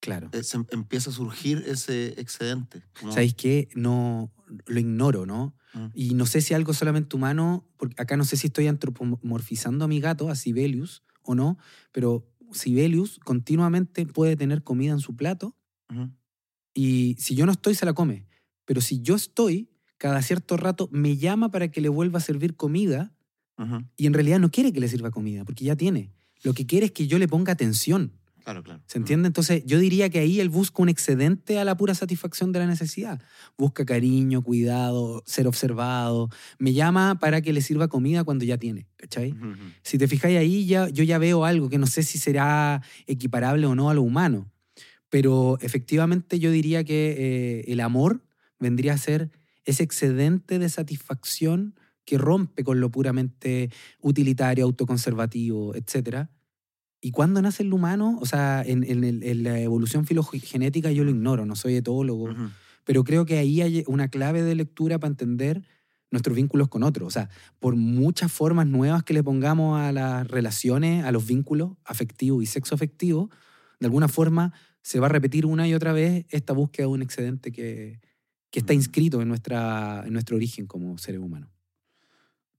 claro. 0.00 0.30
Eh, 0.32 0.42
empieza 0.70 1.10
a 1.10 1.12
surgir 1.12 1.62
ese 1.66 2.18
excedente? 2.18 2.82
¿Sabéis 3.10 3.34
qué? 3.34 3.68
No, 3.74 4.32
lo 4.64 4.80
ignoro, 4.80 5.26
¿no? 5.26 5.54
Mm. 5.74 5.86
Y 5.92 6.14
no 6.14 6.24
sé 6.24 6.40
si 6.40 6.54
algo 6.54 6.72
solamente 6.72 7.16
humano, 7.16 7.68
porque 7.76 8.00
acá 8.00 8.16
no 8.16 8.24
sé 8.24 8.38
si 8.38 8.46
estoy 8.46 8.66
antropomorfizando 8.66 9.84
a 9.84 9.88
mi 9.88 10.00
gato, 10.00 10.30
a 10.30 10.36
Sibelius, 10.36 11.02
o 11.22 11.34
no, 11.34 11.58
pero 11.92 12.26
Sibelius 12.52 13.18
continuamente 13.18 14.06
puede 14.06 14.36
tener 14.36 14.64
comida 14.64 14.92
en 14.92 15.00
su 15.00 15.16
plato 15.16 15.54
y 16.74 17.16
si 17.18 17.34
yo 17.34 17.46
no 17.46 17.52
estoy, 17.52 17.74
se 17.74 17.86
la 17.86 17.92
come. 17.92 18.26
Pero 18.64 18.80
si 18.80 19.02
yo 19.02 19.16
estoy, 19.16 19.70
cada 20.00 20.22
cierto 20.22 20.56
rato 20.56 20.88
me 20.90 21.18
llama 21.18 21.50
para 21.50 21.68
que 21.68 21.82
le 21.82 21.90
vuelva 21.90 22.18
a 22.18 22.22
servir 22.22 22.56
comida 22.56 23.12
y 23.98 24.06
en 24.06 24.14
realidad 24.14 24.38
no 24.38 24.50
quiere 24.50 24.72
que 24.72 24.80
le 24.80 24.88
sirva 24.88 25.10
comida 25.10 25.44
porque 25.44 25.66
ya 25.66 25.76
tiene. 25.76 26.10
Lo 26.42 26.54
que 26.54 26.64
quiere 26.64 26.86
es 26.86 26.92
que 26.92 27.06
yo 27.06 27.18
le 27.18 27.28
ponga 27.28 27.52
atención. 27.52 28.12
Claro, 28.42 28.62
claro. 28.62 28.80
¿Se 28.86 28.96
entiende? 28.96 29.26
Entonces 29.26 29.62
yo 29.66 29.78
diría 29.78 30.08
que 30.08 30.20
ahí 30.20 30.40
él 30.40 30.48
busca 30.48 30.82
un 30.82 30.88
excedente 30.88 31.58
a 31.58 31.66
la 31.66 31.76
pura 31.76 31.94
satisfacción 31.94 32.50
de 32.50 32.60
la 32.60 32.66
necesidad. 32.66 33.20
Busca 33.58 33.84
cariño, 33.84 34.40
cuidado, 34.40 35.22
ser 35.26 35.46
observado. 35.46 36.30
Me 36.58 36.72
llama 36.72 37.18
para 37.18 37.42
que 37.42 37.52
le 37.52 37.60
sirva 37.60 37.88
comida 37.88 38.24
cuando 38.24 38.46
ya 38.46 38.56
tiene. 38.56 38.86
¿Cachai? 38.96 39.34
Si 39.82 39.98
te 39.98 40.08
fijáis 40.08 40.38
ahí, 40.38 40.64
ya, 40.64 40.88
yo 40.88 41.04
ya 41.04 41.18
veo 41.18 41.44
algo 41.44 41.68
que 41.68 41.76
no 41.76 41.86
sé 41.86 42.02
si 42.02 42.16
será 42.16 42.80
equiparable 43.06 43.66
o 43.66 43.74
no 43.74 43.90
a 43.90 43.94
lo 43.94 44.00
humano. 44.00 44.50
Pero 45.10 45.58
efectivamente 45.60 46.38
yo 46.38 46.50
diría 46.50 46.84
que 46.84 47.16
eh, 47.18 47.64
el 47.70 47.80
amor 47.80 48.22
vendría 48.58 48.94
a 48.94 48.98
ser 48.98 49.30
ese 49.64 49.82
excedente 49.82 50.58
de 50.58 50.68
satisfacción 50.68 51.74
que 52.04 52.18
rompe 52.18 52.64
con 52.64 52.80
lo 52.80 52.90
puramente 52.90 53.70
utilitario, 54.00 54.64
autoconservativo, 54.64 55.74
etc. 55.74 56.26
¿Y 57.00 57.12
cuándo 57.12 57.40
nace 57.40 57.62
el 57.62 57.72
humano? 57.72 58.18
O 58.20 58.26
sea, 58.26 58.62
en, 58.66 59.44
la 59.44 59.60
evolución 59.60 60.06
filogenética 60.06 60.90
yo 60.90 61.04
lo 61.04 61.10
ignoro, 61.10 61.46
no 61.46 61.56
soy 61.56 61.76
etólogo, 61.76 62.28
pero 62.84 63.04
creo 63.04 63.26
que 63.26 63.38
ahí 63.38 63.62
hay 63.62 63.84
una 63.86 64.08
clave 64.08 64.42
de 64.42 64.54
lectura 64.54 64.98
para 64.98 65.10
entender 65.10 65.62
nuestros 66.10 66.34
vínculos 66.34 66.68
con 66.68 66.82
otros. 66.82 67.06
O 67.06 67.10
sea, 67.10 67.30
por 67.60 67.76
muchas 67.76 68.32
formas 68.32 68.66
nuevas 68.66 69.04
que 69.04 69.14
le 69.14 69.22
pongamos 69.22 69.80
a 69.80 69.92
las 69.92 70.26
relaciones, 70.26 71.04
a 71.04 71.12
los 71.12 71.26
vínculos 71.26 71.72
afectivos 71.84 72.42
y 72.42 72.46
sexoafectivos, 72.46 73.30
de 73.78 73.86
alguna 73.86 74.08
forma 74.08 74.52
se 74.82 74.98
va 74.98 75.06
a 75.06 75.10
repetir 75.10 75.46
una 75.46 75.68
y 75.68 75.74
otra 75.74 75.92
vez 75.92 76.26
esta 76.30 76.52
búsqueda 76.52 76.86
de 76.86 76.92
un 76.92 77.02
excedente 77.02 77.52
que, 77.52 78.00
que 78.50 78.60
está 78.60 78.74
inscrito 78.74 79.22
en, 79.22 79.28
nuestra, 79.28 80.02
en 80.06 80.12
nuestro 80.12 80.36
origen 80.36 80.66
como 80.66 80.98
seres 80.98 81.20
humanos. 81.20 81.50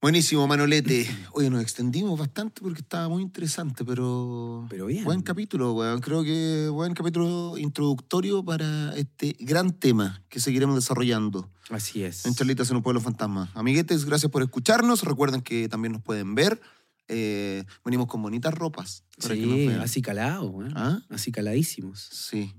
Buenísimo, 0.02 0.48
Manolete. 0.48 1.08
Oye, 1.34 1.52
nos 1.52 1.62
extendimos 1.62 2.18
bastante 2.18 2.62
porque 2.62 2.82
estaba 2.82 3.08
muy 3.08 3.22
interesante, 3.22 3.86
pero. 3.86 4.66
Pero 4.68 4.88
bien. 4.88 5.04
Buen 5.04 5.22
capítulo, 5.22 5.74
weón. 5.74 6.02
Creo 6.02 6.24
que 6.24 6.70
buen 6.70 6.96
capítulo 6.96 7.56
introductorio 7.56 8.44
para 8.44 8.96
este 8.96 9.36
gran 9.40 9.74
tema 9.74 10.24
que 10.28 10.40
seguiremos 10.40 10.76
desarrollando. 10.76 11.52
Así 11.70 12.04
es. 12.04 12.26
En 12.26 12.34
Charlitas 12.34 12.72
en 12.72 12.78
un 12.78 12.82
Pueblo 12.82 13.00
Fantasma. 13.00 13.52
Amiguetes, 13.54 14.06
gracias 14.06 14.32
por 14.32 14.42
escucharnos. 14.42 15.04
Recuerden 15.04 15.42
que 15.42 15.70
también 15.70 15.92
nos 15.92 16.02
pueden 16.02 16.34
ver. 16.34 16.60
Eh, 17.14 17.66
venimos 17.84 18.08
con 18.08 18.22
bonitas 18.22 18.54
ropas. 18.54 19.04
sí, 19.18 19.68
así 19.82 20.02
calados, 20.02 20.54
¿Ah? 20.76 21.02
así 21.10 21.34
caladísimos. 21.34 22.08
Sí. 22.10 22.54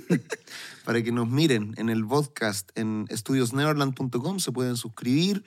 para 0.84 1.02
que 1.02 1.12
nos 1.12 1.28
miren 1.28 1.74
en 1.76 1.90
el 1.90 2.06
podcast 2.06 2.70
en 2.74 3.04
estudiosneverland.com, 3.10 4.38
se 4.38 4.50
pueden 4.50 4.78
suscribir. 4.78 5.44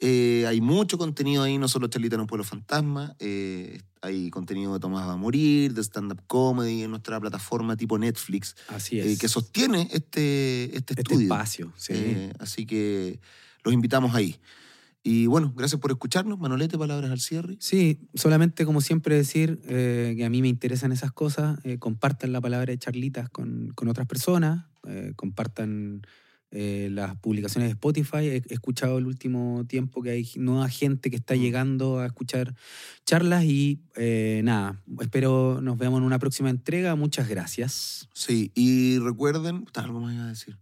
Eh, 0.00 0.46
hay 0.48 0.62
mucho 0.62 0.96
contenido 0.96 1.42
ahí, 1.42 1.58
no 1.58 1.68
solo 1.68 1.88
Charlita 1.88 2.14
en 2.14 2.22
un 2.22 2.26
pueblo 2.26 2.44
fantasma, 2.44 3.16
eh, 3.18 3.82
hay 4.00 4.30
contenido 4.30 4.72
de 4.72 4.80
Tomás 4.80 5.06
va 5.06 5.12
a 5.12 5.16
morir, 5.16 5.74
de 5.74 5.82
stand-up 5.82 6.22
comedy 6.26 6.84
en 6.84 6.90
nuestra 6.90 7.20
plataforma 7.20 7.76
tipo 7.76 7.98
Netflix. 7.98 8.56
Así 8.68 8.98
es. 8.98 9.18
que 9.18 9.28
sostiene 9.28 9.88
este, 9.92 10.64
este, 10.74 10.94
este 10.94 11.02
estudio. 11.02 11.22
espacio, 11.22 11.72
sí. 11.76 12.30
así 12.38 12.64
que 12.64 13.20
los 13.62 13.74
invitamos 13.74 14.14
ahí. 14.14 14.40
Y 15.10 15.24
bueno, 15.26 15.54
gracias 15.56 15.80
por 15.80 15.90
escucharnos. 15.90 16.38
Manolete, 16.38 16.76
palabras 16.76 17.10
al 17.10 17.20
cierre. 17.20 17.56
Sí, 17.60 17.98
solamente 18.12 18.66
como 18.66 18.82
siempre 18.82 19.16
decir 19.16 19.58
eh, 19.64 20.12
que 20.18 20.26
a 20.26 20.28
mí 20.28 20.42
me 20.42 20.48
interesan 20.48 20.92
esas 20.92 21.12
cosas. 21.12 21.58
Eh, 21.64 21.78
compartan 21.78 22.30
la 22.30 22.42
palabra 22.42 22.72
de 22.72 22.78
charlitas 22.78 23.30
con, 23.30 23.72
con 23.74 23.88
otras 23.88 24.06
personas. 24.06 24.66
Eh, 24.86 25.14
compartan 25.16 26.02
las 26.50 27.16
publicaciones 27.16 27.70
de 27.70 27.72
Spotify. 27.72 28.26
He, 28.26 28.42
escuchado 28.50 28.98
el 28.98 29.06
último 29.06 29.64
tiempo 29.66 30.02
que 30.02 30.10
hay 30.10 30.28
nueva 30.36 30.68
gente 30.68 31.08
que 31.08 31.16
está 31.16 31.34
mm. 31.34 31.38
llegando 31.38 32.00
a 32.00 32.06
escuchar 32.06 32.54
charlas 33.06 33.44
y 33.44 33.80
nada, 34.42 34.82
espero 35.00 35.60
nos 35.62 35.78
veamos 35.78 36.00
en 36.00 36.04
una 36.04 36.18
próxima 36.18 36.50
entrega. 36.50 36.96
Muchas 36.96 37.30
gracias. 37.30 38.10
Sí, 38.12 38.52
y 38.54 38.98
recuerden, 38.98 39.64
algo 39.74 40.00
más 40.00 40.14
iba 40.14 40.24
a 40.24 40.28
decir. 40.28 40.58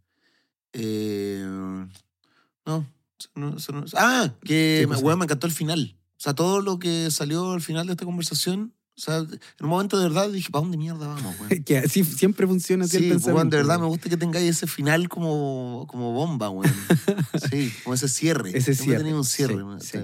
no, 2.64 2.86
ah, 3.96 4.32
que 4.44 4.86
me, 4.88 5.16
me 5.16 5.24
encantó 5.24 5.46
el 5.46 5.52
final. 5.52 5.96
O 6.18 6.20
sea, 6.20 6.34
todo 6.34 6.60
lo 6.60 6.78
que 6.78 7.10
salió 7.10 7.52
al 7.52 7.60
final 7.60 7.86
de 7.86 7.92
esta 7.92 8.04
conversación 8.04 8.76
o 8.98 9.00
sea, 9.00 9.18
en 9.18 9.28
un 9.60 9.68
momento 9.68 9.98
de 9.98 10.08
verdad 10.08 10.30
dije, 10.30 10.48
¿para 10.50 10.62
dónde 10.62 10.78
mierda 10.78 11.06
vamos, 11.06 11.36
güey? 11.36 11.60
que 11.64 11.76
así 11.76 12.02
siempre 12.02 12.46
funciona 12.46 12.86
así 12.86 12.96
sí, 12.96 13.10
el 13.10 13.20
pues, 13.20 13.26
de 13.26 13.56
verdad 13.56 13.78
me 13.78 13.84
gusta 13.84 14.08
que 14.08 14.16
tengáis 14.16 14.48
ese 14.48 14.66
final 14.66 15.10
como, 15.10 15.86
como 15.86 16.12
bomba, 16.12 16.48
güey. 16.48 16.70
sí, 17.50 17.70
como 17.84 17.92
ese 17.92 18.08
cierre. 18.08 18.56
Ese 18.56 18.74
cierre. 18.74 19.00
tenido 19.00 19.18
un 19.18 19.24
cierre. 19.24 19.56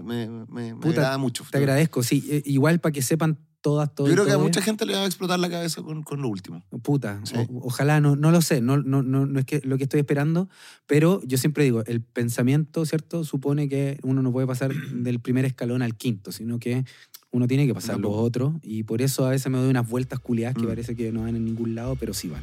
Me, 0.02 0.28
me, 0.28 0.74
me, 0.74 0.88
agrada 0.90 1.16
mucho. 1.16 1.46
Te 1.50 1.56
agradezco, 1.56 2.02
sí. 2.02 2.42
Igual 2.44 2.80
para 2.80 2.92
que 2.92 3.00
sepan 3.00 3.38
todas, 3.62 3.94
todas. 3.94 4.10
Yo 4.10 4.16
creo 4.16 4.26
que 4.26 4.32
a 4.32 4.38
mucha 4.38 4.60
gente 4.60 4.84
le 4.84 4.94
va 4.94 5.00
a 5.00 5.06
explotar 5.06 5.38
la 5.38 5.48
cabeza 5.48 5.80
con, 5.82 6.02
con 6.02 6.20
lo 6.20 6.28
último. 6.28 6.62
Puta, 6.82 7.22
ojalá, 7.62 8.00
no, 8.00 8.16
no 8.16 8.30
lo 8.30 8.42
sé, 8.42 8.60
no, 8.60 8.76
no, 8.76 9.02
no, 9.02 9.24
no 9.24 9.38
es 9.38 9.46
que 9.46 9.62
lo 9.64 9.78
que 9.78 9.84
estoy 9.84 10.00
esperando, 10.00 10.48
pero 10.86 11.22
yo 11.24 11.38
siempre 11.38 11.64
digo, 11.64 11.82
el 11.86 12.02
pensamiento, 12.02 12.84
¿cierto? 12.84 13.24
Supone 13.24 13.68
que 13.68 13.98
uno 14.02 14.20
no 14.20 14.32
puede 14.32 14.46
pasar 14.46 14.74
del 14.92 15.20
primer 15.20 15.46
escalón 15.46 15.80
al 15.80 15.96
quinto, 15.96 16.32
sino 16.32 16.58
que 16.58 16.84
uno 17.30 17.46
tiene 17.46 17.66
que 17.66 17.72
pasar 17.72 17.98
los 17.98 18.12
otros, 18.14 18.52
y 18.62 18.82
por 18.82 19.00
eso 19.00 19.24
a 19.24 19.30
veces 19.30 19.50
me 19.50 19.56
doy 19.56 19.70
unas 19.70 19.88
vueltas 19.88 20.18
culiadas 20.18 20.54
que 20.54 20.64
mm. 20.64 20.68
parece 20.68 20.94
que 20.94 21.10
no 21.12 21.22
van 21.22 21.36
en 21.36 21.46
ningún 21.46 21.74
lado, 21.74 21.96
pero 21.96 22.12
sí 22.12 22.28
van. 22.28 22.42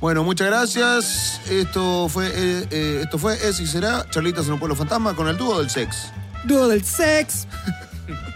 Bueno, 0.00 0.24
muchas 0.24 0.48
gracias. 0.48 1.40
Esto 1.50 2.08
fue, 2.08 2.26
eh, 2.28 2.66
eh, 2.70 3.00
esto 3.04 3.18
fue 3.18 3.34
Es 3.34 3.60
y 3.60 3.66
Será, 3.66 4.06
Charlitas 4.10 4.46
en 4.46 4.54
un 4.54 4.58
pueblo 4.58 4.74
fantasma 4.74 5.14
con 5.14 5.28
el 5.28 5.36
dúo 5.36 5.58
del 5.58 5.70
sex. 5.70 6.12
¡Dúo 6.44 6.68
del 6.68 6.84
sex! 6.84 7.46